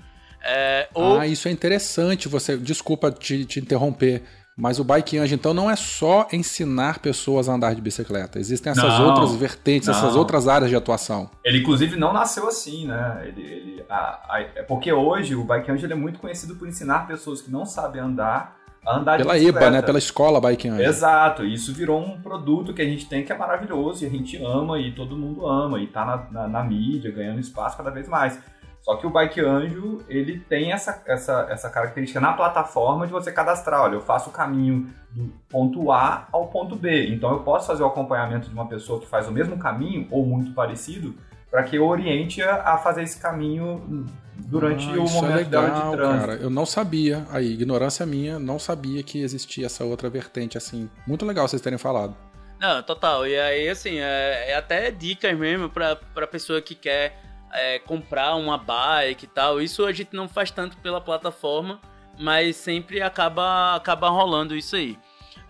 É, 0.43 0.89
ou... 0.95 1.19
Ah, 1.19 1.27
isso 1.27 1.49
é 1.49 1.51
interessante. 1.51 2.29
Você, 2.29 2.57
desculpa 2.57 3.11
te, 3.11 3.45
te 3.45 3.61
interromper. 3.61 4.23
Mas 4.59 4.79
o 4.79 4.85
Bike 4.85 5.19
Anjo, 5.19 5.35
então, 5.35 5.53
não 5.53 5.71
é 5.71 5.77
só 5.77 6.27
ensinar 6.33 7.01
pessoas 7.01 7.47
a 7.47 7.53
andar 7.53 7.75
de 7.75 7.81
bicicleta. 7.83 8.39
Existem 8.39 8.73
essas 8.73 8.99
não, 8.99 9.09
outras 9.09 9.35
vertentes, 9.35 9.87
não. 9.87 9.95
essas 9.95 10.17
outras 10.17 10.49
áreas 10.49 10.71
de 10.71 10.77
atuação. 10.77 11.31
Ele, 11.45 11.59
inclusive, 11.59 11.95
não 11.95 12.11
nasceu 12.11 12.49
assim, 12.49 12.87
né? 12.87 13.23
Ele, 13.27 13.43
ele, 13.43 13.85
a, 13.87 14.35
a, 14.35 14.41
é 14.41 14.63
porque 14.63 14.91
hoje 14.91 15.35
o 15.35 15.45
Bike 15.45 15.71
Anjo 15.71 15.87
é 15.87 15.95
muito 15.95 16.19
conhecido 16.19 16.57
por 16.57 16.67
ensinar 16.67 17.07
pessoas 17.07 17.43
que 17.43 17.51
não 17.51 17.67
sabem 17.67 18.01
andar 18.01 18.57
andar 18.87 19.19
Pela 19.19 19.39
IBA, 19.39 19.71
né? 19.71 19.83
Pela 19.83 19.99
escola 19.99 20.41
Bike 20.41 20.69
Anjo. 20.69 20.83
Exato, 20.83 21.45
isso 21.45 21.73
virou 21.73 22.01
um 22.01 22.21
produto 22.21 22.73
que 22.73 22.83
a 22.83 22.85
gente 22.85 23.09
tem 23.09 23.25
que 23.25 23.33
é 23.33 23.37
maravilhoso 23.37 24.05
e 24.05 24.07
a 24.07 24.11
gente 24.11 24.37
ama 24.43 24.79
e 24.79 24.93
todo 24.93 25.17
mundo 25.17 25.47
ama 25.47 25.81
e 25.81 25.87
tá 25.87 26.05
na, 26.05 26.27
na, 26.31 26.49
na 26.49 26.65
mídia, 26.65 27.11
ganhando 27.11 27.41
espaço 27.41 27.77
cada 27.77 27.91
vez 27.91 28.09
mais. 28.09 28.41
Só 28.87 28.95
que 28.95 29.05
o 29.05 29.11
Bike 29.11 29.41
Anjo, 29.41 30.05
ele 30.09 30.39
tem 30.39 30.71
essa, 30.71 31.03
essa, 31.07 31.49
essa 31.51 31.69
característica 31.69 32.21
na 32.21 32.33
plataforma 32.35 33.05
de 33.05 33.13
você 33.13 33.33
cadastrar. 33.33 33.83
Olha, 33.83 33.95
eu 33.95 34.01
faço 34.01 34.31
o 34.31 34.33
caminho 34.33 34.89
do 35.11 35.33
ponto 35.49 35.91
A 35.91 36.29
ao 36.31 36.47
ponto 36.47 36.77
B. 36.77 37.09
Então 37.09 37.33
eu 37.33 37.41
posso 37.41 37.67
fazer 37.67 37.83
o 37.83 37.87
acompanhamento 37.87 38.49
de 38.49 38.55
uma 38.55 38.69
pessoa 38.69 39.01
que 39.01 39.07
faz 39.09 39.27
o 39.27 39.33
mesmo 39.33 39.59
caminho 39.59 40.07
ou 40.09 40.25
muito 40.25 40.55
parecido 40.55 41.17
para 41.51 41.65
que 41.65 41.75
eu 41.75 41.85
oriente 41.85 42.41
a 42.43 42.77
fazer 42.77 43.03
esse 43.03 43.19
caminho 43.19 44.07
durante 44.37 44.87
ah, 44.87 44.93
o 44.93 45.07
é 45.07 45.11
momento 45.11 45.33
é 45.33 45.37
legal, 45.37 45.51
dela 45.63 45.69
de 45.69 45.97
trânsito. 45.97 46.21
Cara, 46.21 46.35
eu 46.35 46.51
não 46.51 46.67
sabia, 46.67 47.27
aí, 47.31 47.53
ignorância 47.53 48.05
minha, 48.05 48.39
não 48.39 48.59
sabia 48.59 49.03
que 49.03 49.21
existia 49.21 49.67
essa 49.67 49.85
outra 49.85 50.09
vertente 50.09 50.57
assim. 50.59 50.89
Muito 51.07 51.25
legal 51.25 51.49
vocês 51.49 51.63
terem 51.63 51.79
falado. 51.79 52.17
Não, 52.61 52.83
total. 52.83 53.27
E 53.27 53.39
aí, 53.39 53.69
assim, 53.69 53.99
é, 53.99 54.51
é 54.51 54.55
até 54.57 54.91
dicas 54.91 55.37
mesmo 55.37 55.69
para 55.69 55.97
pra 55.97 56.27
pessoa 56.27 56.61
que 56.63 56.75
quer 56.75 57.21
é, 57.53 57.79
comprar 57.81 58.35
uma 58.37 58.57
bike 58.57 59.25
e 59.25 59.29
tal. 59.29 59.61
Isso 59.61 59.85
a 59.85 59.93
gente 59.93 60.15
não 60.15 60.29
faz 60.29 60.51
tanto 60.51 60.77
pela 60.79 61.01
plataforma, 61.01 61.81
mas 62.19 62.57
sempre 62.57 63.03
acaba, 63.03 63.75
acaba 63.75 64.09
rolando 64.09 64.57
isso 64.57 64.77
aí. 64.77 64.99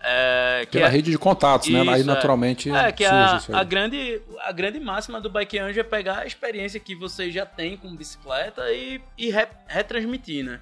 É, 0.01 0.65
Pela 0.71 0.87
é, 0.87 0.89
rede 0.89 1.11
de 1.11 1.17
contatos, 1.17 1.67
isso, 1.67 1.83
né? 1.83 1.91
Aí 1.91 2.01
é. 2.01 2.03
naturalmente. 2.03 2.69
É, 2.71 2.91
que 2.91 3.03
a, 3.03 3.41
a, 3.53 3.63
grande, 3.63 4.21
a 4.41 4.51
grande 4.51 4.79
máxima 4.79 5.19
do 5.19 5.29
Bike 5.29 5.57
Anjo 5.57 5.79
é 5.79 5.83
pegar 5.83 6.19
a 6.19 6.25
experiência 6.25 6.79
que 6.79 6.95
você 6.95 7.31
já 7.31 7.45
tem 7.45 7.75
com 7.75 7.95
bicicleta 7.95 8.71
e, 8.71 9.01
e 9.17 9.29
re, 9.29 9.47
retransmitir, 9.67 10.45
né? 10.45 10.59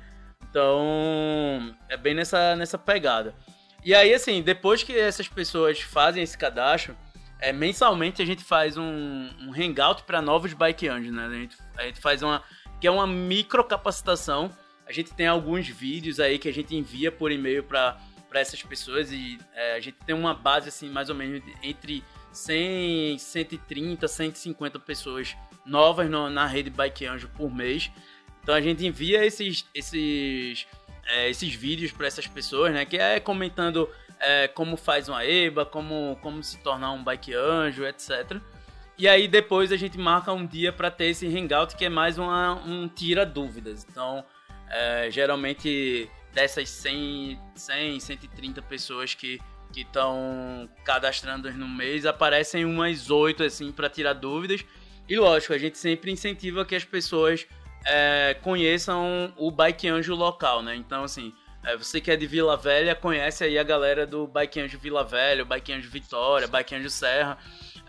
Então, 0.50 1.76
é 1.90 1.98
bem 1.98 2.14
nessa, 2.14 2.56
nessa 2.56 2.78
pegada. 2.78 3.36
E 3.84 3.94
aí, 3.94 4.14
assim, 4.14 4.42
depois 4.42 4.84
que 4.84 4.98
essas 4.98 5.28
pessoas 5.28 5.82
fazem 5.82 6.24
esse 6.24 6.38
cadastro, 6.38 6.96
é, 7.40 7.52
mensalmente 7.52 8.22
a 8.22 8.26
gente 8.26 8.44
faz 8.44 8.78
um, 8.78 9.30
um 9.42 9.54
hangout 9.54 10.04
para 10.04 10.22
novos 10.22 10.54
bike 10.54 10.88
anjos, 10.88 11.14
né? 11.14 11.26
A 11.26 11.30
gente, 11.30 11.58
a 11.78 11.84
gente 11.84 12.00
faz 12.00 12.24
uma 12.24 12.42
que 12.80 12.88
é 12.88 12.92
uma 12.92 13.06
micro 13.06 13.64
capacitação. 13.64 14.50
A 14.88 14.92
gente 14.92 15.14
tem 15.14 15.28
alguns 15.28 15.68
vídeos 15.68 16.20
aí 16.20 16.40
que 16.40 16.48
a 16.48 16.54
gente 16.54 16.76
envia 16.76 17.12
por 17.12 17.32
e-mail 17.32 17.64
para 17.64 17.98
essas 18.40 18.62
pessoas 18.64 19.12
e 19.12 19.38
é, 19.54 19.76
a 19.76 19.80
gente 19.80 19.98
tem 20.06 20.16
uma 20.16 20.34
base 20.34 20.70
assim 20.70 20.90
mais 20.90 21.10
ou 21.10 21.16
menos 21.16 21.42
entre 21.64 22.04
100, 22.32 23.18
130, 23.18 24.08
150 24.08 24.80
pessoas 24.80 25.36
novas 25.66 26.10
no, 26.10 26.30
na 26.30 26.46
rede 26.46 26.70
Bike 26.70 27.06
Anjo 27.06 27.30
por 27.30 27.54
mês. 27.54 27.92
Então 28.44 28.54
a 28.54 28.62
gente 28.62 28.86
envia 28.86 29.26
esses 29.26 29.66
esses 29.74 30.68
é, 31.06 31.30
esses 31.30 31.54
vídeos 31.54 31.92
para 31.92 32.08
essas 32.08 32.28
pessoas, 32.28 32.74
né? 32.74 32.86
Que 32.86 32.98
é 32.98 33.20
comentando 33.20 33.90
é, 34.20 34.48
como 34.48 34.78
faz 34.78 35.08
uma 35.08 35.26
EBA, 35.26 35.66
como, 35.66 36.18
como 36.22 36.44
se 36.44 36.58
tornar 36.60 36.92
um 36.92 37.04
bike 37.04 37.34
anjo, 37.34 37.86
etc. 37.86 38.38
E 38.98 39.08
aí 39.08 39.28
depois 39.28 39.72
a 39.72 39.78
gente 39.78 39.98
marca 39.98 40.32
um 40.32 40.46
dia 40.46 40.72
para 40.72 40.90
ter 40.90 41.06
esse 41.06 41.28
hangout 41.28 41.76
que 41.76 41.86
é 41.86 41.90
mais 41.90 42.18
uma, 42.18 42.54
um 42.66 42.88
tira 42.88 43.26
dúvidas. 43.26 43.86
Então, 43.90 44.24
é, 44.70 45.10
geralmente 45.12 46.10
dessas 46.36 46.70
100, 46.70 47.40
100, 47.56 48.00
130 48.00 48.62
pessoas 48.62 49.16
que 49.16 49.40
que 49.74 49.82
estão 49.82 50.70
cadastrando 50.86 51.52
no 51.52 51.68
mês, 51.68 52.06
aparecem 52.06 52.64
umas 52.64 53.10
oito 53.10 53.44
assim 53.44 53.74
para 53.74 53.90
tirar 53.90 54.14
dúvidas. 54.14 54.64
E 55.10 55.18
lógico, 55.18 55.54
a 55.54 55.58
gente 55.58 55.78
sempre 55.78 56.12
incentiva 56.12 56.64
que 56.64 56.76
as 56.76 56.86
pessoas 56.86 57.46
é, 57.86 58.38
conheçam 58.42 59.34
o 59.36 59.52
bike 59.52 59.90
anjo 59.90 60.16
local, 60.16 60.62
né? 60.62 60.76
Então 60.78 61.04
assim, 61.04 61.34
é, 61.66 61.76
você 61.76 62.00
que 62.00 62.12
é 62.12 62.16
de 62.16 62.28
Vila 62.28 62.56
Velha 62.56 62.96
conhece 62.96 63.44
aí 63.44 63.58
a 63.58 63.64
galera 63.64 64.06
do 64.06 64.28
Bike 64.28 64.62
Anjo 64.62 64.78
Vila 64.78 65.04
Velha, 65.04 65.44
Bike 65.44 65.74
Anjo 65.74 65.90
Vitória, 65.90 66.48
Bike 66.48 66.76
Anjo 66.76 66.90
Serra. 66.92 67.38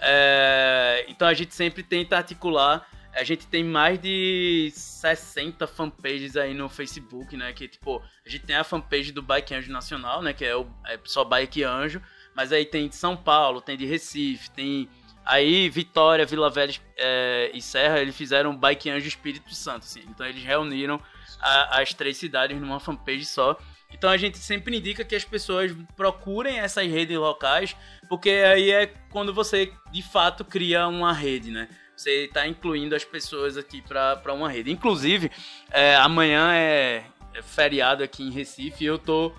É, 0.01 1.05
então 1.09 1.29
a 1.29 1.35
gente 1.35 1.55
sempre 1.55 1.83
tenta 1.83 2.17
articular. 2.17 2.87
A 3.17 3.25
gente 3.25 3.47
tem 3.47 3.65
mais 3.65 3.99
de 3.99 4.71
60 4.75 5.67
fanpages 5.67 6.37
aí 6.37 6.55
no 6.55 6.69
Facebook, 6.69 7.37
né? 7.37 7.53
Que 7.53 7.67
tipo, 7.67 8.03
a 8.25 8.29
gente 8.29 8.45
tem 8.45 8.57
a 8.57 8.65
fanpage 8.65 9.13
do 9.13 9.23
Bike 9.23 9.55
Anjo 9.55 9.73
Nacional, 9.73 10.23
né? 10.23 10.33
Que 10.33 10.45
é, 10.45 10.55
o, 10.55 10.67
é 10.87 10.99
só 11.05 11.25
Bike 11.25 11.63
Anjo. 11.65 12.03
Mas 12.35 12.53
aí 12.53 12.67
tem 12.67 12.89
de 12.89 12.95
São 12.97 13.17
Paulo, 13.17 13.63
tem 13.63 13.77
de 13.77 13.87
Recife, 13.87 14.51
tem 14.51 14.89
Aí 15.27 15.69
Vitória, 15.69 16.25
Vila 16.25 16.49
Velha 16.49 16.73
é, 16.97 17.51
e 17.53 17.61
Serra, 17.61 17.99
eles 17.99 18.15
fizeram 18.15 18.57
Bike 18.57 18.89
Anjo 18.89 19.09
Espírito 19.09 19.53
Santo, 19.53 19.83
assim. 19.83 20.05
Então 20.09 20.25
eles 20.25 20.45
reuniram 20.45 21.03
a, 21.41 21.83
as 21.83 21.93
três 21.93 22.17
cidades 22.17 22.59
numa 22.61 22.79
fanpage 22.79 23.25
só. 23.25 23.59
Então 23.93 24.09
a 24.09 24.17
gente 24.17 24.39
sempre 24.39 24.77
indica 24.77 25.05
que 25.05 25.17
as 25.17 25.25
pessoas 25.25 25.75
procurem 25.97 26.61
essas 26.61 26.87
redes 26.87 27.17
locais, 27.17 27.75
porque 28.09 28.31
aí 28.31 28.71
é 28.71 28.87
quando 29.11 29.35
você 29.35 29.73
de 29.91 30.03
fato 30.03 30.45
cria 30.45 30.87
uma 30.87 31.13
rede, 31.13 31.51
né? 31.51 31.69
Você 31.97 32.25
está 32.25 32.47
incluindo 32.47 32.95
as 32.95 33.05
pessoas 33.05 33.57
aqui 33.57 33.83
para 33.83 34.33
uma 34.35 34.51
rede. 34.51 34.71
Inclusive, 34.71 35.31
é, 35.71 35.97
amanhã 35.97 36.53
é, 36.53 37.05
é, 37.35 37.43
feriado 37.43 38.03
aqui 38.03 38.23
em 38.23 38.31
Recife 38.31 38.85
e 38.85 38.87
eu 38.87 38.99
tô. 38.99 39.33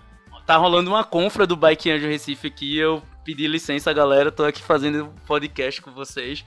Tá 0.45 0.55
rolando 0.55 0.89
uma 0.89 1.03
confra 1.03 1.45
do 1.45 1.58
Bike 1.58 1.91
Anjo 1.91 2.08
Recife 2.08 2.47
aqui. 2.47 2.78
Eu 2.78 3.03
pedi 3.24 3.47
licença, 3.47 3.91
galera. 3.93 4.32
Tô 4.32 4.43
aqui 4.43 4.64
fazendo 4.64 5.14
podcast 5.26 5.82
com 5.82 5.91
vocês. 5.91 6.43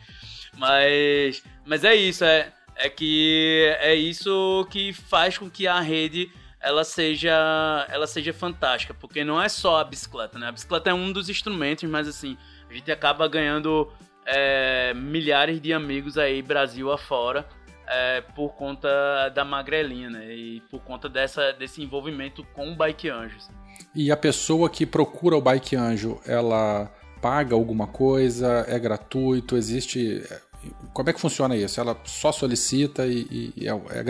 Mas, 0.56 1.42
mas 1.64 1.84
é 1.84 1.94
isso, 1.94 2.24
é 2.24 2.52
é 2.80 2.88
que 2.88 3.76
é 3.78 3.94
isso 3.94 4.66
que 4.70 4.92
faz 4.92 5.36
com 5.36 5.50
que 5.50 5.66
a 5.66 5.80
rede 5.80 6.32
ela 6.58 6.82
seja 6.82 7.86
ela 7.90 8.06
seja 8.06 8.32
fantástica, 8.32 8.94
porque 8.94 9.22
não 9.22 9.40
é 9.40 9.48
só 9.48 9.80
a 9.80 9.84
bicicleta, 9.84 10.38
né? 10.38 10.48
A 10.48 10.52
bicicleta 10.52 10.90
é 10.90 10.94
um 10.94 11.12
dos 11.12 11.28
instrumentos, 11.28 11.88
mas 11.88 12.08
assim, 12.08 12.38
a 12.68 12.72
gente 12.72 12.90
acaba 12.90 13.28
ganhando 13.28 13.92
é, 14.32 14.94
milhares 14.94 15.60
de 15.60 15.72
amigos 15.72 16.16
aí 16.16 16.40
Brasil 16.40 16.92
afora 16.92 17.46
é, 17.86 18.20
por 18.20 18.54
conta 18.54 18.88
da 19.34 19.44
magrelinha, 19.44 20.08
né? 20.08 20.32
E 20.32 20.62
por 20.70 20.80
conta 20.80 21.08
dessa, 21.08 21.52
desse 21.52 21.82
envolvimento 21.82 22.44
com 22.54 22.70
o 22.70 22.76
Bike 22.76 23.08
Anjo. 23.10 23.36
Assim. 23.36 23.52
E 23.94 24.12
a 24.12 24.16
pessoa 24.16 24.70
que 24.70 24.86
procura 24.86 25.36
o 25.36 25.40
Bike 25.40 25.74
Anjo, 25.74 26.20
ela 26.24 26.90
paga 27.20 27.54
alguma 27.54 27.88
coisa? 27.88 28.64
É 28.68 28.78
gratuito? 28.78 29.56
Existe 29.56 30.22
como 30.92 31.08
é 31.08 31.12
que 31.12 31.20
funciona 31.20 31.56
isso? 31.56 31.80
Ela 31.80 31.96
só 32.04 32.30
solicita 32.30 33.06
e, 33.06 33.52
e, 33.56 33.66
é, 33.66 33.72
é, 33.72 34.04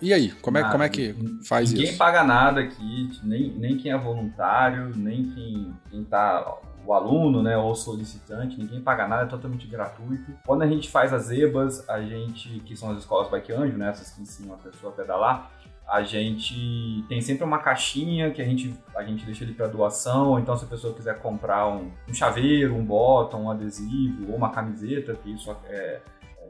e 0.00 0.14
aí? 0.14 0.30
Como 0.30 0.56
é, 0.56 0.70
como 0.70 0.82
é 0.82 0.88
que 0.88 1.14
faz 1.44 1.70
ninguém 1.70 1.84
isso? 1.84 1.92
Ninguém 1.92 1.96
paga 1.98 2.22
nada 2.22 2.60
aqui, 2.60 3.10
nem, 3.24 3.50
nem 3.50 3.76
quem 3.76 3.90
é 3.90 3.98
voluntário, 3.98 4.92
nem 4.94 5.24
quem, 5.30 5.74
quem 5.90 6.04
tá 6.04 6.56
o 6.84 6.92
aluno, 6.92 7.42
né, 7.42 7.56
ou 7.56 7.74
solicitante, 7.74 8.58
ninguém 8.58 8.80
paga 8.80 9.06
nada, 9.06 9.22
é 9.24 9.26
totalmente 9.26 9.66
gratuito. 9.66 10.32
Quando 10.46 10.62
a 10.62 10.66
gente 10.66 10.90
faz 10.90 11.12
as 11.12 11.30
EBAs, 11.30 11.88
a 11.88 12.00
gente, 12.02 12.60
que 12.60 12.76
são 12.76 12.90
as 12.90 12.98
escolas 12.98 13.30
Bike 13.30 13.52
Anjo, 13.52 13.76
né, 13.76 13.88
essas 13.90 14.10
que 14.10 14.22
ensinam 14.22 14.54
a 14.54 14.58
pessoa 14.58 14.92
a 14.92 14.96
pedalar, 14.96 15.50
a 15.88 16.02
gente 16.02 17.04
tem 17.08 17.20
sempre 17.20 17.44
uma 17.44 17.58
caixinha 17.58 18.30
que 18.30 18.40
a 18.40 18.44
gente, 18.44 18.74
a 18.96 19.02
gente 19.02 19.24
deixa 19.24 19.44
ali 19.44 19.52
para 19.52 19.66
doação, 19.66 20.38
então 20.38 20.56
se 20.56 20.64
a 20.64 20.68
pessoa 20.68 20.94
quiser 20.94 21.18
comprar 21.18 21.68
um, 21.68 21.90
um 22.08 22.14
chaveiro, 22.14 22.74
um 22.74 22.84
bottom, 22.84 23.42
um 23.42 23.50
adesivo 23.50 24.30
ou 24.30 24.36
uma 24.36 24.50
camiseta, 24.50 25.14
que 25.14 25.30
isso 25.30 25.54
é, 25.68 25.74
é 25.74 26.02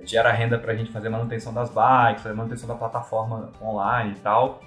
gera 0.04 0.32
renda 0.32 0.58
para 0.58 0.72
a 0.72 0.76
gente 0.76 0.90
fazer 0.90 1.08
manutenção 1.08 1.52
das 1.52 1.70
bikes, 1.70 2.22
fazer 2.22 2.34
manutenção 2.34 2.68
da 2.68 2.74
plataforma 2.74 3.50
online 3.60 4.12
e 4.12 4.20
tal. 4.20 4.60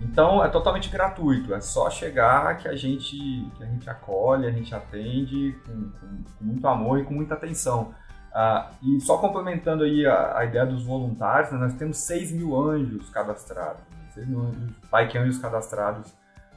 Então 0.00 0.44
é 0.44 0.48
totalmente 0.48 0.88
gratuito, 0.88 1.52
é 1.52 1.60
só 1.60 1.90
chegar 1.90 2.56
que 2.58 2.68
a 2.68 2.76
gente, 2.76 3.16
que 3.56 3.62
a 3.62 3.66
gente 3.66 3.90
acolhe, 3.90 4.46
a 4.46 4.50
gente 4.50 4.74
atende 4.74 5.56
com, 5.66 5.90
com, 5.90 6.22
com 6.38 6.44
muito 6.44 6.66
amor 6.68 7.00
e 7.00 7.04
com 7.04 7.14
muita 7.14 7.34
atenção. 7.34 7.92
Ah, 8.32 8.70
e 8.82 9.00
só 9.00 9.18
complementando 9.18 9.82
aí 9.82 10.06
a, 10.06 10.38
a 10.38 10.44
ideia 10.44 10.66
dos 10.66 10.84
voluntários, 10.84 11.50
né, 11.50 11.58
nós 11.58 11.74
temos 11.74 11.98
6 11.98 12.32
mil 12.32 12.56
anjos 12.56 13.10
cadastrados, 13.10 13.82
6 14.14 14.28
mil 14.28 14.40
anjos, 14.42 14.70
bike 14.90 15.18
anjos 15.18 15.38
cadastrados 15.38 16.14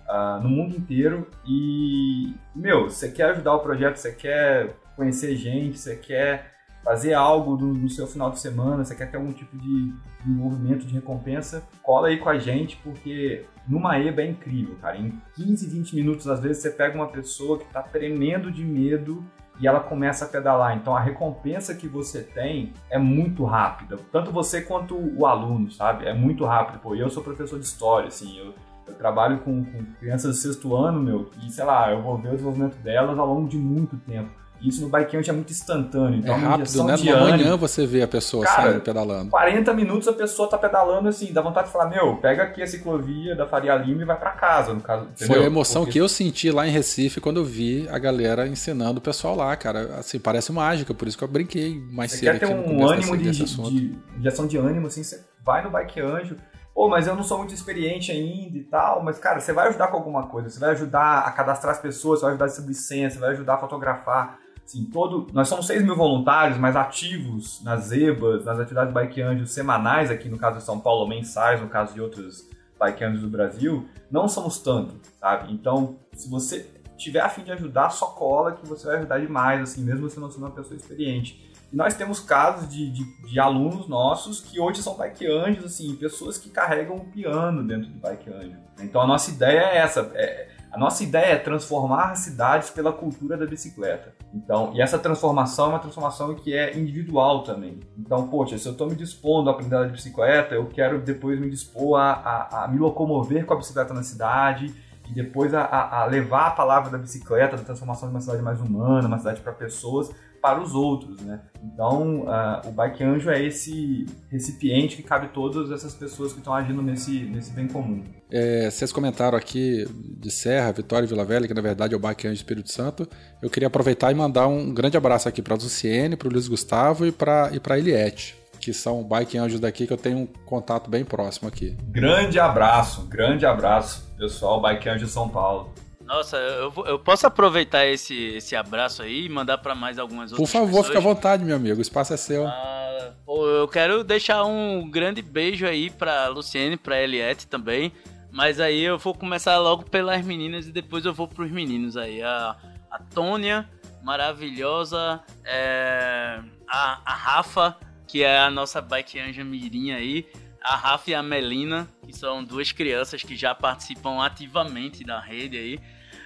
ah, 0.07 0.39
no 0.43 0.49
mundo 0.49 0.75
inteiro. 0.75 1.27
E, 1.45 2.35
meu, 2.53 2.89
você 2.89 3.09
quer 3.09 3.31
ajudar 3.31 3.55
o 3.55 3.59
projeto, 3.59 3.95
você 3.95 4.11
quer 4.11 4.75
conhecer 4.95 5.35
gente, 5.35 5.79
você 5.79 5.95
quer 5.95 6.51
fazer 6.83 7.13
algo 7.13 7.55
no, 7.57 7.73
no, 7.73 7.89
seu 7.89 8.07
final 8.07 8.31
de 8.31 8.39
semana, 8.39 8.83
você 8.83 8.95
quer 8.95 9.09
ter 9.09 9.17
algum 9.17 9.31
tipo 9.31 9.57
de, 9.57 9.93
envolvimento, 10.25 10.85
de 10.85 10.93
recompensa, 10.93 11.63
cola 11.81 12.07
aí 12.07 12.17
com 12.17 12.29
a 12.29 12.37
gente, 12.37 12.77
porque 12.77 13.45
numa 13.67 13.97
EBA 13.99 14.21
é 14.23 14.29
incrível, 14.29 14.75
cara. 14.81 14.97
Em 14.97 15.21
15, 15.35 15.67
20 15.67 15.95
minutos, 15.95 16.27
às 16.27 16.39
vezes, 16.39 16.61
você 16.61 16.71
pega 16.71 16.95
uma 16.95 17.07
pessoa 17.07 17.57
que 17.57 17.65
está 17.65 17.81
tremendo 17.81 18.51
de 18.51 18.63
medo 18.63 19.23
e 19.59 19.67
ela 19.67 19.79
começa 19.79 20.25
a 20.25 20.27
pedalar. 20.27 20.75
Então 20.75 20.95
a 20.95 20.99
recompensa 20.99 21.75
que 21.75 21.87
você 21.87 22.21
tem 22.23 22.73
é 22.89 22.97
muito 22.97 23.45
rápida, 23.45 23.97
tanto 24.11 24.31
você 24.31 24.61
quanto 24.61 24.95
o 24.95 25.25
aluno, 25.25 25.71
sabe? 25.71 26.07
É 26.07 26.13
muito 26.13 26.43
rápido. 26.45 26.79
Pô, 26.79 26.95
eu 26.95 27.09
sou 27.09 27.23
professor 27.23 27.59
de 27.59 27.65
história, 27.65 28.07
assim, 28.07 28.39
eu, 28.39 28.55
eu 28.87 28.95
trabalho 28.95 29.39
com, 29.39 29.63
com 29.63 29.85
crianças 29.99 30.35
de 30.35 30.41
sexto 30.41 30.75
ano, 30.75 30.99
meu, 30.99 31.29
e 31.45 31.51
sei 31.51 31.63
lá, 31.63 31.91
eu 31.91 32.01
vou 32.01 32.17
ver 32.17 32.29
o 32.29 32.31
desenvolvimento 32.31 32.75
delas 32.77 33.17
ao 33.17 33.27
longo 33.27 33.47
de 33.47 33.57
muito 33.57 33.95
tempo. 33.97 34.40
Isso 34.61 34.81
no 34.81 34.89
bike 34.89 35.17
é 35.29 35.33
muito 35.33 35.51
instantâneo. 35.51 36.19
Então, 36.19 36.35
é 36.35 36.37
rápido, 36.37 36.83
né? 36.83 36.95
De 36.95 37.11
manhã 37.11 37.57
você 37.57 37.85
vê 37.85 38.03
a 38.03 38.07
pessoa 38.07 38.45
Cara, 38.45 38.63
saindo 38.63 38.81
pedalando. 38.81 39.31
40 39.31 39.73
minutos 39.73 40.07
a 40.07 40.13
pessoa 40.13 40.47
tá 40.47 40.57
pedalando 40.57 41.09
assim, 41.09 41.33
dá 41.33 41.41
vontade 41.41 41.67
de 41.67 41.73
falar, 41.73 41.89
meu, 41.89 42.17
pega 42.17 42.43
aqui 42.43 42.61
a 42.61 42.67
ciclovia 42.67 43.35
da 43.35 43.47
Faria 43.47 43.75
Lima 43.75 44.03
e 44.03 44.05
vai 44.05 44.17
para 44.17 44.31
casa, 44.31 44.73
no 44.73 44.81
caso. 44.81 45.05
Entendeu? 45.05 45.35
Foi 45.35 45.43
a 45.43 45.47
emoção 45.47 45.81
Porque... 45.81 45.93
que 45.93 45.99
eu 45.99 46.07
senti 46.07 46.51
lá 46.51 46.67
em 46.67 46.71
Recife 46.71 47.19
quando 47.19 47.37
eu 47.37 47.45
vi 47.45 47.87
a 47.89 47.97
galera 47.97 48.47
ensinando 48.47 48.99
o 48.99 49.01
pessoal 49.01 49.35
lá, 49.35 49.55
cara. 49.55 49.95
Assim, 49.97 50.19
parece 50.19 50.51
mágica, 50.51 50.93
por 50.93 51.07
isso 51.07 51.17
que 51.17 51.23
eu 51.23 51.27
brinquei 51.27 51.81
mais 51.91 52.11
você 52.11 52.17
cedo 52.17 52.39
quer 52.39 52.47
ter 52.47 52.53
um 52.53 52.87
ânimo 52.87 53.17
de, 53.17 53.31
de, 53.31 53.95
de 54.17 54.27
ação 54.27 54.47
de 54.47 54.57
ânimo, 54.57 54.87
assim, 54.87 55.03
você 55.03 55.23
vai 55.43 55.63
no 55.63 55.71
Bike 55.71 55.99
Anjo, 55.99 56.37
pô, 56.73 56.87
mas 56.87 57.07
eu 57.07 57.15
não 57.15 57.23
sou 57.23 57.37
muito 57.37 57.53
experiente 57.53 58.11
ainda 58.11 58.57
e 58.57 58.63
tal, 58.63 59.03
mas, 59.03 59.19
cara, 59.19 59.39
você 59.39 59.53
vai 59.53 59.67
ajudar 59.69 59.87
com 59.87 59.97
alguma 59.97 60.27
coisa, 60.27 60.49
você 60.49 60.59
vai 60.59 60.71
ajudar 60.71 61.19
a 61.19 61.31
cadastrar 61.31 61.73
as 61.73 61.81
pessoas, 61.81 62.19
você 62.19 62.25
vai 62.25 62.31
ajudar 62.31 62.45
a 62.45 62.47
distribuir 62.47 62.75
senha, 62.75 63.09
você 63.09 63.19
vai 63.19 63.31
ajudar 63.31 63.55
a 63.55 63.59
fotografar, 63.59 64.39
Assim, 64.71 64.85
todo, 64.85 65.27
nós 65.33 65.49
somos 65.49 65.67
6 65.67 65.83
mil 65.83 65.97
voluntários, 65.97 66.57
mas 66.57 66.77
ativos 66.77 67.61
nas 67.61 67.91
EBAs, 67.91 68.45
nas 68.45 68.57
atividades 68.57 68.93
Bike 68.93 69.21
Anjos 69.21 69.51
semanais, 69.51 70.09
aqui 70.09 70.29
no 70.29 70.37
caso 70.37 70.59
de 70.59 70.63
São 70.63 70.79
Paulo, 70.79 71.05
mensais, 71.09 71.59
no 71.59 71.67
caso 71.67 71.93
de 71.93 71.99
outros 71.99 72.49
Bike 72.79 73.03
Anjos 73.03 73.21
do 73.21 73.27
Brasil, 73.27 73.85
não 74.09 74.29
somos 74.29 74.59
tanto, 74.59 74.95
sabe? 75.19 75.51
Então, 75.51 75.97
se 76.13 76.29
você 76.29 76.71
tiver 76.95 77.19
a 77.19 77.27
fim 77.27 77.43
de 77.43 77.51
ajudar, 77.51 77.89
só 77.89 78.05
cola 78.05 78.53
que 78.53 78.65
você 78.65 78.87
vai 78.87 78.99
ajudar 78.99 79.19
demais, 79.19 79.61
assim, 79.61 79.83
mesmo 79.83 80.09
você 80.09 80.21
não 80.21 80.31
sendo 80.31 80.45
uma 80.45 80.51
pessoa 80.51 80.77
experiente. 80.77 81.51
E 81.71 81.75
nós 81.75 81.93
temos 81.93 82.21
casos 82.21 82.69
de, 82.69 82.89
de, 82.91 83.27
de, 83.27 83.39
alunos 83.41 83.89
nossos 83.89 84.39
que 84.39 84.57
hoje 84.57 84.81
são 84.81 84.95
bike 84.95 85.27
anjos, 85.27 85.65
assim, 85.65 85.93
pessoas 85.97 86.37
que 86.37 86.49
carregam 86.49 86.95
um 86.95 87.11
piano 87.11 87.61
dentro 87.61 87.89
do 87.89 87.99
bike 87.99 88.29
anjo. 88.29 88.57
Então 88.79 89.01
a 89.01 89.07
nossa 89.07 89.31
ideia 89.31 89.59
é 89.59 89.77
essa, 89.79 90.11
é, 90.13 90.47
a 90.71 90.77
nossa 90.77 91.03
ideia 91.03 91.33
é 91.33 91.37
transformar 91.37 92.11
as 92.11 92.19
cidades 92.19 92.69
pela 92.69 92.93
cultura 92.93 93.35
da 93.35 93.45
bicicleta. 93.45 94.13
Então, 94.33 94.71
e 94.73 94.81
essa 94.81 94.97
transformação 94.97 95.65
é 95.65 95.69
uma 95.69 95.79
transformação 95.79 96.33
que 96.33 96.55
é 96.55 96.77
individual 96.77 97.43
também. 97.43 97.79
Então, 97.97 98.27
poxa, 98.29 98.57
se 98.57 98.67
eu 98.67 98.71
estou 98.71 98.87
me 98.87 98.95
dispondo 98.95 99.49
a 99.49 99.53
aprender 99.53 99.85
de 99.87 99.91
bicicleta, 99.91 100.55
eu 100.55 100.65
quero 100.67 101.01
depois 101.01 101.37
me 101.39 101.49
dispor 101.49 101.99
a, 101.99 102.13
a, 102.13 102.63
a 102.63 102.67
me 102.69 102.79
locomover 102.79 103.45
com 103.45 103.53
a 103.53 103.57
bicicleta 103.57 103.93
na 103.93 104.01
cidade 104.01 104.73
e 105.09 105.13
depois 105.13 105.53
a, 105.53 105.63
a, 105.63 106.05
levar 106.05 106.47
a 106.47 106.51
palavra 106.51 106.89
da 106.89 106.97
bicicleta, 106.97 107.57
da 107.57 107.63
transformação 107.63 108.07
de 108.07 108.15
uma 108.15 108.21
cidade 108.21 108.41
mais 108.41 108.61
humana, 108.61 109.09
uma 109.09 109.17
cidade 109.17 109.41
para 109.41 109.51
pessoas, 109.51 110.09
para 110.41 110.61
os 110.61 110.73
outros, 110.73 111.21
né? 111.21 111.39
Então, 111.63 112.21
uh, 112.21 112.67
o 112.67 112.71
Bike 112.71 113.03
Anjo 113.03 113.29
é 113.29 113.43
esse 113.43 114.05
recipiente 114.29 114.95
que 114.95 115.03
cabe 115.03 115.27
todas 115.27 115.71
essas 115.71 115.93
pessoas 115.93 116.33
que 116.33 116.39
estão 116.39 116.53
agindo 116.53 116.81
nesse, 116.81 117.19
nesse 117.25 117.51
bem 117.51 117.67
comum. 117.67 118.03
É, 118.31 118.69
vocês 118.69 118.91
comentaram 118.91 119.37
aqui 119.37 119.85
de 120.17 120.31
Serra, 120.31 120.71
Vitória 120.71 121.05
e 121.05 121.07
Vila 121.07 121.23
Velha, 121.23 121.47
que 121.47 121.53
na 121.53 121.61
verdade 121.61 121.93
é 121.93 121.97
o 121.97 121.99
Bike 121.99 122.27
Anjo 122.27 122.35
Espírito 122.35 122.71
Santo. 122.71 123.07
Eu 123.41 123.49
queria 123.49 123.67
aproveitar 123.67 124.11
e 124.11 124.15
mandar 124.15 124.47
um 124.47 124.73
grande 124.73 124.97
abraço 124.97 125.29
aqui 125.29 125.41
para 125.41 125.53
a 125.53 125.57
Luciene, 125.57 126.15
para 126.15 126.27
o 126.27 126.31
Luiz 126.31 126.47
Gustavo 126.47 127.05
e 127.05 127.11
para 127.11 127.51
e 127.51 127.61
a 127.63 127.77
Eliette, 127.77 128.35
que 128.59 128.73
são 128.73 129.03
Bike 129.03 129.37
Anjos 129.37 129.59
daqui 129.59 129.85
que 129.85 129.93
eu 129.93 129.97
tenho 129.97 130.19
um 130.19 130.25
contato 130.25 130.89
bem 130.89 131.05
próximo 131.05 131.47
aqui. 131.47 131.77
Grande 131.83 132.39
abraço, 132.39 133.03
grande 133.03 133.45
abraço, 133.45 134.11
pessoal, 134.17 134.59
Bike 134.59 134.89
Anjo 134.89 135.07
São 135.07 135.29
Paulo. 135.29 135.69
Nossa, 136.05 136.37
eu, 136.37 136.73
eu 136.85 136.99
posso 136.99 137.25
aproveitar 137.25 137.85
esse, 137.85 138.15
esse 138.35 138.55
abraço 138.55 139.01
aí 139.01 139.25
e 139.25 139.29
mandar 139.29 139.57
para 139.59 139.73
mais 139.73 139.97
algumas 139.97 140.31
outras 140.31 140.49
Por 140.49 140.51
favor, 140.51 140.67
pessoas? 140.67 140.87
fica 140.87 140.99
à 140.99 141.01
vontade, 141.01 141.43
meu 141.43 141.55
amigo. 141.55 141.79
O 141.79 141.81
espaço 141.81 142.13
é 142.13 142.17
seu. 142.17 142.45
Ah, 142.47 143.11
eu 143.27 143.67
quero 143.67 144.03
deixar 144.03 144.43
um 144.43 144.89
grande 144.89 145.21
beijo 145.21 145.65
aí 145.65 145.89
pra 145.89 146.27
Luciene, 146.27 146.75
pra 146.77 147.01
Eliette 147.01 147.47
também. 147.47 147.93
Mas 148.31 148.59
aí 148.59 148.81
eu 148.81 148.97
vou 148.97 149.13
começar 149.13 149.57
logo 149.57 149.83
pelas 149.83 150.23
meninas 150.23 150.65
e 150.67 150.71
depois 150.71 151.05
eu 151.05 151.13
vou 151.13 151.27
pros 151.27 151.51
meninos 151.51 151.97
aí. 151.97 152.21
A, 152.23 152.55
a 152.89 152.99
Tônia, 152.99 153.69
maravilhosa. 154.01 155.19
É, 155.43 156.39
a, 156.67 157.01
a 157.05 157.13
Rafa, 157.13 157.77
que 158.07 158.23
é 158.23 158.39
a 158.39 158.49
nossa 158.49 158.81
bike 158.81 159.19
anja 159.19 159.43
mirim 159.43 159.91
aí. 159.91 160.25
A 160.63 160.75
Rafa 160.75 161.11
e 161.11 161.15
a 161.15 161.23
Melina, 161.23 161.87
que 162.05 162.15
são 162.15 162.43
duas 162.43 162.71
crianças 162.71 163.23
que 163.23 163.35
já 163.35 163.55
participam 163.55 164.23
ativamente 164.23 165.03
da 165.03 165.19
rede 165.19 165.57
aí. 165.57 165.79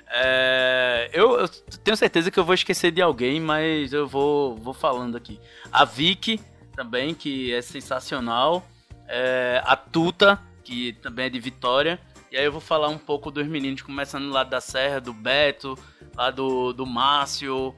É, 0.08 1.10
eu, 1.14 1.40
eu, 1.40 1.48
tenho 1.48 1.98
certeza 1.98 2.30
que 2.30 2.40
eu 2.40 2.44
vou 2.44 2.54
esquecer 2.54 2.92
de 2.92 3.02
alguém, 3.02 3.40
mas 3.40 3.94
eu 3.94 4.08
vou, 4.08 4.56
vou 4.56 4.74
falando 4.74 5.16
aqui. 5.16 5.40
A 5.72 5.86
Vicky, 5.86 6.40
também, 6.76 7.14
que 7.14 7.54
é 7.54 7.62
sensacional. 7.62 8.68
É, 9.08 9.62
a 9.66 9.76
Tuta, 9.76 10.40
que 10.64 10.94
também 10.94 11.26
é 11.26 11.30
de 11.30 11.40
Vitória. 11.40 12.00
E 12.32 12.38
aí 12.38 12.44
eu 12.44 12.52
vou 12.52 12.62
falar 12.62 12.90
um 12.90 12.98
pouco 12.98 13.32
dos 13.32 13.48
meninos, 13.48 13.82
começando 13.82 14.30
lá 14.30 14.44
da 14.44 14.60
Serra, 14.60 15.00
do 15.00 15.14
Beto, 15.14 15.78
lá 16.16 16.30
do, 16.30 16.74
do 16.74 16.86
Márcio, 16.86 17.74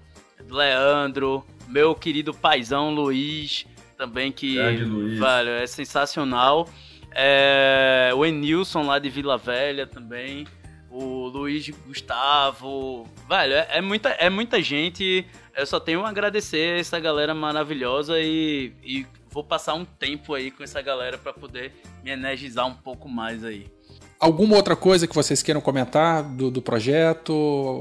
do 0.46 0.56
Leandro, 0.56 1.46
meu 1.68 1.94
querido 1.94 2.34
paizão 2.34 2.94
Luiz, 2.94 3.68
também 3.98 4.32
que. 4.32 4.58
Velho, 4.58 5.50
é 5.52 5.68
sensacional. 5.68 6.68
É, 7.12 8.12
o 8.16 8.26
Enilson 8.26 8.84
lá 8.84 9.00
de 9.00 9.10
Vila 9.10 9.38
Velha 9.38 9.88
também 9.88 10.46
o 10.90 11.28
Luiz 11.28 11.70
Gustavo. 11.86 13.08
Velho, 13.30 13.54
é, 13.54 13.68
é, 13.72 13.82
muita, 13.82 14.10
é 14.10 14.30
muita 14.30 14.62
gente. 14.62 15.26
Eu 15.56 15.66
só 15.66 15.80
tenho 15.80 16.04
a 16.04 16.10
agradecer 16.10 16.80
essa 16.80 17.00
galera 17.00 17.34
maravilhosa 17.34 18.20
e, 18.20 18.74
e 18.84 19.06
vou 19.30 19.44
passar 19.44 19.76
um 19.76 19.86
tempo 19.86 20.34
aí 20.34 20.50
com 20.50 20.64
essa 20.64 20.82
galera 20.82 21.18
para 21.18 21.34
poder 21.34 21.72
me 22.04 22.12
energizar 22.12 22.66
um 22.66 22.74
pouco 22.74 23.08
mais 23.08 23.44
aí. 23.44 23.68
Alguma 24.20 24.56
outra 24.56 24.76
coisa 24.76 25.08
que 25.08 25.14
vocês 25.14 25.44
queiram 25.44 25.62
comentar 25.62 26.24
do, 26.24 26.50
do 26.50 26.62
projeto? 26.62 27.32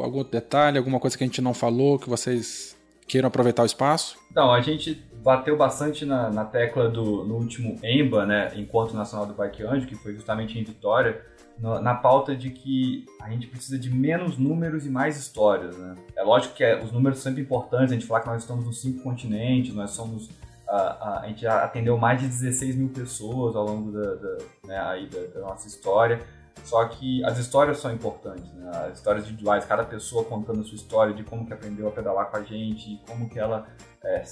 Algum 0.03 0.23
detalhe, 0.23 0.77
alguma 0.77 1.01
coisa 1.01 1.17
que 1.17 1.25
a 1.25 1.27
gente 1.27 1.41
não 1.41 1.55
falou, 1.55 1.99
que 1.99 2.11
vocês 2.11 2.77
queiram 3.09 3.29
aproveitar 3.29 3.63
o 3.63 3.67
espaço? 3.67 4.19
Não, 4.35 4.53
a 4.53 4.61
gente 4.61 5.03
bateu 5.27 5.57
bastante 5.57 6.07
na, 6.07 6.31
na 6.31 6.45
tecla 6.45 6.89
do 6.89 7.25
no 7.25 7.35
último 7.35 7.77
EMBA, 7.83 8.25
né, 8.25 8.53
Encontro 8.55 8.97
Nacional 8.97 9.27
do 9.27 9.35
Bike 9.35 9.65
Anjo, 9.65 9.85
que 9.85 9.97
foi 9.97 10.15
justamente 10.15 10.57
em 10.57 10.63
Vitória, 10.63 11.21
na 11.59 11.97
pauta 11.97 12.37
de 12.37 12.51
que 12.51 13.05
a 13.21 13.29
gente 13.31 13.49
precisa 13.49 13.77
de 13.77 13.93
menos 13.93 14.39
números 14.39 14.87
e 14.87 14.89
mais 14.89 15.19
histórias, 15.19 15.77
né? 15.77 15.95
É 16.15 16.23
lógico 16.23 16.55
que 16.55 16.63
é, 16.63 16.81
os 16.81 16.93
números 16.93 17.19
são 17.19 17.33
sempre 17.33 17.43
importantes, 17.43 17.91
a 17.91 17.95
gente 17.95 18.07
falar 18.07 18.21
que 18.21 18.29
nós 18.29 18.43
estamos 18.43 18.65
nos 18.65 18.81
cinco 18.81 19.03
continentes, 19.03 19.75
nós 19.75 19.91
somos... 19.91 20.31
a 20.69 21.25
gente 21.27 21.41
já 21.41 21.65
atendeu 21.65 21.99
mais 21.99 22.21
de 22.21 22.29
16 22.29 22.77
mil 22.77 22.91
pessoas 22.91 23.57
ao 23.57 23.67
longo 23.67 23.91
da, 23.91 24.15
da, 24.15 24.39
né, 24.65 25.09
da, 25.11 25.41
da 25.41 25.41
nossa 25.41 25.67
história, 25.67 26.21
só 26.65 26.85
que 26.89 27.25
as 27.25 27.39
histórias 27.39 27.79
são 27.79 27.93
importantes, 27.93 28.53
né? 28.55 28.71
As 28.89 28.99
histórias 28.99 29.25
individuais, 29.25 29.65
cada 29.65 29.85
pessoa 29.85 30.25
contando 30.25 30.61
a 30.61 30.65
sua 30.65 30.75
história 30.75 31.15
de 31.15 31.23
como 31.23 31.47
que 31.47 31.53
aprendeu 31.53 31.87
a 31.89 31.91
pedalar 31.91 32.31
com 32.31 32.37
a 32.37 32.43
gente, 32.43 32.95
e 32.95 32.99
como 33.09 33.29
que 33.29 33.39
ela 33.39 33.67
é, 34.05 34.23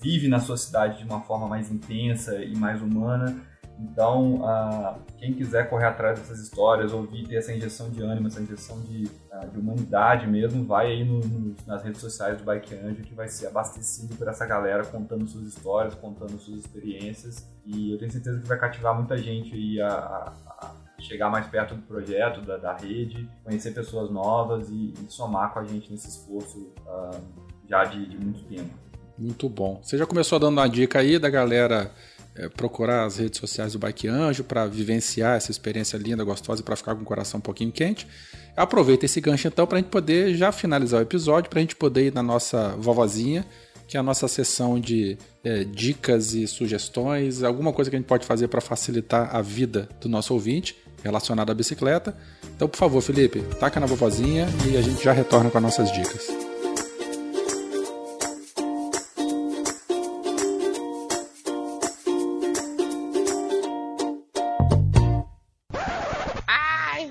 vive 0.00 0.28
na 0.28 0.40
sua 0.40 0.56
cidade 0.56 0.98
de 0.98 1.04
uma 1.04 1.20
forma 1.20 1.46
mais 1.46 1.70
intensa 1.70 2.36
e 2.42 2.54
mais 2.56 2.82
humana. 2.82 3.48
Então, 3.82 4.42
quem 5.16 5.32
quiser 5.32 5.70
correr 5.70 5.86
atrás 5.86 6.18
dessas 6.18 6.38
histórias, 6.38 6.92
ouvir, 6.92 7.26
ter 7.26 7.36
essa 7.36 7.52
injeção 7.52 7.88
de 7.88 8.02
ânimo, 8.02 8.26
essa 8.26 8.40
injeção 8.40 8.78
de, 8.82 9.04
uh, 9.32 9.48
de 9.50 9.58
humanidade 9.58 10.26
mesmo, 10.26 10.66
vai 10.66 10.88
aí 10.88 11.02
no, 11.02 11.20
no, 11.20 11.56
nas 11.66 11.82
redes 11.82 11.98
sociais 11.98 12.36
do 12.36 12.44
Bike 12.44 12.74
Anjo, 12.74 13.02
que 13.02 13.14
vai 13.14 13.26
ser 13.28 13.46
abastecido 13.46 14.14
por 14.16 14.28
essa 14.28 14.44
galera 14.44 14.84
contando 14.84 15.26
suas 15.26 15.46
histórias, 15.46 15.94
contando 15.94 16.38
suas 16.38 16.60
experiências. 16.60 17.48
E 17.64 17.92
eu 17.92 17.98
tenho 17.98 18.12
certeza 18.12 18.38
que 18.38 18.46
vai 18.46 18.58
cativar 18.58 18.94
muita 18.94 19.16
gente 19.16 19.54
aí 19.54 19.80
a, 19.80 19.94
a 20.46 20.49
chegar 21.00 21.30
mais 21.30 21.46
perto 21.46 21.74
do 21.74 21.82
projeto, 21.82 22.40
da, 22.42 22.56
da 22.56 22.76
rede, 22.76 23.28
conhecer 23.44 23.72
pessoas 23.72 24.10
novas 24.10 24.68
e, 24.68 24.92
e, 24.92 25.06
somar 25.08 25.52
com 25.52 25.60
a 25.60 25.64
gente 25.64 25.90
nesse 25.90 26.08
esforço 26.08 26.72
uh, 26.86 27.20
já 27.68 27.84
de, 27.84 28.06
de 28.06 28.16
muito 28.16 28.42
tempo. 28.44 28.70
Muito 29.18 29.48
bom. 29.48 29.80
Você 29.82 29.98
já 29.98 30.06
começou 30.06 30.38
dando 30.38 30.58
uma 30.58 30.68
dica 30.68 30.98
aí 30.98 31.18
da 31.18 31.28
galera 31.28 31.90
é, 32.34 32.48
procurar 32.48 33.04
as 33.04 33.18
redes 33.18 33.38
sociais 33.38 33.72
do 33.72 33.78
Bike 33.78 34.08
Anjo 34.08 34.44
para 34.44 34.64
vivenciar 34.66 35.36
essa 35.36 35.50
experiência 35.50 35.96
linda, 35.98 36.24
gostosa 36.24 36.62
e 36.62 36.64
para 36.64 36.76
ficar 36.76 36.94
com 36.94 37.02
o 37.02 37.04
coração 37.04 37.38
um 37.38 37.42
pouquinho 37.42 37.72
quente. 37.72 38.06
Aproveita 38.56 39.04
esse 39.04 39.20
gancho 39.20 39.48
então 39.48 39.66
para 39.66 39.78
a 39.78 39.80
gente 39.80 39.90
poder 39.90 40.34
já 40.34 40.52
finalizar 40.52 41.00
o 41.00 41.02
episódio, 41.02 41.50
para 41.50 41.58
a 41.58 41.62
gente 41.62 41.76
poder 41.76 42.06
ir 42.06 42.14
na 42.14 42.22
nossa 42.22 42.68
vovozinha, 42.78 43.44
que 43.90 43.96
é 43.96 44.00
a 44.00 44.04
nossa 44.04 44.28
sessão 44.28 44.78
de 44.78 45.18
é, 45.42 45.64
dicas 45.64 46.32
e 46.32 46.46
sugestões, 46.46 47.42
alguma 47.42 47.72
coisa 47.72 47.90
que 47.90 47.96
a 47.96 47.98
gente 47.98 48.06
pode 48.06 48.24
fazer 48.24 48.46
para 48.46 48.60
facilitar 48.60 49.34
a 49.34 49.42
vida 49.42 49.88
do 50.00 50.08
nosso 50.08 50.32
ouvinte 50.32 50.76
relacionada 51.02 51.50
à 51.50 51.54
bicicleta. 51.56 52.16
Então, 52.54 52.68
por 52.68 52.76
favor, 52.76 53.00
Felipe, 53.00 53.40
taca 53.58 53.80
na 53.80 53.86
vovozinha 53.86 54.46
e 54.70 54.76
a 54.76 54.80
gente 54.80 55.02
já 55.02 55.12
retorna 55.12 55.50
com 55.50 55.58
as 55.58 55.64
nossas 55.64 55.90
dicas. 55.90 56.28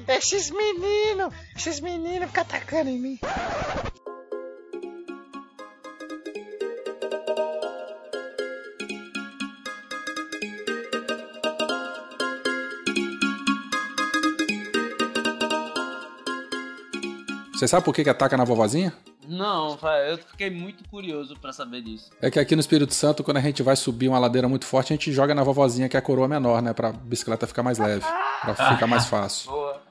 Esses 0.07 0.49
meninos, 0.51 1.33
esses 1.57 1.79
meninos 1.81 2.27
ficam 2.27 2.43
atacando 2.43 2.89
em 2.89 2.99
mim. 2.99 3.19
Você 17.59 17.67
sabe 17.67 17.83
por 17.83 17.93
que, 17.93 18.05
que 18.05 18.09
ataca 18.09 18.37
na 18.37 18.45
vovozinha? 18.45 18.93
Não, 19.27 19.77
eu 20.07 20.17
fiquei 20.17 20.49
muito 20.49 20.87
curioso 20.87 21.35
para 21.41 21.51
saber 21.51 21.81
disso. 21.81 22.09
É 22.21 22.31
que 22.31 22.39
aqui 22.39 22.55
no 22.55 22.61
Espírito 22.61 22.93
Santo, 22.93 23.21
quando 23.21 23.35
a 23.35 23.41
gente 23.41 23.61
vai 23.61 23.75
subir 23.75 24.07
uma 24.07 24.17
ladeira 24.17 24.47
muito 24.47 24.65
forte, 24.65 24.93
a 24.93 24.95
gente 24.95 25.11
joga 25.11 25.35
na 25.35 25.43
vovozinha, 25.43 25.89
que 25.89 25.97
é 25.97 25.99
a 25.99 26.01
coroa 26.01 26.25
menor, 26.25 26.61
né? 26.61 26.71
Pra 26.71 26.93
bicicleta 26.93 27.45
ficar 27.45 27.61
mais 27.61 27.77
leve, 27.77 28.05
pra 28.41 28.55
ficar 28.71 28.87
mais 28.87 29.07
fácil. 29.07 29.51
Boa. 29.51 29.81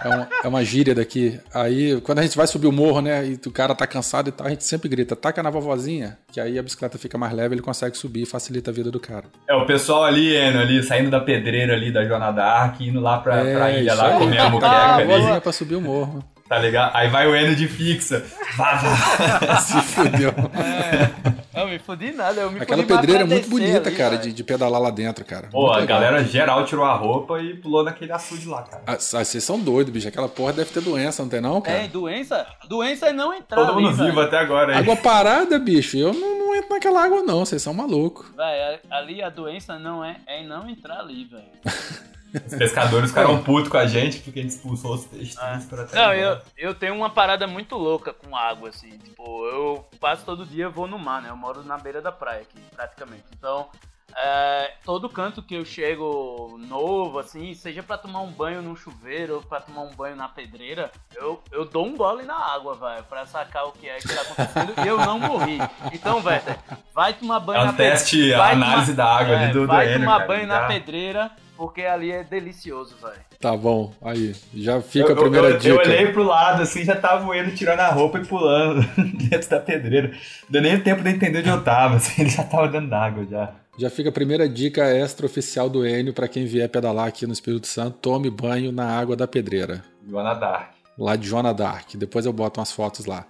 É 0.00 0.08
uma, 0.08 0.28
é 0.44 0.48
uma 0.48 0.64
gíria 0.64 0.94
daqui. 0.94 1.40
Aí, 1.52 2.00
quando 2.02 2.20
a 2.20 2.22
gente 2.22 2.36
vai 2.36 2.46
subir 2.46 2.68
o 2.68 2.72
morro, 2.72 3.00
né, 3.00 3.26
e 3.26 3.34
o 3.34 3.50
cara 3.50 3.74
tá 3.74 3.86
cansado 3.86 4.28
e 4.28 4.32
tal, 4.32 4.46
a 4.46 4.50
gente 4.50 4.62
sempre 4.62 4.88
grita, 4.88 5.16
taca 5.16 5.42
na 5.42 5.50
vovozinha, 5.50 6.18
que 6.32 6.40
aí 6.40 6.56
a 6.56 6.62
bicicleta 6.62 6.98
fica 6.98 7.18
mais 7.18 7.32
leve, 7.32 7.56
ele 7.56 7.62
consegue 7.62 7.96
subir 7.96 8.22
e 8.22 8.26
facilita 8.26 8.70
a 8.70 8.74
vida 8.74 8.92
do 8.92 9.00
cara. 9.00 9.24
É, 9.48 9.54
o 9.54 9.66
pessoal 9.66 10.04
ali, 10.04 10.36
Eno, 10.36 10.60
ali, 10.60 10.82
saindo 10.84 11.10
da 11.10 11.20
pedreira 11.20 11.74
ali 11.74 11.92
da 11.92 12.04
Joana 12.04 12.30
Dark, 12.30 12.80
indo 12.80 13.00
lá 13.00 13.18
pra, 13.18 13.38
é, 13.38 13.54
pra 13.54 13.72
ilha 13.72 13.94
lá, 13.94 14.18
comer 14.18 14.38
a 14.38 14.48
muqueca 14.50 14.72
ah, 14.72 14.94
ali. 14.94 15.02
a 15.02 15.06
vovozinha 15.06 15.40
pra 15.40 15.52
subir 15.52 15.74
o 15.74 15.80
morro. 15.80 16.24
Tá 16.52 16.58
ligado? 16.58 16.94
Aí 16.94 17.08
vai 17.08 17.26
o 17.26 17.34
Eno 17.34 17.56
de 17.56 17.66
fixa. 17.66 18.22
Vá, 18.58 18.74
vá. 18.74 19.56
Se 19.56 19.80
fudeu. 19.80 20.34
É. 20.52 21.62
Eu 21.62 21.66
me 21.66 21.78
fudi 21.78 22.12
nada, 22.12 22.42
eu 22.42 22.50
me 22.50 22.60
Aquela 22.60 22.82
pedreira 22.82 23.22
é 23.22 23.24
muito 23.24 23.48
bonita, 23.48 23.88
ali, 23.88 23.96
cara, 23.96 24.18
de, 24.18 24.34
de 24.34 24.44
pedalar 24.44 24.78
lá 24.78 24.90
dentro, 24.90 25.24
cara. 25.24 25.48
Pô, 25.50 25.62
Muito 25.62 25.76
a 25.76 25.78
legal. 25.78 26.00
galera 26.00 26.22
geral 26.24 26.66
tirou 26.66 26.84
a 26.84 26.92
roupa 26.92 27.40
e 27.40 27.54
pulou 27.54 27.82
naquele 27.82 28.12
açude 28.12 28.46
lá, 28.46 28.64
cara. 28.64 28.82
Ah, 28.86 28.98
vocês 28.98 29.42
são 29.42 29.58
doidos, 29.58 29.90
bicho. 29.90 30.08
Aquela 30.08 30.28
porra 30.28 30.52
deve 30.52 30.70
ter 30.70 30.82
doença, 30.82 31.22
não 31.22 31.30
tem 31.30 31.40
não, 31.40 31.58
cara? 31.62 31.78
É, 31.78 31.88
doença? 31.88 32.46
Doença 32.68 33.06
é 33.06 33.14
não 33.14 33.32
entrar 33.32 33.56
Todo 33.56 33.72
ali, 33.78 33.86
mundo 33.86 34.04
vivo 34.04 34.20
até 34.20 34.36
agora 34.38 34.74
aí. 34.74 34.78
Água 34.78 34.96
parada, 34.96 35.58
bicho. 35.58 35.96
Eu 35.96 36.12
não, 36.12 36.38
não 36.38 36.54
entro 36.54 36.68
naquela 36.68 37.02
água, 37.02 37.22
não. 37.22 37.46
Vocês 37.46 37.62
são 37.62 37.72
malucos. 37.72 38.26
Véi, 38.36 38.78
ali 38.90 39.22
a 39.22 39.30
doença 39.30 39.78
não 39.78 40.04
é, 40.04 40.20
é 40.26 40.42
não 40.42 40.68
entrar 40.68 41.00
ali, 41.00 41.24
velho. 41.24 41.44
Os 42.34 42.54
pescadores 42.54 43.10
ficaram 43.10 43.42
putos 43.42 43.68
com 43.68 43.76
a 43.76 43.86
gente 43.86 44.20
porque 44.20 44.40
a 44.40 44.42
gente 44.42 44.52
expulsou 44.52 44.94
os 44.94 45.04
peixes 45.04 45.34
todos 45.34 45.64
pra. 45.66 45.86
Não, 45.92 46.14
eu, 46.14 46.40
eu 46.56 46.74
tenho 46.74 46.94
uma 46.94 47.10
parada 47.10 47.46
muito 47.46 47.76
louca 47.76 48.12
com 48.12 48.34
água, 48.36 48.70
assim. 48.70 48.96
Tipo, 48.98 49.46
eu 49.46 49.86
passo 50.00 50.24
todo 50.24 50.46
dia, 50.46 50.68
vou 50.68 50.86
no 50.86 50.98
mar, 50.98 51.20
né? 51.20 51.28
Eu 51.28 51.36
moro 51.36 51.62
na 51.62 51.76
beira 51.76 52.00
da 52.00 52.10
praia 52.10 52.42
aqui, 52.42 52.58
praticamente. 52.74 53.24
Então, 53.36 53.68
é, 54.16 54.72
todo 54.84 55.08
canto 55.08 55.42
que 55.42 55.54
eu 55.54 55.64
chego 55.64 56.56
novo, 56.68 57.18
assim, 57.18 57.54
seja 57.54 57.82
pra 57.82 57.96
tomar 57.98 58.20
um 58.20 58.30
banho 58.30 58.60
num 58.62 58.76
chuveiro 58.76 59.36
ou 59.36 59.42
pra 59.42 59.60
tomar 59.60 59.82
um 59.82 59.94
banho 59.94 60.16
na 60.16 60.28
pedreira, 60.28 60.90
eu, 61.14 61.42
eu 61.50 61.64
dou 61.64 61.86
um 61.86 61.96
gole 61.96 62.24
na 62.24 62.36
água, 62.36 62.74
velho, 62.74 63.04
pra 63.04 63.24
sacar 63.26 63.66
o 63.66 63.72
que 63.72 63.88
é 63.88 63.96
que 63.98 64.08
tá 64.14 64.20
acontecendo 64.22 64.74
e 64.84 64.88
eu 64.88 64.98
não 64.98 65.18
morri. 65.18 65.58
Então, 65.92 66.22
Werther, 66.24 66.56
vai 66.94 67.12
tomar 67.14 67.40
banho 67.40 67.58
É 67.60 67.62
um 67.62 67.66
na 67.66 67.72
pedreira. 67.72 67.96
teste, 67.96 68.34
a 68.34 68.50
análise 68.50 68.92
da 68.94 69.06
água 69.06 69.36
ali 69.36 69.52
do- 69.52 69.60
do 69.62 69.66
Vai 69.66 69.86
Enio, 69.86 70.00
tomar 70.00 70.16
cara, 70.16 70.26
banho 70.28 70.48
tá? 70.48 70.60
na 70.60 70.66
pedreira, 70.68 71.30
porque 71.56 71.82
ali 71.82 72.10
é 72.12 72.24
delicioso, 72.24 72.96
velho. 73.00 73.20
Tá 73.40 73.56
bom, 73.56 73.92
aí. 74.02 74.34
Já 74.54 74.80
fica 74.80 75.08
eu, 75.10 75.16
a 75.16 75.20
primeira 75.20 75.48
eu, 75.50 75.58
dica. 75.58 75.68
Eu 75.74 75.78
olhei 75.78 76.12
pro 76.12 76.22
lado, 76.22 76.62
assim, 76.62 76.84
já 76.84 76.94
tava 76.96 77.26
o 77.26 77.34
Eno 77.34 77.52
tirando 77.54 77.80
a 77.80 77.88
roupa 77.90 78.18
e 78.18 78.24
pulando 78.24 78.82
dentro 79.28 79.48
da 79.50 79.58
pedreira. 79.60 80.12
Deu 80.48 80.62
nem 80.62 80.78
tempo 80.80 81.02
de 81.02 81.10
entender 81.10 81.40
onde 81.40 81.48
eu 81.48 81.62
tava, 81.64 81.96
assim, 81.96 82.22
ele 82.22 82.30
já 82.30 82.44
tava 82.44 82.68
dentro 82.68 82.88
d'água 82.88 83.26
já. 83.28 83.50
Já 83.78 83.88
fica 83.88 84.10
a 84.10 84.12
primeira 84.12 84.46
dica 84.46 84.84
extra 84.84 85.24
oficial 85.24 85.70
do 85.70 85.86
Enio 85.86 86.12
pra 86.12 86.28
quem 86.28 86.44
vier 86.44 86.68
pedalar 86.68 87.06
aqui 87.06 87.26
no 87.26 87.32
Espírito 87.32 87.66
Santo: 87.66 87.96
tome 88.02 88.28
banho 88.28 88.70
na 88.70 88.86
água 88.86 89.16
da 89.16 89.26
pedreira. 89.26 89.82
Joana 90.06 90.34
Dark. 90.34 90.74
Lá 90.98 91.16
de 91.16 91.26
Joana 91.26 91.54
Dark. 91.54 91.94
Depois 91.94 92.26
eu 92.26 92.32
boto 92.34 92.60
umas 92.60 92.70
fotos 92.70 93.06
lá. 93.06 93.26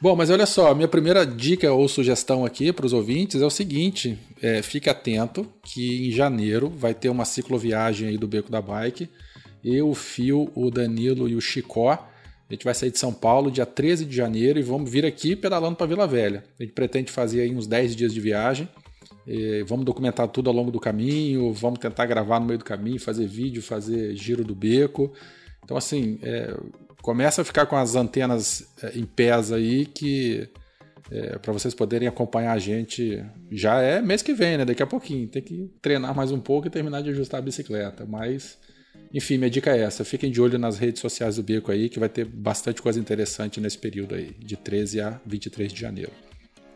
Bom, 0.00 0.14
mas 0.16 0.28
olha 0.28 0.44
só, 0.44 0.72
a 0.72 0.74
minha 0.74 0.88
primeira 0.88 1.24
dica 1.24 1.72
ou 1.72 1.88
sugestão 1.88 2.44
aqui 2.44 2.72
para 2.72 2.84
os 2.84 2.92
ouvintes 2.92 3.40
é 3.40 3.46
o 3.46 3.50
seguinte: 3.50 4.18
é, 4.42 4.60
fique 4.60 4.90
atento 4.90 5.46
que 5.62 6.08
em 6.08 6.10
janeiro 6.10 6.68
vai 6.68 6.92
ter 6.92 7.08
uma 7.08 7.24
cicloviagem 7.24 8.08
aí 8.08 8.18
do 8.18 8.26
Beco 8.26 8.50
da 8.50 8.60
Bike. 8.60 9.08
Eu, 9.64 9.88
o 9.88 9.94
Fio, 9.94 10.50
o 10.54 10.68
Danilo 10.68 11.28
e 11.28 11.36
o 11.36 11.40
Chicó. 11.40 11.92
A 11.92 12.52
gente 12.52 12.64
vai 12.64 12.74
sair 12.74 12.90
de 12.90 12.98
São 12.98 13.12
Paulo 13.12 13.50
dia 13.50 13.66
13 13.66 14.04
de 14.04 14.14
janeiro 14.14 14.58
e 14.58 14.62
vamos 14.62 14.90
vir 14.90 15.04
aqui 15.06 15.34
pedalando 15.34 15.76
para 15.76 15.86
Vila 15.86 16.06
Velha. 16.06 16.44
A 16.58 16.62
gente 16.62 16.72
pretende 16.72 17.10
fazer 17.10 17.40
aí 17.40 17.54
uns 17.54 17.66
10 17.66 17.94
dias 17.94 18.12
de 18.12 18.20
viagem. 18.20 18.68
E 19.26 19.62
vamos 19.64 19.84
documentar 19.84 20.28
tudo 20.28 20.48
ao 20.48 20.54
longo 20.54 20.70
do 20.70 20.78
caminho, 20.78 21.52
vamos 21.52 21.80
tentar 21.80 22.06
gravar 22.06 22.38
no 22.38 22.46
meio 22.46 22.58
do 22.58 22.64
caminho, 22.64 23.00
fazer 23.00 23.26
vídeo, 23.26 23.60
fazer 23.60 24.14
giro 24.14 24.44
do 24.44 24.54
beco. 24.54 25.12
Então, 25.64 25.76
assim, 25.76 26.18
é, 26.22 26.56
começa 27.02 27.42
a 27.42 27.44
ficar 27.44 27.66
com 27.66 27.76
as 27.76 27.96
antenas 27.96 28.68
é, 28.82 28.96
em 28.96 29.04
pés 29.04 29.50
aí 29.50 29.84
que 29.84 30.48
é, 31.10 31.38
para 31.38 31.52
vocês 31.52 31.74
poderem 31.74 32.08
acompanhar 32.08 32.52
a 32.52 32.58
gente 32.58 33.24
já 33.50 33.80
é 33.80 34.00
mês 34.00 34.22
que 34.22 34.34
vem, 34.34 34.58
né? 34.58 34.64
Daqui 34.64 34.82
a 34.82 34.86
pouquinho. 34.86 35.28
Tem 35.28 35.42
que 35.42 35.70
treinar 35.80 36.14
mais 36.14 36.32
um 36.32 36.40
pouco 36.40 36.66
e 36.66 36.70
terminar 36.70 37.02
de 37.02 37.10
ajustar 37.10 37.38
a 37.38 37.42
bicicleta. 37.42 38.04
Mas, 38.04 38.58
enfim, 39.12 39.38
minha 39.38 39.50
dica 39.50 39.76
é 39.76 39.82
essa. 39.82 40.04
Fiquem 40.04 40.30
de 40.30 40.40
olho 40.40 40.58
nas 40.58 40.78
redes 40.78 41.00
sociais 41.00 41.36
do 41.36 41.42
Beco 41.42 41.70
aí, 41.70 41.88
que 41.88 41.98
vai 41.98 42.08
ter 42.08 42.24
bastante 42.24 42.82
coisa 42.82 42.98
interessante 42.98 43.60
nesse 43.60 43.78
período 43.78 44.14
aí, 44.14 44.34
de 44.38 44.56
13 44.56 45.00
a 45.00 45.20
23 45.24 45.72
de 45.72 45.80
janeiro. 45.80 46.25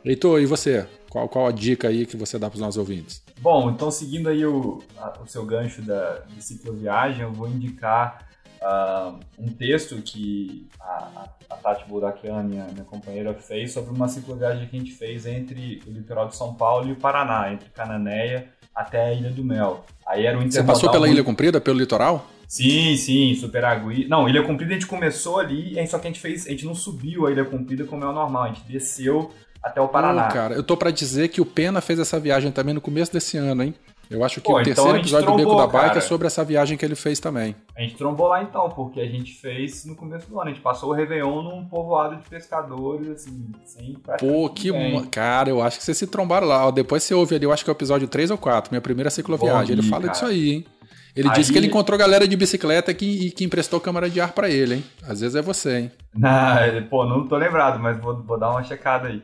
Heitor, 0.05 0.41
e 0.41 0.47
você? 0.47 0.87
Qual, 1.09 1.29
qual 1.29 1.47
a 1.47 1.53
dica 1.53 1.89
aí 1.89 2.07
que 2.07 2.17
você 2.17 2.39
dá 2.39 2.49
para 2.49 2.55
os 2.57 2.61
nossos 2.61 2.79
ouvintes? 2.79 3.23
Bom, 3.41 3.71
então 3.71 3.91
seguindo 3.91 4.29
aí 4.29 4.45
o, 4.47 4.83
a- 4.97 5.19
o 5.23 5.27
seu 5.27 5.45
gancho 5.45 5.83
da, 5.83 6.21
de 6.35 6.43
cicloviagem, 6.43 7.23
eu 7.23 7.33
vou 7.33 7.49
indicar 7.49 8.27
ah, 8.63 9.15
um 9.39 9.49
texto 9.49 9.97
que 10.03 10.69
a, 10.81 11.27
a, 11.51 11.57
Tati 11.57 11.89
Burakian, 11.89 12.43
minha, 12.43 12.67
minha 12.67 12.85
companheira, 12.85 13.35
fez 13.35 13.73
sobre 13.73 13.93
uma 13.93 14.09
cicloviagem 14.09 14.69
que 14.69 14.77
a 14.77 14.79
gente 14.79 14.93
fez 14.93 15.27
entre 15.27 15.83
o 15.87 15.91
litoral 15.91 16.29
de 16.29 16.37
São 16.37 16.55
Paulo 16.55 16.89
e 16.89 16.93
o 16.93 16.97
Paraná, 16.97 17.53
entre 17.53 17.69
Cananéia 17.71 18.49
até 18.75 19.09
a 19.09 19.13
Ilha 19.13 19.31
do 19.31 19.45
Mel. 19.45 19.85
Aí 20.07 20.25
era 20.27 20.39
um 20.39 20.49
Você 20.49 20.63
passou 20.63 20.91
pela 20.91 21.09
Ilha 21.09 21.25
Comprida, 21.25 21.61
pelo 21.61 21.79
litoral? 21.79 22.27
Sim, 22.47 22.97
sim, 22.97 23.35
Superagui. 23.35 24.09
Não, 24.09 24.29
Ilha 24.29 24.43
Comprida 24.43 24.73
a 24.73 24.75
gente 24.75 24.87
começou 24.87 25.39
ali, 25.39 25.75
só 25.87 25.99
que 25.99 26.07
a 26.09 26.11
gente 26.11 26.21
fez, 26.21 26.47
a 26.47 26.51
gente 26.51 26.65
não 26.65 26.75
subiu 26.75 27.27
a 27.27 27.31
Ilha 27.31 27.45
Comprida 27.45 27.85
como 27.85 28.05
é 28.05 28.09
o 28.09 28.13
normal, 28.13 28.45
a 28.45 28.49
gente 28.49 28.63
desceu 28.63 29.31
até 29.63 29.81
o 29.81 29.89
Paraná. 29.89 30.25
Pô, 30.29 30.35
cara, 30.35 30.55
eu 30.55 30.63
tô 30.63 30.77
para 30.77 30.91
dizer 30.91 31.29
que 31.29 31.41
o 31.41 31.47
Pena 31.47 31.81
fez 31.81 31.99
essa 31.99 32.19
viagem 32.19 32.51
também 32.51 32.75
no 32.75 32.81
começo 32.81 33.13
desse 33.13 33.37
ano, 33.37 33.63
hein? 33.63 33.75
Eu 34.11 34.25
acho 34.25 34.41
que 34.41 34.49
Pô, 34.49 34.57
o 34.57 34.61
então 34.61 34.75
terceiro 34.75 34.99
episódio 34.99 35.27
do 35.31 35.37
Beco 35.37 35.51
trombou, 35.51 35.67
da 35.73 35.83
Bike 35.83 35.99
é 35.99 36.01
sobre 36.01 36.27
essa 36.27 36.43
viagem 36.43 36.77
que 36.77 36.85
ele 36.85 36.97
fez 36.97 37.21
também. 37.21 37.55
A 37.77 37.81
gente 37.83 37.95
trombou 37.95 38.27
lá 38.27 38.43
então, 38.43 38.69
porque 38.69 39.01
a 39.01 39.07
gente 39.07 39.35
fez 39.35 39.85
no 39.85 39.95
começo 39.95 40.29
do 40.29 40.41
ano. 40.41 40.51
A 40.51 40.53
gente 40.53 40.63
passou 40.63 40.91
o 40.91 40.93
Réveillon 40.93 41.43
num 41.43 41.65
povoado 41.67 42.17
de 42.17 42.29
pescadores, 42.29 43.09
assim, 43.09 43.53
sem 43.65 43.97
Pô, 44.19 44.49
que. 44.51 44.73
ninguém. 44.73 45.05
Cara, 45.05 45.49
eu 45.51 45.63
acho 45.63 45.79
que 45.79 45.85
vocês 45.85 45.97
se 45.97 46.09
trombaram 46.09 46.49
lá. 46.49 46.67
ó. 46.67 46.73
Depois 46.73 47.05
você 47.05 47.15
ouve 47.15 47.37
ali, 47.37 47.45
eu 47.45 47.53
acho 47.53 47.63
que 47.63 47.71
é 47.71 47.73
o 47.73 47.77
episódio 47.77 48.09
3 48.09 48.33
ou 48.33 48.39
4, 48.39 48.73
minha 48.73 48.81
primeira 48.81 49.11
cicloviagem. 49.11 49.75
Ele 49.75 49.83
fala 49.83 50.03
cara. 50.03 50.13
disso 50.13 50.27
aí, 50.27 50.51
hein? 50.55 50.67
Ele 51.15 51.29
Aí- 51.29 51.35
disse 51.35 51.53
que 51.53 51.59
ele 51.59 51.67
encontrou 51.69 51.97
galera 51.99 52.27
de 52.27 52.37
bicicleta 52.37 52.93
que, 52.93 53.27
e 53.27 53.31
que 53.31 53.45
emprestou 53.45 53.79
câmara 53.81 54.11
de 54.11 54.21
ar 54.21 54.33
pra 54.33 54.49
ele, 54.51 54.77
hein? 54.77 54.85
Às 55.07 55.21
vezes 55.21 55.37
é 55.37 55.43
você, 55.43 55.79
hein? 55.79 55.93
Não, 56.15 56.83
pô, 56.89 57.07
não 57.07 57.29
tô 57.29 57.37
lembrado, 57.37 57.79
mas 57.79 57.97
vou, 58.01 58.21
vou 58.23 58.37
dar 58.39 58.51
uma 58.51 58.65
checada 58.65 59.07
aí. 59.07 59.23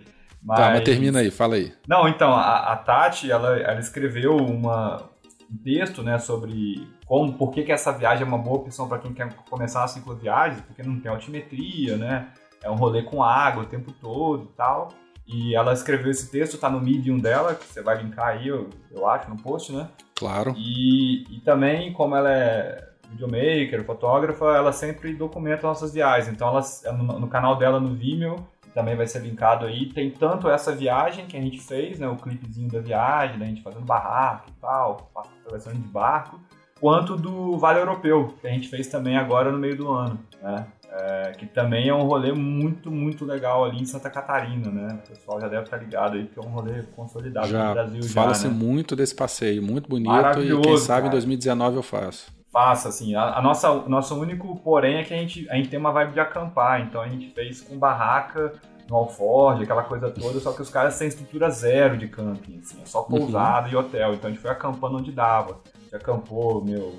Tá, 0.54 0.70
mas 0.70 0.82
termina 0.82 1.20
aí, 1.20 1.30
fala 1.30 1.56
aí. 1.56 1.72
Não, 1.88 2.06
então, 2.06 2.32
a, 2.32 2.72
a 2.72 2.76
Tati, 2.76 3.30
ela, 3.30 3.58
ela 3.58 3.80
escreveu 3.80 4.36
uma, 4.36 5.02
um 5.50 5.56
texto, 5.56 6.02
né, 6.02 6.18
sobre 6.18 6.86
como, 7.06 7.32
por 7.32 7.50
que, 7.50 7.64
que 7.64 7.72
essa 7.72 7.92
viagem 7.92 8.24
é 8.24 8.28
uma 8.28 8.38
boa 8.38 8.58
opção 8.58 8.88
para 8.88 8.98
quem 8.98 9.12
quer 9.12 9.32
começar 9.50 9.80
uma 9.80 9.88
cicloviagem, 9.88 10.62
porque 10.66 10.82
não 10.82 11.00
tem 11.00 11.10
altimetria, 11.10 11.96
né, 11.96 12.28
é 12.62 12.70
um 12.70 12.76
rolê 12.76 13.02
com 13.02 13.22
água 13.22 13.62
o 13.62 13.66
tempo 13.66 13.92
todo 13.92 14.44
e 14.44 14.56
tal. 14.56 14.88
E 15.26 15.56
ela 15.56 15.72
escreveu 15.72 16.10
esse 16.10 16.30
texto, 16.30 16.56
tá 16.56 16.70
no 16.70 16.80
Medium 16.80 17.18
dela, 17.18 17.54
que 17.54 17.64
você 17.64 17.82
vai 17.82 18.00
linkar 18.00 18.28
aí, 18.28 18.46
eu, 18.46 18.70
eu 18.92 19.08
acho, 19.08 19.28
no 19.28 19.36
post, 19.36 19.72
né? 19.72 19.88
Claro. 20.14 20.54
E, 20.56 21.24
e 21.34 21.40
também, 21.40 21.92
como 21.92 22.14
ela 22.14 22.30
é 22.30 22.88
videomaker, 23.10 23.84
fotógrafa, 23.84 24.44
ela 24.56 24.72
sempre 24.72 25.12
documenta 25.14 25.66
nossas 25.66 25.92
viagens. 25.92 26.32
Então, 26.32 26.48
ela, 26.48 26.62
no, 26.92 27.20
no 27.20 27.28
canal 27.28 27.56
dela 27.56 27.80
no 27.80 27.94
Vimeo, 27.94 28.46
também 28.76 28.94
vai 28.94 29.06
ser 29.06 29.20
linkado 29.20 29.64
aí, 29.64 29.86
tem 29.86 30.10
tanto 30.10 30.50
essa 30.50 30.70
viagem 30.70 31.24
que 31.24 31.34
a 31.34 31.40
gente 31.40 31.58
fez, 31.58 31.98
né? 31.98 32.06
O 32.06 32.16
clipezinho 32.16 32.70
da 32.70 32.78
viagem, 32.78 33.38
né, 33.38 33.46
a 33.46 33.48
gente 33.48 33.62
fazendo 33.62 33.86
barraco 33.86 34.50
e 34.50 34.60
tal, 34.60 35.10
atravessando 35.16 35.78
de 35.78 35.88
barco, 35.88 36.38
quanto 36.78 37.16
do 37.16 37.56
Vale 37.56 37.80
Europeu, 37.80 38.34
que 38.38 38.46
a 38.46 38.50
gente 38.50 38.68
fez 38.68 38.86
também 38.86 39.16
agora 39.16 39.50
no 39.50 39.56
meio 39.56 39.78
do 39.78 39.90
ano, 39.90 40.20
né? 40.42 40.66
É, 40.92 41.32
que 41.32 41.46
também 41.46 41.88
é 41.88 41.94
um 41.94 42.02
rolê 42.02 42.32
muito, 42.32 42.90
muito 42.90 43.24
legal 43.24 43.64
ali 43.64 43.80
em 43.80 43.86
Santa 43.86 44.10
Catarina, 44.10 44.70
né? 44.70 44.98
O 45.02 45.08
pessoal 45.08 45.40
já 45.40 45.48
deve 45.48 45.64
estar 45.64 45.78
ligado 45.78 46.16
aí 46.16 46.26
que 46.26 46.38
é 46.38 46.42
um 46.42 46.50
rolê 46.50 46.82
consolidado 46.94 47.48
já 47.48 47.68
no 47.68 47.72
Brasil 47.72 48.02
Fala-se 48.02 48.46
né? 48.46 48.54
muito 48.54 48.94
desse 48.94 49.14
passeio, 49.14 49.62
muito 49.62 49.88
bonito 49.88 50.42
e 50.42 50.60
quem 50.60 50.76
sabe 50.76 51.02
cara. 51.02 51.08
em 51.08 51.10
2019 51.12 51.76
eu 51.76 51.82
faço. 51.82 52.30
Faça, 52.52 52.88
assim, 52.88 53.14
a, 53.14 53.38
a 53.38 53.42
nossa, 53.42 53.70
o 53.70 53.88
nosso 53.88 54.18
único 54.18 54.56
porém 54.56 54.96
é 54.96 55.04
que 55.04 55.12
a 55.12 55.16
gente, 55.16 55.48
a 55.50 55.56
gente 55.56 55.68
tem 55.68 55.78
uma 55.78 55.92
vibe 55.92 56.12
de 56.12 56.20
acampar, 56.20 56.80
então 56.80 57.00
a 57.00 57.08
gente 57.08 57.28
fez 57.30 57.60
com 57.60 57.78
barraca 57.78 58.52
no 58.88 58.96
alforge, 58.96 59.64
aquela 59.64 59.82
coisa 59.82 60.10
toda, 60.10 60.38
só 60.38 60.52
que 60.52 60.62
os 60.62 60.70
caras 60.70 60.96
têm 60.98 61.08
estrutura 61.08 61.50
zero 61.50 61.96
de 61.96 62.06
camping, 62.08 62.60
assim, 62.60 62.80
é 62.80 62.86
só 62.86 63.02
pousada 63.02 63.66
uhum. 63.66 63.72
e 63.72 63.76
hotel, 63.76 64.14
então 64.14 64.28
a 64.28 64.32
gente 64.32 64.40
foi 64.40 64.50
acampando 64.50 64.98
onde 64.98 65.10
dava. 65.10 65.60
A 65.74 65.80
gente 65.80 65.96
acampou, 65.96 66.64
meu, 66.64 66.94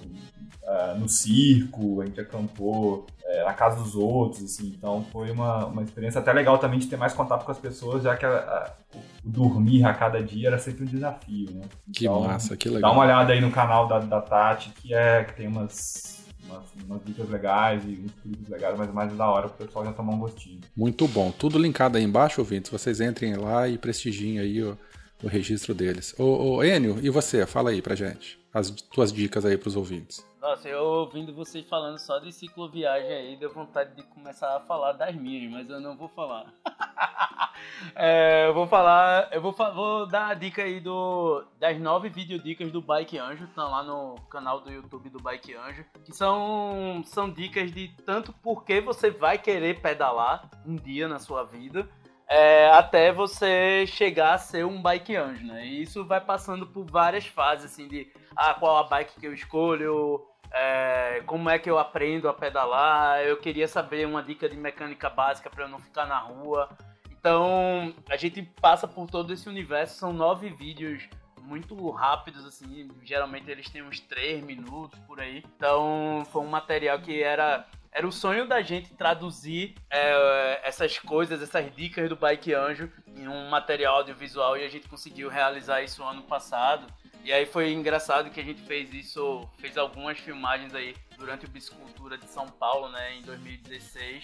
uh, 0.68 0.99
no 0.99 1.07
circo, 1.07 2.01
a 2.01 2.05
gente 2.05 2.20
acampou 2.20 3.07
uh, 3.24 3.45
na 3.45 3.53
casa 3.53 3.82
dos 3.82 3.95
outros, 3.95 4.43
assim, 4.43 4.76
então 4.78 5.05
foi 5.11 5.32
uma, 5.32 5.65
uma 5.65 5.82
experiência 5.82 6.20
até 6.20 6.34
legal 6.34 6.57
também 6.57 6.78
de 6.78 6.88
ter 6.88 6.97
mais 6.97 7.13
contato 7.13 7.45
com 7.45 7.51
as 7.51 7.57
pessoas, 7.57 8.03
já 8.03 8.15
que 8.15 8.26
a, 8.26 8.30
a, 8.30 8.74
o 8.95 9.01
dormir 9.24 9.86
a 9.86 9.93
cada 9.93 10.22
dia 10.22 10.49
era 10.49 10.59
sempre 10.59 10.84
um 10.84 10.88
desafio, 10.88 11.51
né? 11.51 11.61
Que 11.93 12.05
então, 12.05 12.22
massa, 12.22 12.57
que 12.57 12.70
legal. 12.70 12.91
Dá 12.91 12.95
uma 12.95 13.05
olhada 13.05 13.34
aí 13.34 13.41
no 13.41 13.51
canal 13.51 13.88
da, 13.88 13.99
da 13.99 14.22
Tati, 14.22 14.70
que, 14.70 14.93
é, 14.93 15.24
que 15.24 15.34
tem 15.34 15.47
umas 15.47 16.18
umas, 16.47 16.63
umas, 16.86 17.03
dicas 17.03 17.30
legais 17.30 17.84
e 17.86 18.01
uns 18.03 18.11
clipes 18.22 18.49
legais, 18.49 18.78
mas 18.78 18.93
mais 18.93 19.15
da 19.15 19.30
hora 19.30 19.49
pro 19.49 19.65
pessoal 19.65 19.86
já 19.86 19.93
tomar 19.93 20.13
um 20.13 20.20
gostinho. 20.20 20.61
Muito 20.76 21.07
bom. 21.07 21.32
Tudo 21.32 21.59
linkado 21.59 21.97
aí 21.97 22.03
embaixo, 22.03 22.41
ouvintes. 22.41 22.72
Vocês 22.72 23.01
entrem 23.01 23.36
lá 23.36 23.68
e 23.68 23.78
prestigiem 23.78 24.39
aí 24.39 24.63
o, 24.63 24.78
o 25.22 25.28
registro 25.28 25.74
deles. 25.74 26.15
Ô, 26.18 26.55
ô, 26.55 26.63
Enio, 26.63 26.99
e 27.01 27.09
você? 27.09 27.45
Fala 27.45 27.72
aí 27.72 27.82
pra 27.82 27.95
gente. 27.95 28.39
As 28.53 28.72
tuas 28.72 29.11
dicas 29.11 29.45
aí 29.45 29.57
pros 29.57 29.76
ouvintes. 29.76 30.26
Nossa, 30.39 30.69
eu 30.69 30.83
ouvindo 30.83 31.33
vocês 31.33 31.67
falando 31.67 31.97
só 31.97 32.19
de 32.19 32.31
cicloviagem 32.31 33.11
aí, 33.11 33.35
deu 33.35 33.51
vontade 33.51 33.95
de 33.95 34.03
começar 34.03 34.55
a 34.55 34.59
falar 34.59 34.93
das 34.93 35.15
minhas, 35.15 35.51
mas 35.51 35.69
eu 35.69 35.79
não 35.79 35.97
vou 35.97 36.07
falar. 36.09 36.53
é, 37.95 38.45
eu 38.47 38.53
vou 38.53 38.67
falar, 38.67 39.29
eu 39.31 39.41
vou, 39.41 39.51
vou 39.51 40.05
dar 40.05 40.27
a 40.27 40.33
dica 40.35 40.61
aí 40.61 40.79
do, 40.79 41.43
das 41.59 41.79
nove 41.79 42.09
videodicas 42.09 42.71
do 42.71 42.81
Bike 42.81 43.17
Anjo, 43.17 43.45
estão 43.45 43.71
lá 43.71 43.81
no 43.81 44.15
canal 44.29 44.61
do 44.61 44.71
YouTube 44.71 45.09
do 45.09 45.19
Bike 45.19 45.55
Anjo, 45.55 45.83
que 46.05 46.15
são, 46.15 47.01
são 47.03 47.31
dicas 47.31 47.71
de 47.71 47.88
tanto 48.05 48.31
porque 48.43 48.79
você 48.79 49.09
vai 49.09 49.39
querer 49.39 49.81
pedalar 49.81 50.51
um 50.63 50.75
dia 50.75 51.07
na 51.07 51.17
sua 51.17 51.43
vida, 51.43 51.89
é, 52.29 52.69
até 52.71 53.11
você 53.11 53.85
chegar 53.88 54.33
a 54.33 54.38
ser 54.38 54.65
um 54.65 54.81
bike 54.81 55.15
anjo, 55.15 55.47
né? 55.47 55.65
E 55.65 55.81
isso 55.81 56.05
vai 56.05 56.19
passando 56.19 56.67
por 56.67 56.85
várias 56.85 57.25
fases, 57.25 57.71
assim, 57.71 57.88
de 57.88 58.11
ah, 58.38 58.53
qual 58.53 58.77
a 58.77 58.83
bike 58.83 59.19
que 59.19 59.25
eu 59.25 59.33
escolho, 59.33 60.23
é, 60.51 61.21
como 61.25 61.49
é 61.49 61.57
que 61.57 61.69
eu 61.69 61.79
aprendo 61.79 62.29
a 62.29 62.33
pedalar, 62.33 63.21
eu 63.21 63.38
queria 63.38 63.67
saber 63.67 64.05
uma 64.05 64.21
dica 64.21 64.47
de 64.47 64.55
mecânica 64.55 65.09
básica 65.09 65.49
para 65.49 65.65
eu 65.65 65.69
não 65.69 65.79
ficar 65.79 66.05
na 66.05 66.19
rua. 66.19 66.69
Então, 67.11 67.93
a 68.09 68.15
gente 68.15 68.41
passa 68.61 68.88
por 68.88 69.09
todo 69.09 69.33
esse 69.33 69.49
universo, 69.49 69.97
são 69.97 70.13
nove 70.13 70.49
vídeos 70.49 71.09
muito 71.41 71.89
rápidos, 71.89 72.45
assim, 72.45 72.89
geralmente 73.03 73.49
eles 73.49 73.69
têm 73.69 73.81
uns 73.81 73.99
três 73.99 74.43
minutos 74.43 74.99
por 74.99 75.19
aí. 75.19 75.43
Então, 75.55 76.23
foi 76.31 76.41
um 76.41 76.47
material 76.47 76.99
que 76.99 77.23
era 77.23 77.65
era 77.97 78.07
o 78.07 78.11
sonho 78.11 78.47
da 78.47 78.61
gente 78.61 78.93
traduzir 78.93 79.73
é, 79.89 80.61
essas 80.63 80.99
coisas, 80.99 81.41
essas 81.41 81.73
dicas 81.75 82.07
do 82.07 82.15
Bike 82.15 82.53
Anjo 82.53 82.91
em 83.07 83.27
um 83.27 83.49
material 83.49 83.95
audiovisual 83.95 84.55
e 84.55 84.63
a 84.63 84.69
gente 84.69 84.88
conseguiu 84.88 85.29
realizar 85.29 85.81
isso 85.81 86.03
ano 86.03 86.21
passado. 86.21 86.85
E 87.24 87.34
aí 87.34 87.45
foi 87.45 87.74
engraçado 87.74 88.30
que 88.30 88.39
a 88.39 88.43
gente 88.43 88.61
fez 88.61 88.93
isso, 88.93 89.47
fez 89.57 89.78
algumas 89.78 90.18
filmagens 90.18 90.74
aí 90.74 90.95
durante 91.18 91.45
o 91.45 91.49
Biscultura 91.49 92.18
de 92.18 92.28
São 92.30 92.47
Paulo, 92.47 92.89
né, 92.89 93.15
em 93.15 93.22
2016. 93.24 94.24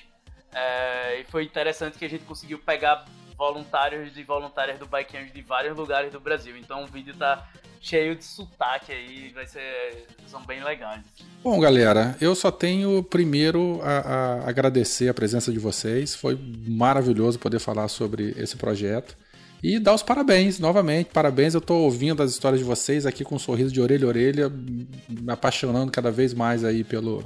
É, 0.53 1.19
e 1.19 1.23
foi 1.25 1.43
interessante 1.43 1.97
que 1.97 2.05
a 2.05 2.09
gente 2.09 2.23
conseguiu 2.23 2.59
pegar 2.59 3.05
voluntários 3.37 4.15
e 4.15 4.23
voluntárias 4.23 4.79
do 4.79 4.85
Bike 4.85 5.17
Anjo 5.17 5.33
de 5.33 5.41
vários 5.41 5.75
lugares 5.75 6.11
do 6.11 6.19
Brasil. 6.19 6.55
Então 6.57 6.83
o 6.83 6.87
vídeo 6.87 7.15
tá 7.15 7.47
cheio 7.81 8.15
de 8.15 8.23
sotaque 8.23 8.91
aí, 8.91 9.31
vai 9.33 9.45
ser. 9.45 10.05
são 10.27 10.41
bem 10.45 10.63
legais. 10.63 11.03
Bom, 11.43 11.59
galera, 11.59 12.15
eu 12.21 12.33
só 12.33 12.49
tenho 12.49 13.03
primeiro 13.03 13.81
a, 13.83 13.97
a 13.97 14.49
agradecer 14.49 15.09
a 15.09 15.13
presença 15.13 15.51
de 15.51 15.59
vocês. 15.59 16.15
Foi 16.15 16.39
maravilhoso 16.67 17.37
poder 17.37 17.59
falar 17.59 17.89
sobre 17.89 18.33
esse 18.37 18.55
projeto. 18.55 19.17
E 19.63 19.79
dar 19.79 19.93
os 19.93 20.03
parabéns, 20.03 20.59
novamente, 20.59 21.11
parabéns. 21.13 21.53
Eu 21.53 21.59
estou 21.59 21.83
ouvindo 21.83 22.21
as 22.21 22.31
histórias 22.31 22.59
de 22.59 22.65
vocês 22.65 23.05
aqui 23.05 23.23
com 23.23 23.35
um 23.35 23.39
sorriso 23.39 23.71
de 23.71 23.79
orelha 23.79 24.03
a 24.03 24.09
orelha, 24.09 24.49
me 24.49 25.31
apaixonando 25.31 25.89
cada 25.89 26.11
vez 26.11 26.33
mais 26.33 26.65
aí 26.65 26.83
pelo, 26.83 27.23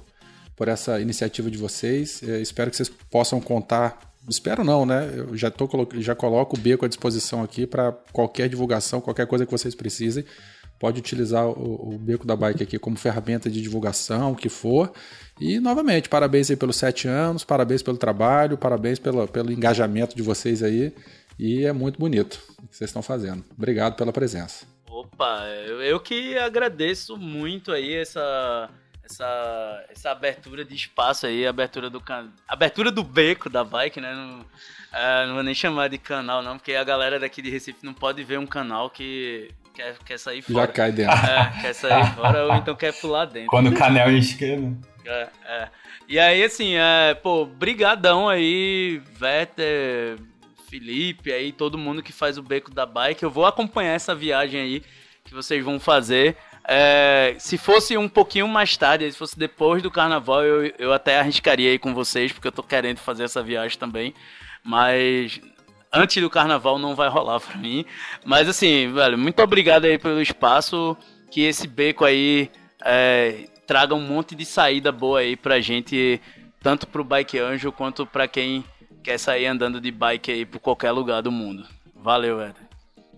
por 0.56 0.68
essa 0.68 1.02
iniciativa 1.02 1.50
de 1.50 1.58
vocês. 1.58 2.22
Eu 2.22 2.40
espero 2.40 2.70
que 2.70 2.78
vocês 2.78 2.90
possam 3.10 3.42
contar. 3.42 4.14
Espero 4.30 4.64
não, 4.64 4.86
né? 4.86 5.12
Eu 5.16 5.36
já, 5.36 5.50
tô, 5.50 5.68
já 5.96 6.14
coloco 6.14 6.56
o 6.56 6.60
beco 6.60 6.86
à 6.86 6.88
disposição 6.88 7.42
aqui 7.42 7.66
para 7.66 7.92
qualquer 8.14 8.48
divulgação, 8.48 9.02
qualquer 9.02 9.26
coisa 9.26 9.44
que 9.44 9.52
vocês 9.52 9.74
precisem. 9.74 10.24
Pode 10.78 11.00
utilizar 11.00 11.44
o, 11.44 11.96
o, 11.96 11.98
beco 11.98 12.28
da 12.28 12.36
bike 12.36 12.62
aqui 12.62 12.78
como 12.78 12.98
ferramenta 12.98 13.50
de 13.50 13.60
divulgação, 13.60 14.34
o 14.34 14.36
que 14.36 14.48
for. 14.48 14.92
E 15.42 15.60
novamente, 15.60 16.08
parabéns 16.08 16.52
aí 16.52 16.56
pelos 16.56 16.76
sete 16.76 17.08
anos, 17.08 17.44
parabéns 17.44 17.82
pelo 17.82 17.98
trabalho, 17.98 18.60
parabéns 18.60 19.00
pelo 19.00 19.52
engajamento 19.52 20.16
de 20.16 20.22
vocês 20.22 20.62
aí. 20.62 20.94
E 21.40 21.66
é 21.66 21.72
muito 21.72 22.00
bonito 22.00 22.42
o 22.60 22.68
que 22.68 22.76
vocês 22.76 22.90
estão 22.90 23.02
fazendo. 23.02 23.46
Obrigado 23.56 23.96
pela 23.96 24.12
presença. 24.12 24.66
Opa, 24.90 25.46
eu, 25.84 26.00
que 26.00 26.38
agradeço 26.38 27.16
muito 27.18 27.72
aí 27.72 27.94
essa, 27.94 28.70
essa, 29.04 29.86
essa 29.90 30.12
abertura 30.12 30.66
de 30.66 30.74
espaço 30.74 31.28
aí, 31.28 31.46
abertura 31.46 31.90
do 31.90 32.02
can... 32.02 32.30
abertura 32.48 32.92
do 32.92 33.04
beco 33.04 33.50
da 33.50 33.64
bike, 33.64 34.02
né? 34.02 34.14
Não, 34.14 34.46
é, 34.92 35.28
não 35.28 35.36
vou 35.36 35.44
nem 35.44 35.54
chamar 35.54 35.90
de 35.90 36.00
canal, 36.00 36.42
não, 36.42 36.58
porque 36.58 36.74
a 36.74 36.84
galera 36.84 37.20
daqui 37.20 37.42
de 37.42 37.52
Recife 37.52 37.86
não 37.86 37.94
pode 37.94 38.24
ver 38.24 38.40
um 38.40 38.48
canal 38.48 38.90
que 38.90 39.52
quer, 39.76 39.96
quer 40.00 40.18
sair 40.18 40.42
fora. 40.42 40.66
Já 40.66 40.68
cai 40.68 40.92
dentro. 40.92 41.16
É, 41.16 41.62
quer 41.62 41.74
sair 41.74 42.08
fora 42.16 42.48
ou 42.48 42.56
então 42.56 42.76
quer 42.76 42.94
pular 43.00 43.26
dentro. 43.26 43.50
Quando 43.50 43.70
o 43.70 43.76
canal 43.76 44.10
é 44.10 44.14
esquerdo. 44.14 44.76
É, 45.06 45.28
é. 45.46 45.70
E 46.08 46.18
aí, 46.18 46.44
assim, 46.44 46.74
é, 46.76 47.14
pô, 47.14 47.46
brigadão 47.46 48.28
aí, 48.28 49.00
Vetter 49.14 50.18
Felipe, 50.70 51.32
aí 51.32 51.52
todo 51.52 51.78
mundo 51.78 52.04
que 52.04 52.12
faz 52.12 52.38
o 52.38 52.44
beco 52.44 52.72
da 52.72 52.86
bike. 52.86 53.24
Eu 53.24 53.32
vou 53.32 53.46
acompanhar 53.46 53.94
essa 53.94 54.14
viagem 54.14 54.60
aí 54.60 54.84
que 55.24 55.34
vocês 55.34 55.64
vão 55.64 55.80
fazer. 55.80 56.36
É, 56.68 57.36
se 57.40 57.58
fosse 57.58 57.98
um 57.98 58.10
pouquinho 58.10 58.48
mais 58.48 58.76
tarde, 58.76 59.10
se 59.12 59.18
fosse 59.18 59.38
depois 59.38 59.82
do 59.82 59.90
carnaval, 59.90 60.44
eu, 60.44 60.74
eu 60.78 60.94
até 60.94 61.20
arriscaria 61.20 61.72
aí 61.72 61.80
com 61.80 61.94
vocês, 61.94 62.32
porque 62.32 62.48
eu 62.48 62.52
tô 62.52 62.62
querendo 62.62 62.98
fazer 62.98 63.24
essa 63.24 63.42
viagem 63.42 63.78
também. 63.78 64.14
Mas 64.64 65.40
antes 65.94 66.22
do 66.22 66.30
carnaval 66.30 66.78
não 66.78 66.96
vai 66.96 67.10
rolar 67.10 67.40
pra 67.40 67.58
mim. 67.58 67.86
Mas 68.26 68.50
assim, 68.50 68.92
velho, 68.92 69.18
muito 69.18 69.42
obrigado 69.42 69.86
aí 69.86 69.98
pelo 69.98 70.22
espaço. 70.22 70.98
Que 71.32 71.42
esse 71.42 71.68
beco 71.68 72.06
aí 72.06 72.50
é, 72.84 73.48
traga 73.66 73.96
um 73.96 74.02
monte 74.02 74.36
de 74.36 74.46
saída 74.46 74.92
boa 74.92 75.20
aí 75.20 75.36
pra 75.36 75.60
gente, 75.60 76.22
tanto 76.62 76.88
pro 76.88 77.04
Bike 77.04 77.38
Anjo 77.38 77.72
quanto 77.72 78.06
pra 78.06 78.28
quem 78.28 78.64
quer 79.08 79.18
sair 79.18 79.46
andando 79.46 79.80
de 79.80 79.90
bike 79.90 80.30
aí 80.30 80.46
por 80.46 80.60
qualquer 80.60 80.92
lugar 80.92 81.22
do 81.22 81.32
mundo. 81.32 81.64
Valeu, 81.96 82.42
Éder. 82.42 82.56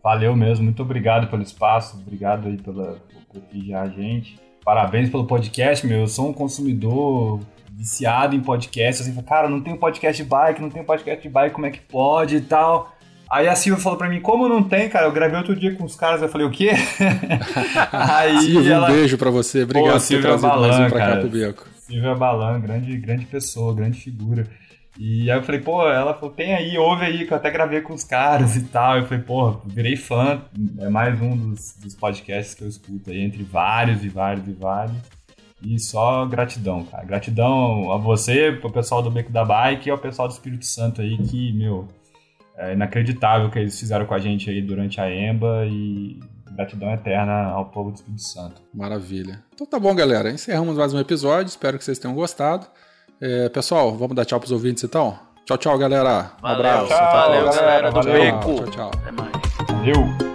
Valeu 0.03 0.35
mesmo, 0.35 0.65
muito 0.65 0.83
obrigado 0.83 1.27
pelo 1.27 1.41
espaço, 1.41 1.97
obrigado 1.97 2.47
aí 2.47 2.57
pela, 2.57 2.97
por 3.11 3.41
prestigiar 3.41 3.87
a 3.87 3.89
gente. 3.89 4.39
Parabéns 4.63 5.09
pelo 5.09 5.25
podcast, 5.25 5.87
meu. 5.87 6.01
Eu 6.01 6.07
sou 6.07 6.29
um 6.29 6.33
consumidor 6.33 7.39
viciado 7.71 8.35
em 8.35 8.39
podcast. 8.39 9.01
Assim, 9.01 9.19
cara, 9.23 9.49
não 9.49 9.61
tem 9.61 9.75
podcast 9.75 10.21
de 10.21 10.29
bike, 10.29 10.61
não 10.61 10.69
tem 10.69 10.83
podcast 10.83 11.23
de 11.23 11.27
bike, 11.27 11.55
como 11.55 11.65
é 11.65 11.71
que 11.71 11.79
pode 11.79 12.35
e 12.35 12.41
tal. 12.41 12.95
Aí 13.27 13.47
a 13.47 13.55
Silvia 13.55 13.81
falou 13.81 13.97
pra 13.97 14.07
mim, 14.07 14.21
como 14.21 14.47
não 14.47 14.61
tem, 14.61 14.89
cara? 14.89 15.07
Eu 15.07 15.11
gravei 15.11 15.37
outro 15.37 15.55
dia 15.55 15.75
com 15.75 15.85
os 15.85 15.95
caras, 15.95 16.21
eu 16.21 16.29
falei, 16.29 16.45
o 16.45 16.51
quê? 16.51 16.69
Aí 17.91 18.41
Silvia, 18.41 18.75
ela... 18.75 18.89
um 18.89 18.93
beijo 18.93 19.17
pra 19.17 19.31
você. 19.31 19.63
Obrigado 19.63 19.93
Pô, 19.93 19.99
por 19.99 20.07
ter 20.07 20.21
trazido 20.21 20.47
Balan, 20.47 20.67
mais 20.67 20.79
um 20.79 20.89
pra 20.89 20.99
cara. 20.99 21.15
cá 21.15 21.19
pro 21.21 21.29
Beco. 21.29 21.67
Silvia 21.79 22.13
Balan, 22.13 22.59
grande, 22.59 22.95
grande 22.97 23.25
pessoa, 23.25 23.73
grande 23.73 23.99
figura. 23.99 24.47
E 25.01 25.31
aí 25.31 25.37
eu 25.37 25.43
falei, 25.43 25.61
pô, 25.61 25.89
ela 25.89 26.13
falou, 26.13 26.35
tem 26.35 26.53
aí, 26.53 26.77
ouve 26.77 27.05
aí, 27.05 27.25
que 27.25 27.31
eu 27.31 27.37
até 27.37 27.49
gravei 27.49 27.79
com 27.79 27.93
os 27.93 28.03
caras 28.03 28.57
e 28.57 28.63
tal. 28.65 28.97
Eu 28.97 29.05
falei, 29.05 29.23
pô, 29.23 29.51
virei 29.65 29.95
fã. 29.95 30.41
É 30.77 30.89
mais 30.89 31.21
um 31.21 31.37
dos, 31.37 31.73
dos 31.81 31.95
podcasts 31.95 32.53
que 32.53 32.65
eu 32.65 32.67
escuto 32.67 33.09
aí, 33.09 33.21
entre 33.21 33.41
vários 33.41 34.03
e 34.03 34.09
vários 34.09 34.45
e 34.45 34.51
vários. 34.51 34.97
E 35.61 35.79
só 35.79 36.25
gratidão, 36.25 36.83
cara. 36.83 37.05
Gratidão 37.05 37.93
a 37.93 37.97
você, 37.97 38.51
pro 38.51 38.69
pessoal 38.69 39.01
do 39.01 39.09
Beco 39.09 39.31
da 39.31 39.45
Bike 39.45 39.87
e 39.87 39.91
ao 39.91 39.97
pessoal 39.97 40.27
do 40.27 40.33
Espírito 40.33 40.65
Santo 40.65 41.01
aí, 41.01 41.17
que, 41.17 41.53
meu, 41.53 41.87
é 42.57 42.73
inacreditável 42.73 43.47
o 43.47 43.51
que 43.51 43.59
eles 43.59 43.79
fizeram 43.79 44.05
com 44.05 44.13
a 44.13 44.19
gente 44.19 44.49
aí 44.49 44.61
durante 44.61 44.99
a 44.99 45.09
EMBA 45.09 45.65
e 45.67 46.19
gratidão 46.51 46.91
eterna 46.91 47.45
ao 47.45 47.67
povo 47.67 47.91
do 47.91 47.95
Espírito 47.95 48.21
Santo. 48.21 48.61
Maravilha. 48.73 49.41
Então 49.53 49.65
tá 49.65 49.79
bom, 49.79 49.95
galera. 49.95 50.29
Encerramos 50.29 50.77
mais 50.77 50.93
um 50.93 50.99
episódio. 50.99 51.47
Espero 51.47 51.77
que 51.77 51.85
vocês 51.85 51.97
tenham 51.97 52.13
gostado. 52.13 52.67
É, 53.21 53.49
pessoal, 53.49 53.95
vamos 53.95 54.15
dar 54.15 54.25
tchau 54.25 54.39
pros 54.39 54.51
ouvintes 54.51 54.83
então? 54.83 55.17
Tchau, 55.45 55.57
tchau, 55.57 55.77
galera. 55.77 56.31
Um 56.37 56.41
Valeu, 56.41 56.57
abraço. 56.59 56.89
valeu, 56.89 57.45
galera 57.45 57.91
do 57.91 57.99
Tchau, 58.01 58.13
Beco. 58.13 58.55
Tchau, 58.55 58.67
tchau. 58.71 58.91
Até 58.93 59.11
mais. 59.11 59.31
Valeu! 59.67 60.28